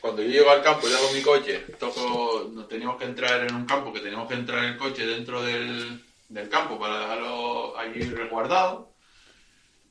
Cuando 0.00 0.22
yo 0.22 0.28
llego 0.28 0.50
al 0.50 0.62
campo 0.62 0.86
y 0.86 0.90
dejo 0.90 1.12
mi 1.12 1.22
coche, 1.22 1.58
toco, 1.78 2.50
nos 2.52 2.68
teníamos 2.68 2.96
que 2.96 3.04
entrar 3.04 3.42
en 3.44 3.54
un 3.54 3.66
campo, 3.66 3.92
que 3.92 4.00
teníamos 4.00 4.28
que 4.28 4.34
entrar 4.34 4.64
el 4.64 4.76
coche 4.76 5.06
dentro 5.06 5.42
del, 5.42 6.04
del 6.28 6.48
campo 6.48 6.78
para 6.78 7.00
dejarlo 7.00 7.76
allí 7.78 8.02
resguardado. 8.02 8.92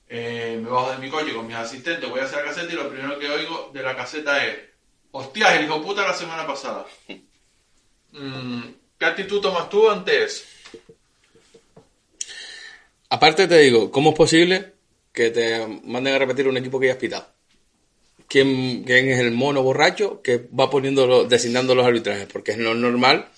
Eh, 0.07 0.59
me 0.61 0.69
bajo 0.69 0.91
de 0.91 0.99
mi 0.99 1.09
coche 1.09 1.33
con 1.33 1.47
mis 1.47 1.55
asistentes, 1.55 2.09
voy 2.09 2.19
hacia 2.19 2.37
la 2.37 2.45
caseta 2.45 2.71
y 2.71 2.75
lo 2.75 2.89
primero 2.89 3.17
que 3.17 3.29
oigo 3.29 3.71
de 3.73 3.81
la 3.81 3.95
caseta 3.95 4.45
es, 4.45 4.57
hostia, 5.11 5.55
el 5.55 5.65
hijo 5.65 5.81
puta 5.81 6.03
la 6.07 6.13
semana 6.13 6.45
pasada. 6.45 6.85
Mm, 8.17 8.61
¿Qué 8.97 9.05
actitud 9.05 9.41
tomas 9.41 9.69
tú 9.69 9.89
ante 9.89 10.23
eso? 10.23 10.45
Aparte 13.15 13.47
te 13.47 13.59
digo, 13.59 13.89
¿cómo 13.91 14.09
es 14.09 14.15
posible 14.15 14.73
que 15.15 15.31
te 15.31 15.65
manden 15.85 16.13
a 16.13 16.19
repetir 16.19 16.47
un 16.47 16.57
equipo 16.57 16.79
que 16.79 16.87
ya 16.87 16.93
has 16.93 16.99
pitado. 16.99 17.25
¿Quién, 18.27 18.83
quién 18.83 19.07
es 19.09 19.19
el 19.19 19.31
mono 19.31 19.63
borracho 19.63 20.21
que 20.21 20.47
va 20.59 20.69
poniendo, 20.69 21.07
los- 21.07 21.29
designando 21.29 21.73
los 21.73 21.85
arbitrajes? 21.85 22.27
Porque 22.31 22.51
es 22.51 22.57
lo 22.57 22.73
normal 22.75 23.29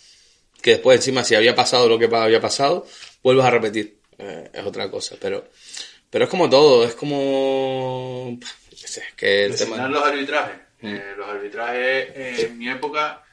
que 0.62 0.72
después 0.72 0.98
encima 0.98 1.24
si 1.24 1.36
había 1.36 1.54
pasado 1.54 1.88
lo 1.88 2.00
que 2.00 2.06
había 2.14 2.42
pasado, 2.42 2.88
vuelvas 3.22 3.46
a 3.46 3.52
repetir. 3.52 3.98
Eh, 4.18 4.50
es 4.52 4.64
otra 4.66 4.90
cosa, 4.90 5.16
pero, 5.22 5.48
pero 6.10 6.24
es 6.26 6.30
como 6.32 6.50
todo, 6.50 6.84
es 6.84 6.96
como... 6.96 8.40
es 8.72 9.02
que 9.16 9.46
el 9.46 9.52
Designar 9.52 9.78
tema... 9.78 9.90
los 9.90 10.04
arbitrajes. 10.04 10.56
Eh, 10.82 11.14
los 11.16 11.28
arbitrajes 11.30 11.82
eh, 12.16 12.48
en 12.50 12.58
mi 12.58 12.70
época 12.70 13.24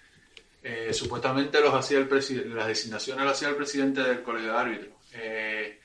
eh, 0.62 0.92
supuestamente 0.92 1.60
los 1.60 1.72
hacía 1.72 1.98
el 1.98 2.08
las 2.54 2.66
designaciones 2.66 3.24
las 3.24 3.36
hacía 3.36 3.48
el 3.48 3.56
presidente 3.56 4.02
del 4.02 4.22
colegio 4.22 4.52
de 4.52 4.58
árbitros. 4.58 4.92
Eh, 5.14 5.78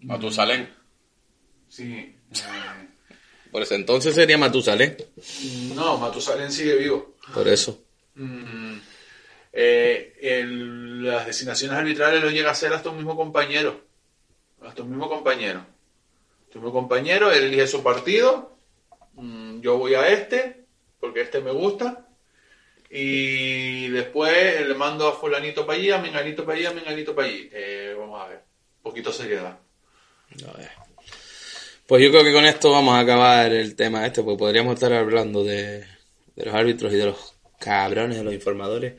Matusalén. 0.00 0.68
sí. 1.68 1.84
eh, 2.32 2.88
Por 3.50 3.62
ese 3.62 3.74
entonces 3.76 4.14
sería 4.14 4.38
Matusalén. 4.38 4.96
no, 5.74 5.98
Matusalén 5.98 6.52
sigue 6.52 6.76
vivo. 6.76 7.16
Por 7.32 7.48
eso. 7.48 7.82
Mm, 8.14 8.78
eh, 9.52 10.14
el- 10.20 11.04
las 11.04 11.26
designaciones 11.26 11.76
arbitrales 11.78 12.22
lo 12.22 12.30
llega 12.30 12.48
a 12.50 12.52
hacer 12.52 12.72
hasta 12.72 12.90
un 12.90 12.96
mismo 12.96 13.16
compañero. 13.16 13.80
Hasta 14.62 14.82
un 14.82 14.90
mismo 14.90 15.08
compañero. 15.08 15.64
Un 16.54 16.62
mismo 16.62 16.72
compañero, 16.72 17.30
él 17.32 17.44
elige 17.44 17.66
su 17.66 17.82
partido. 17.82 18.56
mm, 19.14 19.60
yo 19.60 19.78
voy 19.78 19.94
a 19.94 20.08
este, 20.08 20.64
porque 21.00 21.22
este 21.22 21.40
me 21.40 21.50
gusta. 21.50 22.06
Y 22.90 23.88
después 23.88 24.66
le 24.66 24.74
mando 24.74 25.08
a 25.08 25.12
fulanito 25.12 25.66
para 25.66 25.78
allí, 25.78 25.90
a 25.90 25.98
menganito 25.98 26.44
para 26.44 26.56
allí, 26.58 26.66
a 26.66 26.72
menganito 26.72 27.14
para 27.14 27.28
allí. 27.28 27.48
Eh, 27.52 27.94
vamos 27.98 28.20
a 28.22 28.28
ver. 28.28 28.42
poquito 28.82 29.12
seriedad. 29.12 29.58
Pues 31.86 32.02
yo 32.02 32.10
creo 32.10 32.24
que 32.24 32.32
con 32.32 32.44
esto 32.44 32.72
vamos 32.72 32.94
a 32.94 33.00
acabar 33.00 33.52
el 33.52 33.76
tema 33.76 34.04
este, 34.06 34.22
porque 34.22 34.38
podríamos 34.38 34.74
estar 34.74 34.92
hablando 34.92 35.44
de, 35.44 35.86
de 36.34 36.44
los 36.44 36.54
árbitros 36.54 36.92
y 36.92 36.96
de 36.96 37.06
los 37.06 37.34
cabrones, 37.58 38.18
de 38.18 38.24
los 38.24 38.34
informadores, 38.34 38.94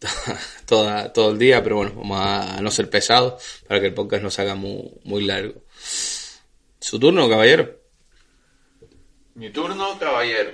toda, 0.66 1.12
todo 1.12 1.30
el 1.30 1.38
día, 1.38 1.62
pero 1.62 1.76
bueno, 1.76 1.92
vamos 1.96 2.20
a 2.20 2.60
no 2.60 2.70
ser 2.70 2.90
pesados 2.90 3.62
para 3.66 3.80
que 3.80 3.86
el 3.86 3.94
podcast 3.94 4.22
no 4.22 4.30
se 4.30 4.42
haga 4.42 4.54
muy, 4.54 4.92
muy 5.04 5.24
largo. 5.24 5.62
Su 6.78 7.00
turno, 7.00 7.28
caballero. 7.28 7.80
Mi 9.34 9.50
turno, 9.50 9.98
caballero. 9.98 10.52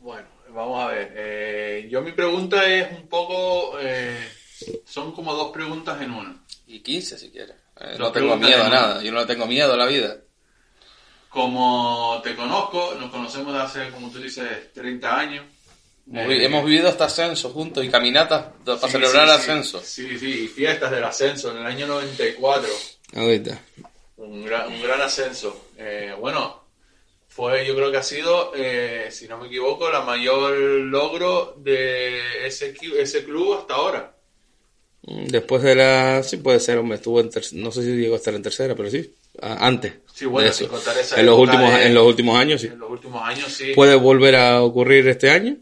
Bueno, 0.00 0.28
vamos 0.50 0.82
a 0.82 0.88
ver. 0.88 1.12
Eh, 1.16 1.88
yo 1.90 2.02
mi 2.02 2.12
pregunta 2.12 2.68
es 2.68 2.90
un 2.98 3.08
poco... 3.08 3.78
eh, 3.80 4.28
son 4.84 5.12
como 5.12 5.34
dos 5.34 5.52
preguntas 5.52 6.00
en 6.02 6.10
una. 6.10 6.44
Y 6.66 6.80
15 6.80 7.18
si 7.18 7.30
quieres. 7.30 7.56
Eh, 7.80 7.96
no 7.98 8.12
tengo 8.12 8.36
miedo 8.36 8.62
a 8.64 8.68
nada, 8.68 9.02
yo 9.02 9.12
no 9.12 9.26
tengo 9.26 9.46
miedo 9.46 9.72
a 9.72 9.76
la 9.76 9.86
vida. 9.86 10.16
Como 11.28 12.20
te 12.22 12.36
conozco, 12.36 12.94
nos 13.00 13.10
conocemos 13.10 13.54
de 13.54 13.60
hace, 13.60 13.90
como 13.90 14.10
tú 14.10 14.18
dices, 14.20 14.72
30 14.74 15.18
años. 15.18 15.46
Hemos, 16.12 16.32
Eh, 16.32 16.44
hemos 16.44 16.64
vivido 16.64 16.88
hasta 16.88 17.06
ascenso 17.06 17.50
juntos 17.50 17.84
y 17.84 17.88
caminatas 17.88 18.46
para 18.64 18.78
sí, 18.78 18.88
celebrar 18.88 19.26
sí, 19.28 19.32
el 19.34 19.40
sí. 19.40 19.50
ascenso. 19.50 19.80
Sí, 19.82 20.18
sí, 20.18 20.44
y 20.44 20.48
fiestas 20.48 20.90
del 20.90 21.04
ascenso 21.04 21.50
en 21.52 21.58
el 21.58 21.66
año 21.66 21.86
94. 21.86 22.68
Ahorita. 23.16 23.58
Un 24.16 24.44
gran, 24.44 24.68
un 24.68 24.82
gran 24.82 25.00
ascenso. 25.00 25.68
Eh, 25.78 26.14
bueno, 26.18 26.64
fue, 27.28 27.66
yo 27.66 27.74
creo 27.74 27.90
que 27.90 27.96
ha 27.96 28.02
sido, 28.02 28.52
eh, 28.54 29.08
si 29.10 29.26
no 29.26 29.38
me 29.38 29.46
equivoco, 29.46 29.90
la 29.90 30.02
mayor 30.02 30.52
logro 30.54 31.54
de 31.56 32.46
ese 32.46 32.74
club 32.74 33.58
hasta 33.58 33.74
ahora. 33.74 34.11
Mm, 35.04 35.26
Después 35.26 35.62
de 35.62 35.74
la... 35.74 36.22
Sí, 36.22 36.36
puede 36.38 36.60
ser, 36.60 36.78
hombre, 36.78 36.96
estuvo 36.96 37.20
en 37.20 37.30
ter- 37.30 37.44
No 37.54 37.70
sé 37.72 37.82
si 37.82 37.90
llegó 37.96 38.14
a 38.14 38.18
estar 38.18 38.34
en 38.34 38.42
tercera, 38.42 38.74
pero 38.74 38.90
sí. 38.90 39.14
Antes. 39.40 39.94
Sí, 40.12 40.26
bueno, 40.26 40.48
de 40.48 40.54
sin 40.54 40.66
eso. 40.66 40.74
contar 40.74 40.96
esa 40.98 41.18
en 41.18 41.26
los 41.26 41.38
últimos 41.38 41.72
de- 41.74 41.86
En 41.86 41.94
los 41.94 42.06
últimos 42.06 42.36
años, 42.38 42.60
sí. 42.60 42.66
En 42.68 42.78
los 42.78 42.90
últimos 42.90 43.22
años 43.22 43.52
sí. 43.52 43.72
Puede 43.74 43.94
volver 43.96 44.36
a 44.36 44.62
ocurrir 44.62 45.08
este 45.08 45.30
año, 45.30 45.56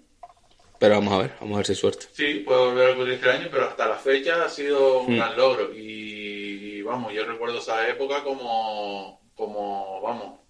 pero 0.79 0.97
vamos 0.97 1.15
a 1.15 1.19
ver, 1.19 1.33
vamos 1.41 1.55
a 1.55 1.57
ver 1.59 1.67
si 1.67 1.73
hay 1.73 1.77
suerte. 1.77 2.07
Sí, 2.13 2.43
puede 2.45 2.59
volver 2.67 2.89
a 2.89 2.93
ocurrir 2.93 3.15
este 3.15 3.31
año, 3.31 3.49
pero 3.51 3.65
hasta 3.69 3.87
la 3.89 3.97
fecha 3.97 4.45
ha 4.45 4.49
sido 4.49 5.01
un 5.03 5.17
gran 5.17 5.37
logro. 5.37 5.71
Y, 5.75 6.83
vamos, 6.83 7.13
yo 7.15 7.25
recuerdo 7.25 7.59
esa 7.59 7.89
época 7.89 8.23
como, 8.25 9.21
como 9.35 10.01
vamos, 10.03 10.41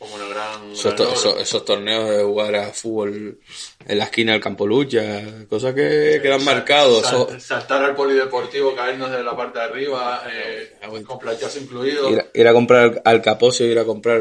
como 0.00 0.14
una 0.14 0.26
gran, 0.28 0.72
Esos, 0.72 0.84
gran 0.84 0.96
to- 0.96 1.04
logro. 1.04 1.16
esos- 1.18 1.40
esos 1.42 1.64
torneos 1.66 2.08
de 2.08 2.22
jugar 2.24 2.54
a 2.56 2.72
fútbol 2.72 3.38
en 3.86 3.98
la 3.98 4.04
esquina 4.04 4.32
del 4.32 4.40
campo 4.40 4.66
lucha, 4.66 5.22
cosas 5.48 5.74
que 5.74 6.18
quedan 6.22 6.40
Sal- 6.40 6.54
marcados. 6.54 7.06
sal- 7.06 7.38
saltar 7.40 7.84
al 7.84 7.94
polideportivo, 7.94 8.74
caernos 8.74 9.10
de 9.10 9.22
la 9.22 9.36
parte 9.36 9.58
de 9.58 9.64
arriba, 9.66 10.24
eh, 10.32 10.72
con 11.06 11.18
planchazo 11.18 11.58
incluido. 11.58 12.10
ir, 12.10 12.18
a- 12.20 12.26
ir 12.32 12.48
a 12.48 12.52
comprar 12.54 13.02
al 13.04 13.20
capocio, 13.20 13.66
ir 13.66 13.78
a 13.78 13.84
comprar 13.84 14.20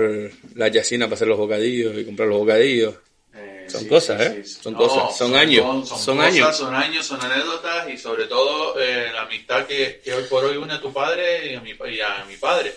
la 0.56 0.68
yacina 0.68 1.06
para 1.06 1.16
hacer 1.16 1.30
los 1.30 1.38
bocadillos 1.38 1.98
y 1.98 2.04
comprar 2.04 2.28
los 2.28 2.40
bocadillos. 2.40 2.96
Eh, 3.34 3.68
Son 3.70 3.86
cosas, 3.86 4.20
¿eh? 4.22 4.44
Son 4.44 4.74
cosas, 4.74 5.18
son 5.18 5.34
años, 5.36 5.64
Son, 5.64 5.86
son 5.86 6.18
cosas, 6.18 6.34
años. 6.34 6.58
son 6.58 6.76
años, 6.76 7.06
son 7.06 7.22
anécdotas 7.22 7.88
y 7.90 7.98
sobre 7.98 8.26
todo 8.26 8.78
eh, 8.78 9.12
la 9.14 9.22
amistad 9.22 9.66
que, 9.66 10.02
que 10.04 10.14
hoy 10.14 10.24
por 10.24 10.44
hoy 10.44 10.58
une 10.58 10.74
a 10.74 10.82
tu 10.82 10.92
padre 10.92 11.54
y 11.54 11.56
a 11.56 11.62
mi, 11.62 11.70
y 11.70 12.02
a 12.02 12.26
mi 12.28 12.36
padre. 12.36 12.74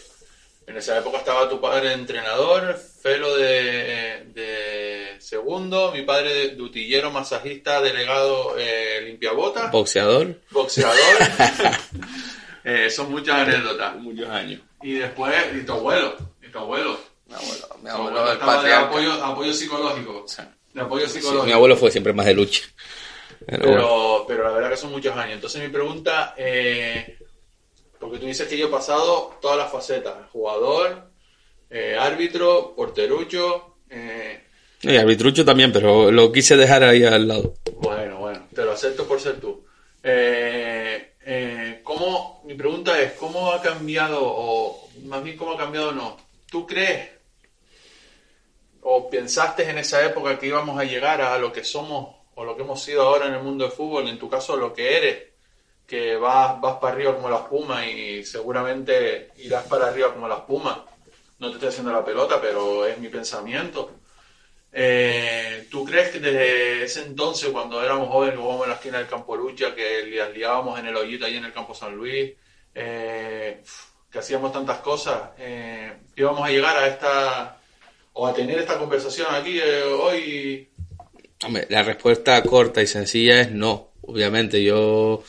En 0.66 0.76
esa 0.76 0.98
época 0.98 1.18
estaba 1.18 1.48
tu 1.48 1.60
padre 1.60 1.92
entrenador, 1.92 2.78
Felo 3.02 3.36
de, 3.36 4.26
de 4.32 5.16
segundo, 5.18 5.90
mi 5.92 6.02
padre 6.02 6.32
de, 6.32 6.48
de 6.50 6.62
utillero, 6.62 7.10
masajista, 7.10 7.80
delegado, 7.80 8.54
eh, 8.58 9.00
limpiabota, 9.04 9.66
Boxeador. 9.70 10.38
boxeador. 10.50 10.96
Eh, 12.64 12.88
son 12.90 13.10
muchas 13.10 13.40
anécdotas. 13.40 13.96
Muchos 13.96 14.28
años. 14.28 14.60
Y 14.82 14.92
después, 14.94 15.34
y 15.52 15.66
tu 15.66 15.72
abuelo, 15.72 16.14
y 16.40 16.48
tu 16.48 16.58
abuelo. 16.60 16.96
Mi 17.26 17.34
abuelo, 17.34 17.68
mi 17.82 17.90
abuelo, 17.90 18.18
abuelo 18.20 18.26
el 18.28 18.32
estaba 18.34 18.52
de 18.52 18.58
patriarca. 18.60 18.86
apoyo, 18.86 19.12
apoyo 19.24 19.52
psicológico. 19.52 20.26
De 20.72 20.80
apoyo 20.80 21.06
Sí, 21.08 21.14
psicológico. 21.14 21.44
mi 21.46 21.52
abuelo 21.52 21.76
fue 21.76 21.90
siempre 21.90 22.12
más 22.12 22.24
de 22.26 22.34
lucha. 22.34 22.62
Pero 23.44 23.58
bueno. 23.66 23.74
Pero, 23.82 24.24
pero 24.28 24.44
la 24.44 24.50
verdad 24.52 24.70
que 24.70 24.76
son 24.76 24.92
muchos 24.92 25.16
años. 25.16 25.34
Entonces 25.34 25.60
mi 25.60 25.70
pregunta, 25.70 26.34
eh, 26.36 27.18
porque 28.03 28.18
tú 28.18 28.26
dices 28.26 28.48
que 28.48 28.59
yo 28.59 28.66
he 28.66 28.70
pasado 28.70 29.38
todas 29.40 29.57
las 29.57 29.70
facetas, 29.70 30.28
jugador, 30.32 31.05
eh, 31.70 31.96
árbitro, 31.96 32.74
porterucho, 32.74 33.76
eh, 33.88 34.42
Y 34.82 34.96
arbitrucho 34.96 35.44
también, 35.44 35.72
pero 35.72 36.11
lo 36.11 36.32
quise 36.32 36.57
dejar 36.57 36.82
ahí 36.82 37.05
al 37.05 37.28
lado. 37.28 37.55
bueno, 37.76 38.18
bueno, 38.18 38.48
te 38.53 38.64
lo 38.64 38.72
acepto 38.72 39.07
por 39.07 39.20
ser 39.20 39.38
tú. 39.40 39.64
Eh, 40.03 41.12
eh, 41.24 41.80
¿cómo, 41.84 42.42
mi 42.44 42.55
pregunta 42.55 43.00
es, 43.00 43.12
¿cómo 43.12 43.53
ha 43.53 43.62
cambiado, 43.62 44.18
o 44.20 44.88
más 45.05 45.22
bien 45.22 45.36
cómo 45.36 45.53
ha 45.53 45.59
cambiado 45.59 45.92
no? 45.92 46.16
¿Tú 46.50 46.66
crees 46.66 47.09
o 48.80 49.09
pensaste 49.09 49.70
en 49.70 49.78
esa 49.78 50.05
época 50.05 50.40
que 50.40 50.48
íbamos 50.48 50.76
a 50.76 50.82
llegar 50.82 51.20
a 51.20 51.38
lo 51.38 51.53
que 51.53 51.62
somos 51.62 52.16
o 52.34 52.44
lo 52.44 52.57
que 52.57 52.62
hemos 52.62 52.82
sido 52.82 53.03
ahora 53.03 53.28
en 53.28 53.34
el 53.34 53.44
mundo 53.44 53.62
del 53.62 53.72
fútbol, 53.72 54.09
en 54.09 54.18
tu 54.18 54.28
caso 54.28 54.57
lo 54.57 54.74
que 54.74 54.96
eres, 54.96 55.31
que 55.93 56.16
vas, 56.16 56.59
vas 56.59 56.76
para 56.78 56.95
arriba 56.95 57.14
como 57.14 57.28
la 57.28 57.36
espuma 57.36 57.86
y 57.86 58.24
seguramente 58.24 59.28
irás 59.36 59.64
para 59.66 59.88
arriba 59.88 60.14
como 60.14 60.26
la 60.26 60.36
espuma? 60.36 60.86
No 61.38 61.49
te 61.49 61.55
estoy 61.57 61.68
haciendo 61.68 61.93
la 61.93 62.03
pelota, 62.03 62.40
pero 62.40 62.86
es 62.86 62.97
mi 62.97 63.09
pensamiento. 63.09 63.90
Eh, 64.72 65.66
¿Tú 65.70 65.84
crees 65.84 66.09
que 66.09 66.18
desde 66.18 66.82
ese 66.84 67.03
entonces, 67.03 67.51
cuando 67.51 67.84
éramos 67.84 68.09
jóvenes, 68.09 68.36
jugábamos 68.38 68.64
en 68.64 68.70
la 68.70 68.76
esquina 68.76 68.97
del 68.97 69.07
campo 69.07 69.36
lucha, 69.36 69.74
que 69.74 70.03
li- 70.05 70.32
liábamos 70.34 70.78
en 70.78 70.86
el 70.86 70.97
hoyito 70.97 71.26
ahí 71.26 71.36
en 71.36 71.45
el 71.45 71.53
campo 71.53 71.74
San 71.74 71.95
Luis, 71.95 72.32
eh, 72.74 73.62
que 74.11 74.18
hacíamos 74.18 74.51
tantas 74.51 74.78
cosas, 74.78 75.20
eh, 75.38 75.93
íbamos 76.16 76.49
a 76.49 76.51
llegar 76.51 76.74
a 76.74 76.86
esta, 76.86 77.59
o 78.14 78.26
a 78.26 78.32
tener 78.32 78.59
esta 78.59 78.78
conversación 78.78 79.26
aquí 79.34 79.61
eh, 79.62 79.82
hoy? 79.82 80.70
Hombre, 81.45 81.66
la 81.68 81.82
respuesta 81.82 82.43
corta 82.45 82.80
y 82.80 82.86
sencilla 82.86 83.43
es 83.43 83.51
no. 83.51 83.90
Obviamente, 84.07 84.64
yo. 84.64 85.22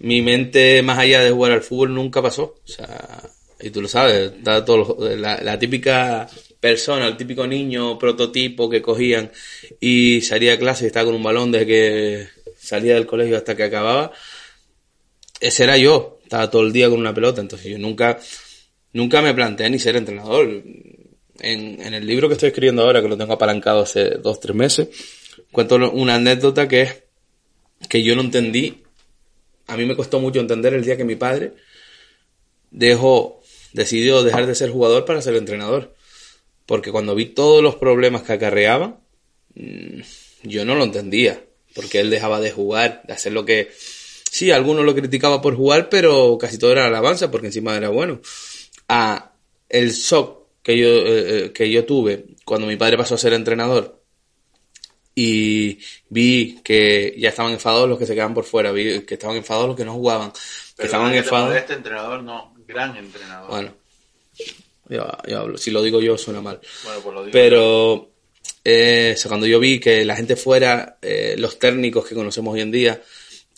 Mi 0.00 0.22
mente, 0.22 0.82
más 0.82 0.98
allá 0.98 1.20
de 1.20 1.30
jugar 1.30 1.52
al 1.52 1.62
fútbol, 1.62 1.94
nunca 1.94 2.22
pasó. 2.22 2.56
O 2.64 2.68
sea, 2.68 3.22
y 3.60 3.70
tú 3.70 3.82
lo 3.82 3.88
sabes, 3.88 4.32
la 4.44 5.58
típica 5.58 6.28
persona, 6.60 7.06
el 7.06 7.16
típico 7.16 7.46
niño 7.46 7.98
prototipo 7.98 8.68
que 8.68 8.82
cogían 8.82 9.30
y 9.80 10.20
salía 10.22 10.52
de 10.52 10.58
clase 10.58 10.84
y 10.84 10.86
estaba 10.88 11.06
con 11.06 11.14
un 11.14 11.22
balón 11.22 11.52
desde 11.52 11.66
que 11.66 12.28
salía 12.56 12.94
del 12.94 13.06
colegio 13.06 13.36
hasta 13.36 13.56
que 13.56 13.64
acababa. 13.64 14.12
Ese 15.40 15.64
era 15.64 15.76
yo. 15.76 16.18
Estaba 16.22 16.50
todo 16.50 16.62
el 16.62 16.72
día 16.72 16.90
con 16.90 16.98
una 16.98 17.14
pelota. 17.14 17.40
Entonces, 17.40 17.70
yo 17.70 17.78
nunca, 17.78 18.18
nunca 18.92 19.22
me 19.22 19.34
planteé 19.34 19.70
ni 19.70 19.78
ser 19.78 19.96
entrenador. 19.96 20.46
En, 21.40 21.80
en 21.80 21.94
el 21.94 22.04
libro 22.04 22.28
que 22.28 22.34
estoy 22.34 22.48
escribiendo 22.48 22.82
ahora, 22.82 23.00
que 23.00 23.08
lo 23.08 23.16
tengo 23.16 23.32
apalancado 23.32 23.82
hace 23.82 24.10
dos, 24.16 24.40
tres 24.40 24.56
meses, 24.56 24.88
cuento 25.52 25.76
una 25.92 26.16
anécdota 26.16 26.66
que 26.66 26.82
es 26.82 27.02
que 27.88 28.02
yo 28.02 28.16
no 28.16 28.22
entendí. 28.22 28.82
A 29.68 29.76
mí 29.76 29.84
me 29.84 29.96
costó 29.96 30.18
mucho 30.18 30.40
entender 30.40 30.74
el 30.74 30.84
día 30.84 30.96
que 30.96 31.04
mi 31.04 31.14
padre 31.14 31.52
dejó, 32.70 33.42
decidió 33.72 34.22
dejar 34.22 34.46
de 34.46 34.54
ser 34.54 34.70
jugador 34.70 35.04
para 35.04 35.22
ser 35.22 35.36
entrenador. 35.36 35.94
Porque 36.66 36.90
cuando 36.90 37.14
vi 37.14 37.26
todos 37.26 37.62
los 37.62 37.76
problemas 37.76 38.22
que 38.22 38.32
acarreaba, 38.32 39.00
mm, 39.54 40.00
yo 40.44 40.64
no 40.64 40.74
lo 40.74 40.84
entendía. 40.84 41.44
Porque 41.74 42.00
él 42.00 42.10
dejaba 42.10 42.40
de 42.40 42.50
jugar, 42.50 43.02
de 43.06 43.12
hacer 43.12 43.32
lo 43.32 43.44
que... 43.44 43.70
Sí, 44.30 44.50
algunos 44.50 44.84
lo 44.84 44.94
criticaba 44.94 45.40
por 45.40 45.54
jugar, 45.54 45.88
pero 45.88 46.36
casi 46.38 46.58
todo 46.58 46.72
era 46.72 46.86
alabanza 46.86 47.30
porque 47.30 47.46
encima 47.46 47.76
era 47.76 47.88
bueno. 47.90 48.20
A 48.88 49.32
el 49.68 49.92
shock 49.92 50.46
que 50.62 50.76
yo, 50.78 50.88
eh, 50.88 51.46
eh, 51.46 51.52
que 51.52 51.70
yo 51.70 51.84
tuve 51.84 52.24
cuando 52.44 52.66
mi 52.66 52.76
padre 52.76 52.96
pasó 52.96 53.14
a 53.14 53.18
ser 53.18 53.32
entrenador 53.32 53.97
y 55.20 55.80
vi 56.08 56.60
que 56.62 57.12
ya 57.18 57.30
estaban 57.30 57.50
enfadados 57.50 57.88
los 57.88 57.98
que 57.98 58.06
se 58.06 58.14
quedaban 58.14 58.34
por 58.34 58.44
fuera, 58.44 58.70
vi 58.70 59.00
que 59.00 59.14
estaban 59.14 59.36
enfadados 59.36 59.66
los 59.66 59.76
que 59.76 59.84
no 59.84 59.94
jugaban, 59.94 60.30
que 60.30 60.38
Pero 60.76 60.86
estaban 60.86 61.12
enfadados. 61.12 61.56
Este 61.56 61.74
entrenador 61.74 62.22
no, 62.22 62.54
gran 62.68 62.96
entrenador. 62.96 63.50
Bueno, 63.50 63.74
yo, 64.88 65.08
yo 65.26 65.40
hablo, 65.40 65.58
si 65.58 65.72
lo 65.72 65.82
digo 65.82 66.00
yo 66.00 66.16
suena 66.16 66.40
mal. 66.40 66.60
Bueno, 66.84 67.00
pues 67.00 67.14
lo 67.14 67.20
digo. 67.24 67.32
Pero 67.32 68.10
eh, 68.62 69.14
o 69.16 69.18
sea, 69.18 69.28
cuando 69.28 69.48
yo 69.48 69.58
vi 69.58 69.80
que 69.80 70.04
la 70.04 70.14
gente 70.14 70.36
fuera, 70.36 70.98
eh, 71.02 71.34
los 71.36 71.58
técnicos 71.58 72.06
que 72.06 72.14
conocemos 72.14 72.54
hoy 72.54 72.60
en 72.60 72.70
día, 72.70 73.02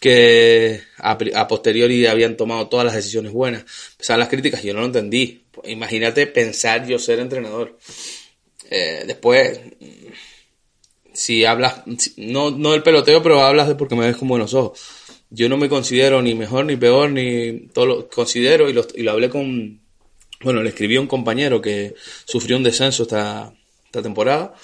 que 0.01 0.81
a, 0.97 1.47
posteriori 1.47 2.07
habían 2.07 2.39
tomado 2.39 2.71
todas 2.71 2.87
las 2.87 2.95
decisiones 2.95 3.33
buenas, 3.33 3.67
empezaban 3.93 4.21
las 4.21 4.31
críticas 4.31 4.63
yo 4.63 4.73
no 4.73 4.81
lo 4.81 4.87
entendí. 4.87 5.45
Imagínate 5.65 6.27
pensar 6.27 6.87
yo 6.87 6.99
ser 6.99 7.19
entrenador. 7.19 7.77
Eh, 8.71 9.03
después, 9.05 9.61
si 11.13 11.45
hablas, 11.45 11.83
no, 12.17 12.51
no 12.51 12.73
del 12.73 12.83
peloteo, 12.83 13.23
pero 13.23 13.43
hablas 13.43 13.69
de 13.69 13.75
porque 13.75 13.95
me 13.95 14.07
ves 14.07 14.17
con 14.17 14.29
buenos 14.29 14.55
ojos. 14.55 14.81
Yo 15.31 15.49
no 15.49 15.57
me 15.57 15.69
considero 15.69 16.23
ni 16.23 16.35
mejor 16.35 16.65
ni 16.65 16.77
peor, 16.77 17.11
ni 17.11 17.69
todo 17.69 17.87
lo 17.87 18.09
considero 18.09 18.69
y 18.69 18.73
lo, 18.73 18.87
y 18.95 19.03
lo 19.03 19.13
hablé 19.13 19.31
con, 19.31 19.81
bueno, 20.43 20.63
le 20.63 20.71
escribí 20.71 20.97
a 20.97 21.01
un 21.01 21.07
compañero 21.07 21.61
que 21.61 21.95
sufrió 22.25 22.57
un 22.57 22.63
descenso 22.63 23.05
esta, 23.05 23.53
esta 23.85 24.03
temporada 24.03 24.55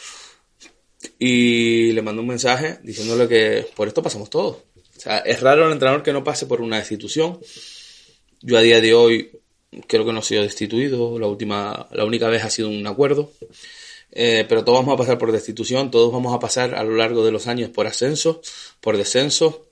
y 1.18 1.92
le 1.92 2.02
mandé 2.02 2.20
un 2.20 2.28
mensaje 2.28 2.78
diciéndole 2.82 3.28
que 3.28 3.66
por 3.74 3.88
esto 3.88 4.02
pasamos 4.02 4.30
todos. 4.30 4.56
O 4.96 5.00
sea, 5.00 5.18
es 5.18 5.40
raro 5.40 5.66
el 5.66 5.72
entrenador 5.72 6.02
que 6.02 6.12
no 6.12 6.24
pase 6.24 6.46
por 6.46 6.60
una 6.60 6.78
destitución. 6.78 7.38
Yo 8.40 8.58
a 8.58 8.62
día 8.62 8.80
de 8.80 8.94
hoy 8.94 9.30
creo 9.86 10.04
que 10.04 10.12
no 10.12 10.20
he 10.20 10.22
sido 10.22 10.42
destituido. 10.42 11.18
La 11.18 11.26
última, 11.26 11.86
la 11.92 12.04
única 12.04 12.28
vez 12.28 12.44
ha 12.44 12.50
sido 12.50 12.68
un 12.68 12.86
acuerdo. 12.86 13.32
Eh, 14.12 14.46
pero 14.48 14.64
todos 14.64 14.78
vamos 14.78 14.94
a 14.94 14.96
pasar 14.96 15.18
por 15.18 15.32
destitución, 15.32 15.90
todos 15.90 16.12
vamos 16.12 16.34
a 16.34 16.38
pasar 16.38 16.74
a 16.74 16.84
lo 16.84 16.96
largo 16.96 17.24
de 17.24 17.32
los 17.32 17.46
años 17.46 17.70
por 17.70 17.86
ascenso, 17.86 18.40
por 18.80 18.96
descenso, 18.96 19.66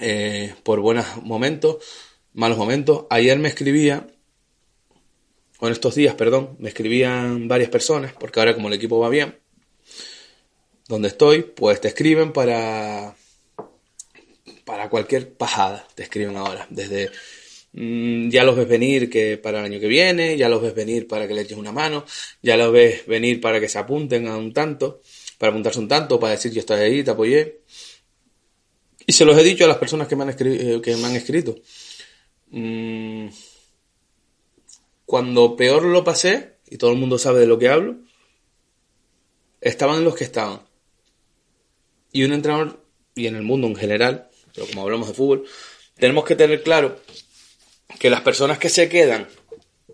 eh, 0.00 0.54
por 0.62 0.80
buenos 0.80 1.22
momentos, 1.22 1.76
malos 2.32 2.58
momentos. 2.58 3.06
Ayer 3.10 3.38
me 3.38 3.48
escribía, 3.48 4.06
o 5.58 5.66
en 5.66 5.72
estos 5.72 5.94
días, 5.94 6.14
perdón, 6.14 6.56
me 6.58 6.68
escribían 6.68 7.48
varias 7.48 7.70
personas, 7.70 8.12
porque 8.14 8.40
ahora 8.40 8.54
como 8.54 8.68
el 8.68 8.74
equipo 8.74 8.98
va 8.98 9.08
bien, 9.08 9.38
donde 10.88 11.08
estoy, 11.08 11.42
pues 11.42 11.80
te 11.80 11.88
escriben 11.88 12.32
para 12.32 13.16
para 14.66 14.90
cualquier 14.90 15.32
pajada, 15.32 15.86
te 15.94 16.02
escriben 16.02 16.36
ahora, 16.36 16.66
desde 16.70 17.10
ya 17.76 18.42
los 18.44 18.56
ves 18.56 18.66
venir 18.68 19.10
que 19.10 19.36
para 19.36 19.58
el 19.60 19.66
año 19.66 19.78
que 19.80 19.86
viene, 19.86 20.36
ya 20.36 20.48
los 20.48 20.62
ves 20.62 20.74
venir 20.74 21.06
para 21.06 21.28
que 21.28 21.34
le 21.34 21.42
eches 21.42 21.58
una 21.58 21.72
mano, 21.72 22.06
ya 22.42 22.56
los 22.56 22.72
ves 22.72 23.06
venir 23.06 23.40
para 23.40 23.60
que 23.60 23.68
se 23.68 23.78
apunten 23.78 24.26
a 24.28 24.36
un 24.36 24.52
tanto, 24.54 25.02
para 25.36 25.50
apuntarse 25.50 25.78
un 25.78 25.88
tanto, 25.88 26.18
para 26.18 26.32
decir 26.32 26.52
yo 26.52 26.60
estoy 26.60 26.80
ahí, 26.80 27.04
te 27.04 27.10
apoyé. 27.10 27.60
Y 29.06 29.12
se 29.12 29.24
los 29.26 29.36
he 29.38 29.42
dicho 29.42 29.64
a 29.64 29.68
las 29.68 29.76
personas 29.76 30.08
que 30.08 30.16
me 30.16 30.22
han, 30.24 30.30
escri- 30.30 30.58
eh, 30.78 30.80
que 30.80 30.96
me 30.96 31.04
han 31.04 31.16
escrito. 31.16 31.54
Mm, 32.50 33.28
cuando 35.04 35.54
peor 35.54 35.82
lo 35.84 36.02
pasé, 36.02 36.56
y 36.70 36.78
todo 36.78 36.90
el 36.92 36.98
mundo 36.98 37.18
sabe 37.18 37.40
de 37.40 37.46
lo 37.46 37.58
que 37.58 37.68
hablo, 37.68 37.98
estaban 39.60 40.02
los 40.02 40.16
que 40.16 40.24
estaban. 40.24 40.62
Y 42.10 42.24
un 42.24 42.32
entrenador, 42.32 42.82
y 43.14 43.26
en 43.26 43.36
el 43.36 43.42
mundo 43.42 43.66
en 43.66 43.76
general, 43.76 44.30
pero 44.54 44.66
como 44.66 44.82
hablamos 44.82 45.08
de 45.08 45.14
fútbol, 45.14 45.44
tenemos 45.98 46.24
que 46.24 46.36
tener 46.36 46.62
claro 46.62 46.98
que 47.98 48.10
las 48.10 48.20
personas 48.22 48.58
que 48.58 48.68
se 48.68 48.88
quedan 48.88 49.28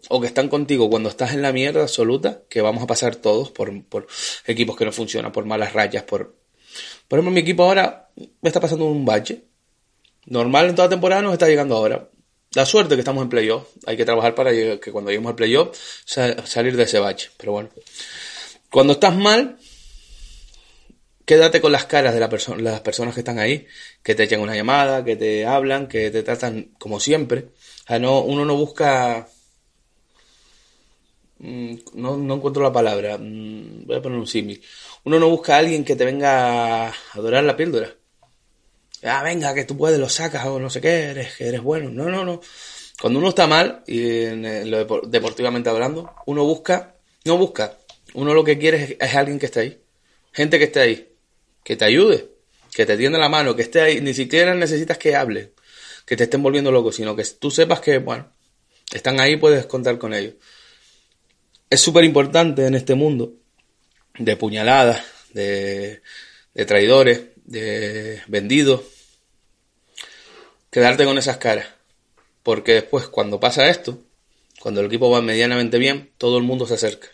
o 0.09 0.21
que 0.21 0.27
están 0.27 0.49
contigo 0.49 0.91
cuando 0.91 1.09
estás 1.09 1.33
en 1.33 1.43
la 1.43 1.53
mierda 1.53 1.83
absoluta, 1.83 2.43
que 2.49 2.61
vamos 2.61 2.83
a 2.83 2.87
pasar 2.87 3.17
todos 3.17 3.51
por, 3.51 3.73
equipos 4.47 4.77
que 4.77 4.85
no 4.85 4.93
funcionan, 4.93 5.33
por 5.33 5.45
malas 5.45 5.73
rayas, 5.73 6.03
por... 6.05 6.35
Por 7.07 7.19
ejemplo, 7.19 7.33
mi 7.35 7.41
equipo 7.41 7.65
ahora 7.65 8.09
me 8.17 8.49
está 8.49 8.59
pasando 8.61 8.87
un 8.87 9.05
bache. 9.05 9.45
Normal 10.25 10.71
en 10.71 10.75
toda 10.75 10.89
temporada 10.89 11.21
nos 11.21 11.35
está 11.35 11.47
llegando 11.47 11.77
ahora. 11.77 12.09
La 12.55 12.65
suerte 12.65 12.95
que 12.95 13.01
estamos 13.01 13.23
en 13.23 13.29
playoff. 13.29 13.69
Hay 13.87 13.97
que 13.99 14.05
trabajar 14.07 14.35
para 14.35 14.51
que 14.53 14.79
cuando 14.91 15.11
lleguemos 15.11 15.31
al 15.31 15.37
playoff 15.37 15.77
sa- 16.07 16.47
salir 16.47 16.77
de 16.77 16.85
ese 16.85 16.99
bache. 16.99 17.31
Pero 17.37 17.53
bueno. 17.53 17.69
Cuando 18.71 18.95
estás 18.95 19.15
mal, 19.15 19.59
quédate 21.27 21.61
con 21.61 21.73
las 21.73 21.85
caras 21.87 22.15
de 22.15 22.21
la 22.21 22.29
perso- 22.31 22.57
las 22.57 22.81
personas 22.81 23.15
que 23.15 23.21
están 23.21 23.39
ahí, 23.39 23.67
que 24.03 24.15
te 24.15 24.25
echan 24.25 24.41
una 24.41 24.57
llamada, 24.57 25.05
que 25.05 25.17
te 25.17 25.45
hablan, 25.47 25.89
que 25.89 26.11
te 26.11 26.23
tratan 26.23 26.73
como 26.79 27.01
siempre. 27.01 27.49
Sea, 27.87 27.99
no, 27.99 28.21
uno 28.21 28.45
no 28.45 28.57
busca... 28.57 29.27
mm, 31.39 31.75
No, 31.95 32.17
no 32.17 32.35
encuentro 32.35 32.63
la 32.63 32.73
palabra. 32.73 33.19
mm, 33.19 33.87
Voy 33.87 33.97
a 33.97 34.03
poner 34.03 34.19
un 34.19 34.27
símil. 34.27 34.63
Uno 35.05 35.19
no 35.19 35.29
busca 35.29 35.57
a 35.57 35.59
alguien 35.59 35.85
que 35.85 35.97
te 35.97 36.05
venga 36.05 36.89
a 36.89 36.95
dorar 37.17 37.45
la 37.45 37.57
píldora. 37.57 37.95
Ah, 39.05 39.23
venga, 39.25 39.53
que 39.55 39.65
tú 39.65 39.77
puedes, 39.77 39.99
lo 39.99 40.09
sacas 40.09 40.47
o 40.47 40.61
no 40.61 40.71
sé 40.71 40.81
qué, 40.81 40.89
eres, 41.11 41.35
que 41.37 41.49
eres 41.49 41.61
bueno. 41.61 41.91
No, 41.91 42.09
no, 42.09 42.25
no. 42.25 42.41
Cuando 43.01 43.19
uno 43.19 43.31
está 43.31 43.49
mal, 43.49 43.83
y 43.87 44.23
en, 44.25 44.71
lo 44.71 44.87
depor- 44.87 45.07
deportivamente 45.09 45.69
hablando, 45.71 46.15
uno 46.27 46.45
busca, 46.45 46.95
no 47.25 47.37
busca. 47.37 47.79
Uno 48.15 48.33
lo 48.33 48.45
que 48.45 48.59
quiere 48.59 48.83
es, 48.85 48.97
es 49.01 49.15
alguien 49.17 49.41
que 49.41 49.47
esté 49.47 49.61
ahí. 49.61 49.83
Gente 50.33 50.59
que 50.59 50.65
esté 50.67 50.81
ahí. 50.81 51.09
Que 51.65 51.77
te 51.77 51.85
ayude. 51.85 52.29
Que 52.73 52.87
te 52.87 52.97
tienda 52.97 53.19
la 53.19 53.29
mano. 53.29 53.57
Que 53.57 53.63
esté 53.63 53.81
ahí. 53.81 54.01
Ni 54.01 54.15
siquiera 54.15 54.55
necesitas 54.55 54.99
que 54.99 55.17
hable. 55.17 55.53
Que 56.07 56.17
te 56.17 56.25
estén 56.25 56.43
volviendo 56.43 56.73
loco. 56.73 56.93
Sino 56.93 57.15
que 57.17 57.25
tú 57.25 57.51
sepas 57.51 57.81
que, 57.81 57.99
bueno, 57.99 58.33
están 58.93 59.21
ahí, 59.21 59.37
puedes 59.37 59.67
contar 59.67 59.99
con 59.99 60.15
ellos. 60.15 60.35
Es 61.71 61.81
súper 61.81 62.05
importante 62.05 62.67
en 62.67 62.75
este 62.75 62.95
mundo 62.95 63.35
de 64.19 64.37
puñaladas, 64.37 65.05
de, 65.33 66.03
de 66.55 66.65
traidores, 66.67 67.23
de 67.45 68.23
vendidos, 68.27 68.83
quedarte 70.71 71.05
con 71.05 71.19
esas 71.19 71.39
caras. 71.39 71.67
Porque 72.43 72.75
después, 72.75 73.09
cuando 73.09 73.39
pasa 73.41 73.69
esto, 73.69 73.99
cuando 74.61 74.81
el 74.81 74.87
equipo 74.87 75.11
va 75.11 75.23
medianamente 75.23 75.79
bien, 75.79 76.11
todo 76.19 76.39
el 76.39 76.45
mundo 76.45 76.67
se 76.67 76.75
acerca. 76.75 77.09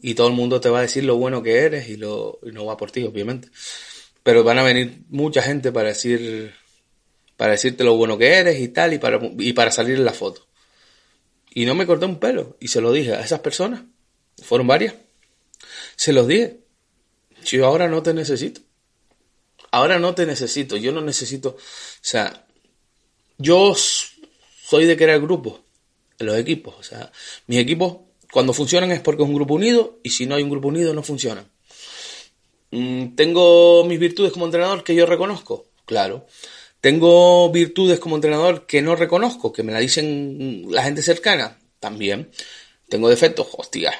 Y 0.00 0.14
todo 0.14 0.28
el 0.28 0.34
mundo 0.34 0.60
te 0.60 0.68
va 0.68 0.78
a 0.78 0.82
decir 0.82 1.04
lo 1.04 1.16
bueno 1.16 1.42
que 1.42 1.58
eres 1.58 1.88
y, 1.88 1.96
lo, 1.96 2.38
y 2.42 2.52
no 2.52 2.64
va 2.64 2.76
por 2.76 2.90
ti, 2.90 3.02
obviamente. 3.04 3.48
Pero 4.22 4.44
van 4.44 4.58
a 4.58 4.62
venir 4.62 5.00
mucha 5.08 5.42
gente 5.42 5.72
para 5.72 5.88
decir, 5.88 6.54
para 7.38 7.52
decirte 7.52 7.84
lo 7.84 7.96
bueno 7.96 8.18
que 8.18 8.34
eres 8.34 8.60
y 8.60 8.68
tal, 8.68 8.92
y 8.92 8.98
para, 8.98 9.18
y 9.38 9.54
para 9.54 9.70
salir 9.70 9.96
en 9.96 10.04
la 10.04 10.12
foto. 10.12 10.46
Y 11.54 11.64
no 11.64 11.74
me 11.74 11.86
corté 11.86 12.04
un 12.04 12.18
pelo. 12.18 12.58
Y 12.60 12.68
se 12.68 12.82
lo 12.82 12.92
dije 12.92 13.14
a 13.14 13.20
esas 13.20 13.40
personas. 13.40 13.82
Fueron 14.42 14.66
varias. 14.66 14.94
Se 15.96 16.12
los 16.12 16.28
dije. 16.28 16.58
Yo 17.44 17.64
ahora 17.64 17.88
no 17.88 18.02
te 18.02 18.12
necesito. 18.12 18.60
Ahora 19.70 19.98
no 19.98 20.14
te 20.14 20.26
necesito. 20.26 20.76
Yo 20.76 20.92
no 20.92 21.00
necesito. 21.00 21.50
O 21.50 21.58
sea, 22.02 22.44
yo 23.38 23.74
soy 23.74 24.84
de 24.84 24.96
crear 24.96 25.20
grupos 25.20 25.60
los 26.18 26.36
equipos. 26.36 26.74
O 26.78 26.82
sea, 26.82 27.10
mis 27.46 27.58
equipos 27.58 27.98
cuando 28.32 28.52
funcionan 28.52 28.90
es 28.90 29.00
porque 29.00 29.22
es 29.22 29.28
un 29.28 29.34
grupo 29.34 29.54
unido 29.54 29.98
y 30.02 30.10
si 30.10 30.26
no 30.26 30.34
hay 30.34 30.42
un 30.42 30.50
grupo 30.50 30.68
unido 30.68 30.92
no 30.92 31.02
funcionan. 31.02 31.48
Mm, 32.70 33.14
Tengo 33.14 33.84
mis 33.84 33.98
virtudes 33.98 34.32
como 34.32 34.44
entrenador 34.44 34.84
que 34.84 34.94
yo 34.94 35.06
reconozco, 35.06 35.66
claro. 35.86 36.26
Tengo 36.80 37.50
virtudes 37.50 37.98
como 37.98 38.16
entrenador 38.16 38.66
que 38.66 38.82
no 38.82 38.94
reconozco, 38.94 39.52
que 39.52 39.62
me 39.62 39.72
la 39.72 39.80
dicen 39.80 40.66
la 40.70 40.82
gente 40.84 41.02
cercana, 41.02 41.58
también. 41.80 42.30
Tengo 42.88 43.08
defectos, 43.08 43.48
hostia. 43.52 43.92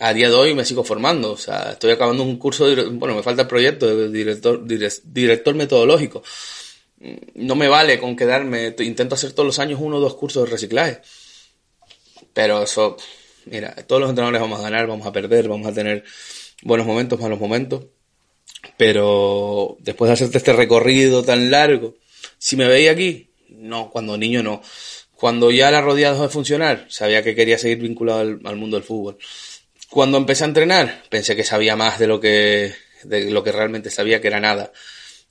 A 0.00 0.12
día 0.12 0.28
de 0.28 0.34
hoy 0.34 0.54
me 0.54 0.64
sigo 0.64 0.84
formando, 0.84 1.32
o 1.32 1.36
sea, 1.36 1.72
estoy 1.72 1.90
acabando 1.90 2.22
un 2.22 2.36
curso, 2.38 2.68
de, 2.68 2.84
bueno, 2.86 3.14
me 3.14 3.22
falta 3.22 3.42
el 3.42 3.48
proyecto 3.48 3.86
de 3.86 4.10
director, 4.10 4.66
dire- 4.66 5.00
director 5.04 5.54
metodológico. 5.54 6.22
No 7.34 7.54
me 7.54 7.68
vale 7.68 7.98
con 7.98 8.16
quedarme, 8.16 8.74
intento 8.78 9.14
hacer 9.14 9.32
todos 9.32 9.46
los 9.46 9.58
años 9.58 9.80
uno 9.82 9.96
o 9.96 10.00
dos 10.00 10.14
cursos 10.14 10.44
de 10.44 10.50
reciclaje. 10.50 11.00
Pero 12.32 12.62
eso, 12.62 12.96
mira, 13.46 13.74
todos 13.86 14.00
los 14.00 14.10
entrenadores 14.10 14.40
vamos 14.40 14.60
a 14.60 14.62
ganar, 14.62 14.86
vamos 14.86 15.06
a 15.06 15.12
perder, 15.12 15.48
vamos 15.48 15.66
a 15.66 15.72
tener 15.72 16.04
buenos 16.62 16.86
momentos, 16.86 17.20
malos 17.20 17.40
momentos. 17.40 17.84
Pero 18.76 19.76
después 19.80 20.08
de 20.08 20.14
hacerte 20.14 20.38
este 20.38 20.52
recorrido 20.52 21.22
tan 21.22 21.50
largo, 21.50 21.94
si 22.46 22.54
me 22.54 22.68
veía 22.68 22.92
aquí, 22.92 23.30
no, 23.48 23.90
cuando 23.90 24.16
niño 24.16 24.40
no. 24.40 24.62
Cuando 25.16 25.50
ya 25.50 25.68
la 25.72 25.80
rodilla 25.80 26.12
dejó 26.12 26.22
de 26.22 26.28
funcionar, 26.28 26.86
sabía 26.88 27.24
que 27.24 27.34
quería 27.34 27.58
seguir 27.58 27.78
vinculado 27.78 28.20
al, 28.20 28.56
mundo 28.56 28.76
del 28.76 28.84
fútbol. 28.84 29.18
Cuando 29.90 30.16
empecé 30.16 30.44
a 30.44 30.46
entrenar, 30.46 31.02
pensé 31.10 31.34
que 31.34 31.42
sabía 31.42 31.74
más 31.74 31.98
de 31.98 32.06
lo 32.06 32.20
que, 32.20 32.72
de 33.02 33.32
lo 33.32 33.42
que 33.42 33.50
realmente 33.50 33.90
sabía, 33.90 34.20
que 34.20 34.28
era 34.28 34.38
nada. 34.38 34.70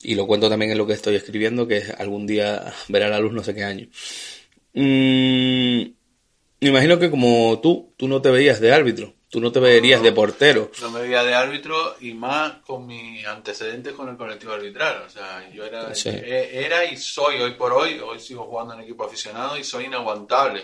Y 0.04 0.16
lo 0.16 0.28
cuento 0.28 0.50
también 0.50 0.74
en 0.74 0.78
lo 0.78 0.86
que 0.86 0.92
estoy 0.92 1.16
escribiendo, 1.16 1.70
que 1.70 1.84
algún 1.98 2.28
día 2.28 2.74
verá 2.90 3.08
la 3.08 3.20
luz 3.20 3.32
no 3.32 3.46
sé 3.46 3.56
qué 3.56 3.64
año. 3.64 3.88
Mm, 4.74 5.84
me 6.60 6.68
imagino 6.68 7.00
que 7.00 7.10
como 7.10 7.62
tú, 7.62 7.94
tú 7.96 8.10
no 8.10 8.22
te 8.22 8.30
veías 8.30 8.60
de 8.60 8.74
árbitro, 8.74 9.16
tú 9.36 9.42
no 9.42 9.52
te 9.52 9.60
verías 9.60 10.02
de 10.02 10.14
portero. 10.14 10.72
No 10.82 10.92
me 10.92 11.02
veía 11.02 11.22
de 11.22 11.36
árbitro 11.36 11.98
y 12.00 12.14
más 12.14 12.54
con 12.66 12.88
mis 12.88 13.28
antecedentes 13.28 13.92
con 13.92 14.08
el 14.08 14.16
colectivo 14.16 14.54
arbitral. 14.54 15.04
O 15.06 15.10
sea, 15.10 15.50
yo 15.52 15.66
era, 15.66 15.94
Sí. 15.94 16.08
e- 16.08 16.64
era 16.66 16.86
y 16.86 16.96
soy 16.96 17.42
hoy 17.42 17.52
por 17.56 17.74
hoy, 17.74 18.00
hoy 18.00 18.18
sigo 18.22 18.46
jugando 18.46 18.76
en 18.76 18.80
equipo 18.80 19.04
aficionado 19.04 19.58
y 19.58 19.66
soy 19.66 19.88
inaguantable. 19.88 20.64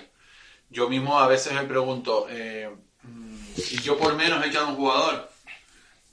Yo 0.69 0.87
mismo 0.87 1.19
a 1.19 1.27
veces 1.27 1.51
me 1.51 1.63
pregunto, 1.63 2.27
eh, 2.29 2.69
mm, 3.03 3.35
y 3.71 3.77
yo 3.81 3.97
por 3.97 4.15
menos 4.15 4.41
he 4.41 4.47
echado 4.47 4.69
un 4.69 4.75
jugador. 4.77 5.29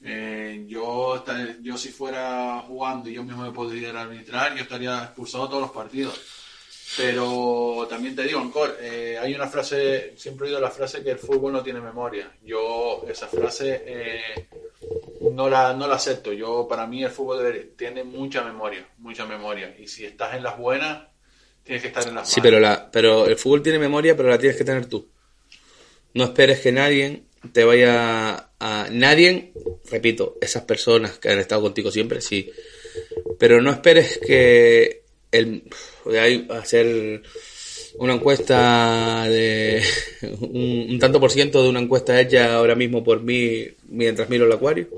Eh, 0.02 0.64
yo, 0.66 1.24
yo 1.62 1.78
si 1.78 1.90
fuera 1.90 2.64
jugando 2.66 3.08
y 3.08 3.14
yo 3.14 3.22
mismo 3.22 3.44
me 3.44 3.52
podría 3.52 3.90
arbitrar, 4.00 4.56
yo 4.56 4.62
estaría 4.64 4.98
expulsado 5.04 5.46
todos 5.48 5.60
los 5.62 5.70
partidos. 5.70 6.20
Pero 6.96 7.86
también 7.88 8.16
te 8.16 8.22
digo, 8.22 8.40
Ancor, 8.40 8.76
eh, 8.80 9.16
hay 9.20 9.34
una 9.34 9.46
frase, 9.48 10.14
siempre 10.16 10.46
he 10.46 10.48
oído 10.50 10.60
la 10.60 10.70
frase 10.70 11.02
que 11.02 11.10
el 11.10 11.18
fútbol 11.18 11.52
no 11.52 11.62
tiene 11.62 11.80
memoria. 11.80 12.30
Yo 12.44 13.04
esa 13.08 13.26
frase 13.28 13.82
eh, 13.86 14.48
no, 15.32 15.48
la, 15.48 15.74
no 15.74 15.86
la 15.86 15.96
acepto. 15.96 16.32
Yo 16.32 16.66
Para 16.68 16.86
mí 16.86 17.04
el 17.04 17.10
fútbol 17.10 17.38
debe- 17.44 17.70
tiene 17.76 18.04
mucha 18.04 18.42
memoria, 18.42 18.86
mucha 18.98 19.26
memoria. 19.26 19.74
Y 19.78 19.86
si 19.86 20.04
estás 20.06 20.34
en 20.34 20.42
las 20.42 20.56
buenas, 20.58 21.06
tienes 21.62 21.82
que 21.82 21.88
estar 21.88 22.06
en 22.08 22.14
las 22.14 22.28
Sí, 22.28 22.40
malas. 22.40 22.50
pero, 22.50 22.60
la, 22.60 22.90
pero 22.90 23.26
el 23.26 23.36
fútbol 23.36 23.62
tiene 23.62 23.78
memoria, 23.78 24.16
pero 24.16 24.28
la 24.30 24.38
tienes 24.38 24.56
que 24.56 24.64
tener 24.64 24.86
tú. 24.86 25.08
No 26.14 26.24
esperes 26.24 26.60
que 26.60 26.72
nadie 26.72 27.22
te 27.52 27.64
vaya 27.64 28.50
a... 28.58 28.88
Nadie, 28.90 29.52
repito, 29.90 30.36
esas 30.40 30.62
personas 30.64 31.18
que 31.18 31.28
han 31.28 31.38
estado 31.38 31.60
contigo 31.62 31.90
siempre, 31.90 32.20
sí. 32.22 32.50
Pero 33.38 33.60
no 33.60 33.70
esperes 33.70 34.18
que 34.18 35.02
el, 35.32 35.64
ahí 36.18 36.46
hacer 36.50 37.22
una 37.98 38.14
encuesta 38.14 39.24
de 39.28 39.82
un, 40.40 40.86
un 40.90 40.98
tanto 40.98 41.20
por 41.20 41.30
ciento 41.30 41.62
de 41.62 41.68
una 41.68 41.80
encuesta 41.80 42.20
hecha 42.20 42.54
ahora 42.54 42.74
mismo 42.74 43.02
por 43.02 43.22
mí 43.22 43.66
mientras 43.88 44.28
miro 44.28 44.46
el 44.46 44.52
acuario. 44.52 44.88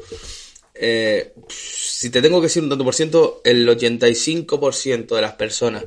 Eh, 0.82 1.34
si 1.48 2.08
te 2.08 2.22
tengo 2.22 2.40
que 2.40 2.46
decir 2.46 2.62
un 2.62 2.70
tanto 2.70 2.84
por 2.84 2.94
ciento, 2.94 3.42
el 3.44 3.68
85% 3.68 5.14
de 5.14 5.20
las 5.20 5.34
personas 5.34 5.84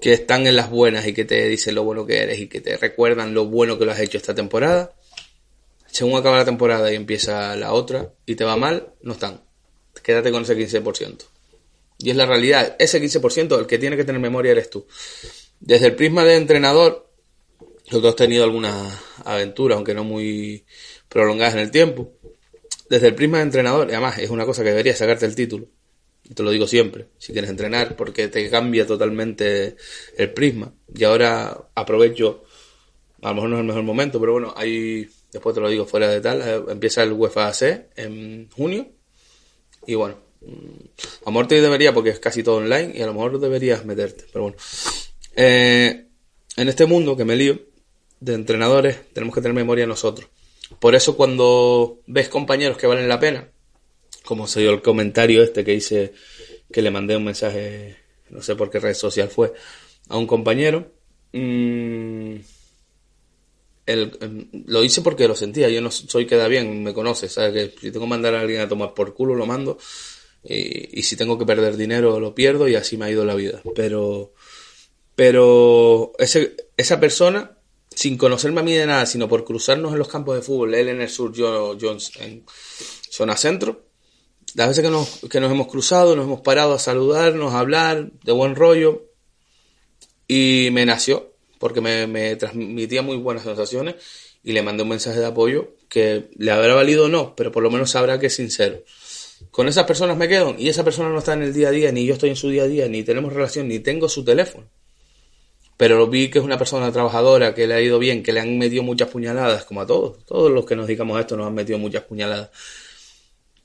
que 0.00 0.12
están 0.12 0.48
en 0.48 0.56
las 0.56 0.70
buenas 0.70 1.06
y 1.06 1.12
que 1.12 1.24
te 1.24 1.46
dicen 1.46 1.76
lo 1.76 1.84
bueno 1.84 2.04
que 2.04 2.18
eres 2.20 2.40
y 2.40 2.48
que 2.48 2.60
te 2.60 2.76
recuerdan 2.76 3.32
lo 3.32 3.46
bueno 3.46 3.78
que 3.78 3.84
lo 3.84 3.92
has 3.92 4.00
hecho 4.00 4.18
esta 4.18 4.34
temporada, 4.34 4.92
según 5.86 6.18
acaba 6.18 6.38
la 6.38 6.44
temporada 6.44 6.92
y 6.92 6.96
empieza 6.96 7.54
la 7.54 7.72
otra 7.72 8.12
y 8.26 8.34
te 8.34 8.42
va 8.44 8.56
mal, 8.56 8.92
no 9.02 9.12
están. 9.12 9.42
Quédate 10.02 10.32
con 10.32 10.42
ese 10.42 10.56
15%. 10.56 11.31
Y 12.02 12.10
es 12.10 12.16
la 12.16 12.26
realidad. 12.26 12.74
Ese 12.78 13.00
15%, 13.00 13.58
el 13.58 13.66
que 13.66 13.78
tiene 13.78 13.96
que 13.96 14.04
tener 14.04 14.20
memoria 14.20 14.50
eres 14.50 14.68
tú. 14.68 14.86
Desde 15.60 15.86
el 15.86 15.94
prisma 15.94 16.24
de 16.24 16.34
entrenador, 16.34 17.08
nosotros 17.86 18.02
hemos 18.02 18.16
tenido 18.16 18.44
algunas 18.44 18.98
aventuras, 19.24 19.76
aunque 19.76 19.94
no 19.94 20.02
muy 20.02 20.64
prolongadas 21.08 21.54
en 21.54 21.60
el 21.60 21.70
tiempo. 21.70 22.12
Desde 22.88 23.08
el 23.08 23.14
prisma 23.14 23.38
de 23.38 23.44
entrenador, 23.44 23.88
y 23.88 23.92
además 23.92 24.18
es 24.18 24.30
una 24.30 24.44
cosa 24.44 24.64
que 24.64 24.70
debería 24.70 24.96
sacarte 24.96 25.26
el 25.26 25.36
título. 25.36 25.68
Y 26.24 26.34
te 26.34 26.42
lo 26.42 26.50
digo 26.50 26.66
siempre, 26.66 27.06
si 27.18 27.32
quieres 27.32 27.50
entrenar, 27.50 27.96
porque 27.96 28.28
te 28.28 28.50
cambia 28.50 28.86
totalmente 28.86 29.76
el 30.16 30.32
prisma. 30.32 30.72
Y 30.94 31.04
ahora 31.04 31.68
aprovecho, 31.74 32.42
a 33.22 33.28
lo 33.28 33.34
mejor 33.36 33.50
no 33.50 33.56
es 33.56 33.60
el 33.60 33.66
mejor 33.66 33.82
momento, 33.84 34.18
pero 34.18 34.32
bueno, 34.32 34.52
hay, 34.56 35.08
después 35.32 35.54
te 35.54 35.60
lo 35.60 35.68
digo 35.68 35.86
fuera 35.86 36.08
de 36.08 36.20
tal, 36.20 36.42
eh, 36.42 36.72
empieza 36.72 37.04
el 37.04 37.12
UEFA 37.12 37.52
C 37.52 37.90
en 37.96 38.50
junio. 38.50 38.88
Y 39.86 39.94
bueno, 39.94 40.31
a 40.46 41.24
lo 41.26 41.32
mejor 41.32 41.48
te 41.48 41.60
debería, 41.60 41.92
porque 41.94 42.10
es 42.10 42.18
casi 42.18 42.42
todo 42.42 42.56
online, 42.56 42.92
y 42.94 43.02
a 43.02 43.06
lo 43.06 43.14
mejor 43.14 43.38
deberías 43.38 43.84
meterte, 43.84 44.24
pero 44.32 44.44
bueno. 44.44 44.56
Eh, 45.36 46.06
en 46.56 46.68
este 46.68 46.86
mundo 46.86 47.16
que 47.16 47.24
me 47.24 47.36
lío 47.36 47.60
de 48.20 48.34
entrenadores, 48.34 48.96
tenemos 49.12 49.34
que 49.34 49.40
tener 49.40 49.54
memoria 49.54 49.86
nosotros. 49.86 50.28
Por 50.78 50.94
eso 50.94 51.16
cuando 51.16 52.00
ves 52.06 52.28
compañeros 52.28 52.76
que 52.76 52.86
valen 52.86 53.08
la 53.08 53.20
pena, 53.20 53.48
como 54.24 54.46
se 54.46 54.60
dio 54.60 54.70
el 54.70 54.82
comentario 54.82 55.42
este 55.42 55.64
que 55.64 55.74
hice, 55.74 56.12
que 56.72 56.82
le 56.82 56.90
mandé 56.90 57.16
un 57.16 57.24
mensaje, 57.24 57.96
no 58.30 58.42
sé 58.42 58.54
por 58.56 58.70
qué 58.70 58.78
red 58.78 58.94
social 58.94 59.28
fue, 59.28 59.52
a 60.08 60.16
un 60.16 60.26
compañero, 60.26 60.92
mm, 61.32 62.34
el- 63.86 64.16
em, 64.20 64.48
lo 64.66 64.84
hice 64.84 65.02
porque 65.02 65.26
lo 65.26 65.34
sentía, 65.34 65.68
yo 65.68 65.80
no 65.80 65.90
soy 65.90 66.26
queda 66.26 66.46
bien, 66.48 66.82
me 66.82 66.94
conoces, 66.94 67.32
sabes 67.32 67.52
que 67.52 67.80
si 67.80 67.90
tengo 67.90 68.06
que 68.06 68.10
mandar 68.10 68.34
a 68.34 68.40
alguien 68.40 68.60
a 68.60 68.68
tomar 68.68 68.94
por 68.94 69.12
culo, 69.14 69.34
lo 69.34 69.46
mando, 69.46 69.78
y, 70.44 70.98
y 70.98 71.02
si 71.02 71.16
tengo 71.16 71.38
que 71.38 71.46
perder 71.46 71.76
dinero, 71.76 72.18
lo 72.20 72.34
pierdo, 72.34 72.68
y 72.68 72.74
así 72.74 72.96
me 72.96 73.06
ha 73.06 73.10
ido 73.10 73.24
la 73.24 73.34
vida. 73.34 73.62
Pero, 73.74 74.32
pero 75.14 76.12
ese, 76.18 76.56
esa 76.76 76.98
persona, 77.00 77.58
sin 77.94 78.16
conocerme 78.16 78.60
a 78.60 78.64
mí 78.64 78.74
de 78.74 78.86
nada, 78.86 79.06
sino 79.06 79.28
por 79.28 79.44
cruzarnos 79.44 79.92
en 79.92 79.98
los 79.98 80.08
campos 80.08 80.36
de 80.36 80.42
fútbol, 80.42 80.74
él 80.74 80.88
en 80.88 81.00
el 81.00 81.08
sur, 81.08 81.32
yo, 81.32 81.76
yo 81.76 81.96
en 82.20 82.44
zona 83.10 83.36
centro, 83.36 83.86
las 84.54 84.68
veces 84.68 84.84
que 84.84 84.90
nos, 84.90 85.20
que 85.30 85.40
nos 85.40 85.50
hemos 85.50 85.68
cruzado, 85.68 86.16
nos 86.16 86.26
hemos 86.26 86.40
parado 86.40 86.74
a 86.74 86.78
saludarnos, 86.78 87.54
a 87.54 87.60
hablar, 87.60 88.10
de 88.24 88.32
buen 88.32 88.54
rollo, 88.56 89.08
y 90.26 90.68
me 90.72 90.86
nació, 90.86 91.34
porque 91.58 91.80
me, 91.80 92.06
me 92.06 92.36
transmitía 92.36 93.02
muy 93.02 93.16
buenas 93.16 93.44
sensaciones, 93.44 93.96
y 94.42 94.52
le 94.52 94.62
mandé 94.62 94.82
un 94.82 94.88
mensaje 94.88 95.20
de 95.20 95.26
apoyo 95.26 95.76
que 95.88 96.30
le 96.36 96.50
habrá 96.50 96.74
valido 96.74 97.04
o 97.04 97.08
no, 97.08 97.36
pero 97.36 97.52
por 97.52 97.62
lo 97.62 97.70
menos 97.70 97.92
sabrá 97.92 98.18
que 98.18 98.26
es 98.26 98.34
sincero. 98.34 98.82
Con 99.50 99.68
esas 99.68 99.86
personas 99.86 100.16
me 100.16 100.28
quedo, 100.28 100.54
y 100.58 100.68
esa 100.68 100.84
persona 100.84 101.08
no 101.08 101.18
está 101.18 101.34
en 101.34 101.42
el 101.42 101.52
día 101.52 101.68
a 101.68 101.70
día, 101.72 101.92
ni 101.92 102.06
yo 102.06 102.14
estoy 102.14 102.30
en 102.30 102.36
su 102.36 102.48
día 102.48 102.62
a 102.64 102.66
día, 102.66 102.88
ni 102.88 103.02
tenemos 103.02 103.32
relación, 103.32 103.68
ni 103.68 103.80
tengo 103.80 104.08
su 104.08 104.24
teléfono. 104.24 104.66
Pero 105.76 106.06
vi 106.06 106.30
que 106.30 106.38
es 106.38 106.44
una 106.44 106.58
persona 106.58 106.92
trabajadora, 106.92 107.54
que 107.54 107.66
le 107.66 107.74
ha 107.74 107.80
ido 107.80 107.98
bien, 107.98 108.22
que 108.22 108.32
le 108.32 108.40
han 108.40 108.58
metido 108.58 108.82
muchas 108.82 109.08
puñaladas, 109.08 109.64
como 109.64 109.80
a 109.80 109.86
todos. 109.86 110.24
Todos 110.24 110.50
los 110.50 110.64
que 110.64 110.76
nos 110.76 110.86
dedicamos 110.86 111.16
a 111.16 111.20
esto 111.20 111.36
nos 111.36 111.46
han 111.46 111.54
metido 111.54 111.78
muchas 111.78 112.04
puñaladas 112.04 112.50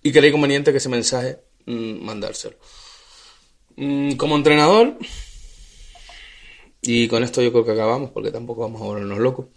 y 0.07 0.11
creí 0.11 0.31
conveniente 0.31 0.71
que 0.71 0.77
ese 0.77 0.89
mensaje 0.89 1.39
mm, 1.65 2.03
mandárselo. 2.03 2.55
Mm, 3.75 4.13
como 4.13 4.37
entrenador, 4.37 4.97
y 6.81 7.07
con 7.07 7.23
esto 7.23 7.41
yo 7.41 7.51
creo 7.51 7.65
que 7.65 7.71
acabamos 7.71 8.11
porque 8.11 8.31
tampoco 8.31 8.61
vamos 8.61 8.81
a 8.81 8.85
volvernos 8.85 9.19
locos. 9.19 9.47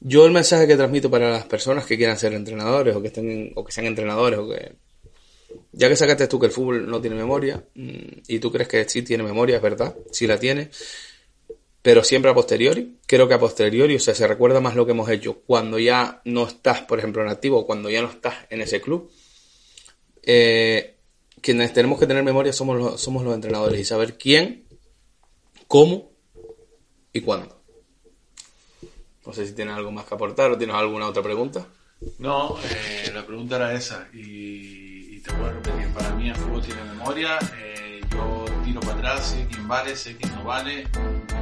Yo 0.00 0.26
el 0.26 0.32
mensaje 0.32 0.66
que 0.66 0.76
transmito 0.76 1.10
para 1.10 1.30
las 1.30 1.46
personas 1.46 1.86
que 1.86 1.96
quieran 1.96 2.18
ser 2.18 2.34
entrenadores 2.34 2.94
o 2.94 3.00
que 3.00 3.08
estén 3.08 3.52
o 3.54 3.64
que 3.64 3.72
sean 3.72 3.86
entrenadores 3.86 4.38
o 4.38 4.48
que 4.48 4.76
ya 5.76 5.88
que 5.88 5.94
sacaste 5.94 6.26
tú 6.26 6.40
que 6.40 6.46
el 6.46 6.52
fútbol 6.52 6.90
no 6.90 7.00
tiene 7.00 7.14
memoria 7.14 7.64
mm, 7.74 8.22
y 8.26 8.38
tú 8.40 8.50
crees 8.50 8.68
que 8.68 8.88
sí 8.88 9.02
tiene 9.02 9.22
memoria, 9.22 9.56
es 9.56 9.62
verdad, 9.62 9.94
sí 10.10 10.26
la 10.26 10.38
tiene, 10.38 10.70
pero 11.82 12.02
siempre 12.02 12.32
a 12.32 12.34
posteriori. 12.34 12.96
Creo 13.06 13.28
que 13.28 13.34
a 13.34 13.38
posteriori, 13.38 13.94
o 13.94 14.00
sea, 14.00 14.14
se 14.14 14.26
recuerda 14.26 14.60
más 14.60 14.74
lo 14.74 14.84
que 14.84 14.90
hemos 14.90 15.08
hecho 15.08 15.42
cuando 15.46 15.78
ya 15.78 16.20
no 16.24 16.48
estás, 16.48 16.80
por 16.80 16.98
ejemplo, 16.98 17.22
en 17.22 17.28
activo, 17.28 17.64
cuando 17.64 17.88
ya 17.88 18.02
no 18.02 18.10
estás 18.10 18.34
en 18.50 18.62
ese 18.62 18.80
club 18.80 19.08
eh, 20.26 20.96
quienes 21.40 21.72
tenemos 21.72 22.00
que 22.00 22.06
tener 22.06 22.24
memoria 22.24 22.52
somos 22.52 22.76
los, 22.76 23.00
somos 23.00 23.22
los 23.22 23.34
entrenadores 23.34 23.80
y 23.80 23.84
saber 23.84 24.18
quién, 24.18 24.66
cómo 25.68 26.10
y 27.12 27.20
cuándo. 27.20 27.62
No 29.24 29.32
sé 29.32 29.46
si 29.46 29.54
tienes 29.54 29.74
algo 29.74 29.92
más 29.92 30.04
que 30.04 30.14
aportar 30.14 30.50
o 30.50 30.58
tienes 30.58 30.74
alguna 30.74 31.06
otra 31.06 31.22
pregunta. 31.22 31.66
No, 32.18 32.56
eh, 32.58 33.10
la 33.14 33.24
pregunta 33.24 33.56
era 33.56 33.74
esa 33.74 34.08
y, 34.12 34.18
y 34.18 34.85
te 35.26 35.34
a 35.44 35.48
repetir, 35.52 35.88
para 35.92 36.10
mí 36.10 36.28
el 36.28 36.36
fútbol 36.36 36.62
tiene 36.62 36.82
memoria, 36.84 37.38
eh, 37.58 38.00
yo 38.10 38.44
tiro 38.64 38.80
para 38.80 38.92
atrás, 38.94 39.26
sé 39.26 39.46
quién 39.50 39.66
vale, 39.68 39.96
sé 39.96 40.16
quién 40.16 40.34
no 40.34 40.44
vale, 40.44 40.86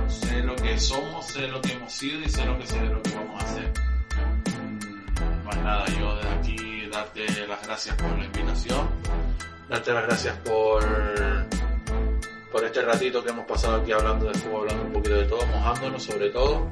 sé 0.09 0.43
lo 0.43 0.57
que 0.57 0.79
somos, 0.79 1.27
sé 1.27 1.49
lo 1.49 1.61
que 1.61 1.73
hemos 1.73 1.93
sido 1.93 2.21
y 2.21 2.29
sé 2.29 2.45
lo 2.45 2.59
que 2.59 2.67
sé 2.67 2.81
lo 2.81 3.03
que 3.03 3.11
vamos 3.15 3.43
a 3.43 3.47
hacer. 3.47 3.73
Mm, 4.61 5.45
Más 5.45 5.57
nada, 5.59 5.85
yo 5.99 6.17
desde 6.17 6.29
aquí 6.31 6.89
darte 6.91 7.47
las 7.47 7.67
gracias 7.67 7.97
por 7.97 8.19
la 8.19 8.25
invitación, 8.25 8.89
darte 9.69 9.93
las 9.93 10.03
gracias 10.07 10.37
por 10.39 10.85
por 12.51 12.65
este 12.65 12.83
ratito 12.83 13.25
que 13.25 13.31
hemos 13.31 13.47
pasado 13.47 13.83
aquí 13.83 13.91
hablando 13.91 14.27
de 14.27 14.35
fútbol, 14.35 14.61
hablando 14.71 14.85
un 14.85 14.93
poquito 14.93 15.17
de 15.17 15.25
todo, 15.25 15.45
mojándonos 15.47 16.03
sobre 16.05 16.31
todo. 16.31 16.69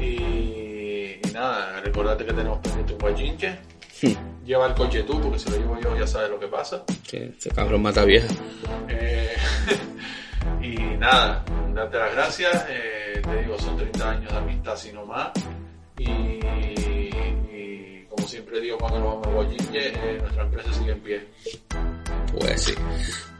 Y, 0.00 1.20
y 1.22 1.30
nada, 1.34 1.78
recordate 1.82 2.24
que 2.24 2.32
tenemos 2.32 2.58
pendiente 2.60 2.94
un 2.94 2.98
guayinche. 2.98 3.58
Lleva 4.50 4.66
el 4.66 4.74
coche 4.74 5.04
tú, 5.04 5.20
porque 5.20 5.38
si 5.38 5.48
lo 5.48 5.58
llevo 5.58 5.80
yo 5.80 5.96
ya 5.96 6.04
sabes 6.08 6.28
lo 6.28 6.40
que 6.40 6.48
pasa. 6.48 6.82
Sí, 7.06 7.18
ese 7.38 7.50
cabrón 7.50 7.82
mata 7.82 8.04
vieja. 8.04 8.26
Eh, 8.88 9.36
y 10.60 10.74
nada, 10.98 11.44
darte 11.72 11.96
las 11.96 12.12
gracias. 12.16 12.66
eh, 12.68 13.22
te 13.22 13.42
digo, 13.42 13.56
son 13.60 13.76
30 13.76 14.10
años 14.10 14.32
de 14.32 14.38
amistad, 14.38 14.74
si 14.76 14.92
no 14.92 15.06
más. 15.06 15.28
Y, 15.98 16.10
y 16.10 18.04
como 18.08 18.26
siempre 18.26 18.60
digo 18.60 18.76
cuando 18.78 18.98
nos 18.98 19.08
vamos 19.08 19.26
al 19.28 19.34
guayinche, 19.34 19.88
eh, 19.88 20.18
nuestra 20.20 20.42
empresa 20.42 20.72
sigue 20.72 20.90
en 20.90 21.00
pie. 21.00 21.24
Pues 22.36 22.60
sí. 22.60 22.74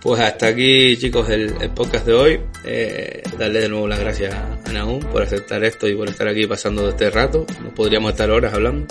Pues 0.00 0.20
hasta 0.20 0.46
aquí, 0.46 0.96
chicos, 0.96 1.28
el, 1.28 1.60
el 1.60 1.70
podcast 1.70 2.06
de 2.06 2.12
hoy. 2.12 2.40
Eh, 2.64 3.20
darle 3.36 3.62
de 3.62 3.68
nuevo 3.68 3.88
las 3.88 3.98
gracias 3.98 4.32
a 4.32 4.72
Nahum 4.72 5.00
por 5.00 5.22
aceptar 5.24 5.64
esto 5.64 5.88
y 5.88 5.96
por 5.96 6.08
estar 6.08 6.28
aquí 6.28 6.46
pasando 6.46 6.88
este 6.88 7.10
rato. 7.10 7.44
Nos 7.64 7.72
podríamos 7.72 8.12
estar 8.12 8.30
horas 8.30 8.54
hablando. 8.54 8.86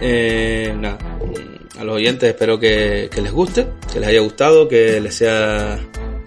Eh, 0.00 0.74
nada, 0.76 0.98
mm, 0.98 1.78
a 1.78 1.84
los 1.84 1.96
oyentes 1.96 2.28
espero 2.28 2.58
que, 2.58 3.08
les 3.14 3.32
guste, 3.32 3.66
que 3.92 4.00
les 4.00 4.08
haya 4.08 4.20
gustado, 4.20 4.68
que 4.68 5.00
les 5.00 5.14
sea 5.14 5.78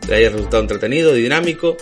les 0.08 0.18
haya 0.18 0.30
resultado 0.30 0.62
entretenido, 0.62 1.14
dinámico, 1.14 1.76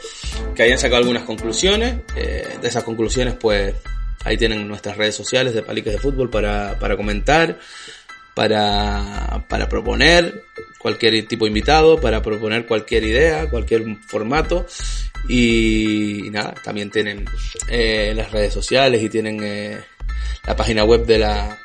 que 0.56 0.64
hayan 0.64 0.80
sacado 0.80 1.02
algunas 1.02 1.24
conclusiones. 1.24 1.98
Eh, 2.16 2.58
de 2.60 2.68
esas 2.68 2.84
conclusiones, 2.84 3.36
pues 3.40 3.76
ahí 4.24 4.36
tienen 4.38 4.68
nuestras 4.68 4.98
redes 4.98 5.16
sociales 5.16 5.54
de 5.54 5.62
Paliques 5.62 5.94
de 5.94 6.00
Fútbol 6.00 6.30
para, 6.30 6.78
para 6.80 6.98
comentar, 6.98 7.60
para, 8.34 9.46
para 9.48 9.70
proponer 9.70 10.44
cualquier 10.80 11.28
tipo 11.28 11.46
de 11.46 11.50
invitado, 11.50 12.02
para 12.02 12.22
proponer 12.22 12.66
cualquier 12.66 13.04
idea, 13.04 13.50
cualquier 13.50 13.84
formato. 14.08 14.66
Y, 15.28 16.28
y 16.28 16.30
nada, 16.30 16.54
también 16.64 16.90
tienen 16.90 17.26
eh, 17.70 18.14
las 18.16 18.32
redes 18.32 18.54
sociales 18.54 19.02
y 19.02 19.10
tienen 19.10 19.40
eh, 19.44 19.80
la 20.46 20.56
página 20.56 20.84
web 20.84 21.06
de 21.06 21.20
la, 21.20 21.60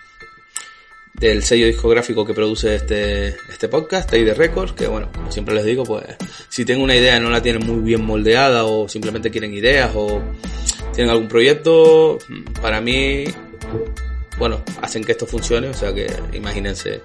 del 1.14 1.42
sello 1.42 1.66
discográfico 1.66 2.24
que 2.24 2.34
produce 2.34 2.76
este, 2.76 3.28
este 3.48 3.68
podcast, 3.68 4.10
de 4.10 4.34
Records, 4.34 4.72
que 4.72 4.86
bueno, 4.86 5.10
como 5.12 5.30
siempre 5.30 5.54
les 5.54 5.64
digo, 5.64 5.84
pues 5.84 6.04
si 6.48 6.64
tienen 6.64 6.82
una 6.82 6.96
idea 6.96 7.16
y 7.16 7.20
no 7.20 7.30
la 7.30 7.42
tienen 7.42 7.66
muy 7.66 7.80
bien 7.80 8.04
moldeada 8.04 8.64
o 8.64 8.88
simplemente 8.88 9.30
quieren 9.30 9.52
ideas 9.52 9.90
o 9.94 10.22
tienen 10.94 11.10
algún 11.10 11.28
proyecto, 11.28 12.18
para 12.62 12.80
mí, 12.80 13.24
bueno, 14.38 14.62
hacen 14.80 15.04
que 15.04 15.12
esto 15.12 15.26
funcione, 15.26 15.68
o 15.68 15.74
sea 15.74 15.92
que 15.92 16.06
imagínense 16.32 17.02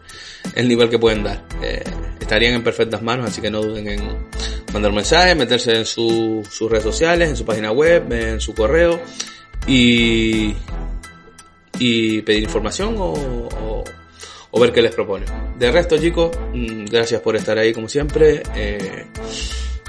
el 0.56 0.68
nivel 0.68 0.90
que 0.90 1.00
pueden 1.00 1.24
dar. 1.24 1.44
Eh, 1.62 1.84
estarían 2.20 2.54
en 2.54 2.64
perfectas 2.64 3.02
manos, 3.02 3.28
así 3.30 3.42
que 3.42 3.52
no 3.52 3.62
duden 3.62 3.88
en 3.88 4.02
mandar 4.74 4.92
un 4.92 4.96
mensaje, 4.96 5.36
meterse 5.36 5.76
en 5.76 5.86
sus 5.86 6.70
redes 6.70 6.84
sociales, 6.84 7.30
en 7.30 7.36
su 7.36 7.46
página 7.46 7.72
web, 7.72 8.12
en 8.12 8.40
su 8.40 8.54
correo 8.54 9.00
y, 9.68 10.54
y 11.80 12.22
pedir 12.22 12.44
información 12.44 12.96
o, 12.98 13.14
o, 14.52 14.60
ver 14.60 14.72
qué 14.72 14.82
les 14.82 14.96
propone. 14.96 15.26
De 15.60 15.72
resto, 15.72 15.98
chicos, 15.98 16.32
mm, 16.54 16.86
gracias 16.86 17.22
por 17.22 17.36
estar 17.36 17.58
ahí 17.58 17.74
como 17.74 17.90
siempre. 17.90 18.42
Eh, 18.56 19.06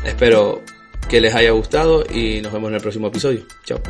espero 0.04 0.62
que 1.08 1.20
les 1.20 1.34
haya 1.34 1.52
gustado 1.52 2.04
y 2.12 2.40
nos 2.40 2.52
vemos 2.52 2.68
en 2.70 2.74
el 2.74 2.80
próximo 2.80 3.08
episodio. 3.08 3.46
Chao. 3.64 3.80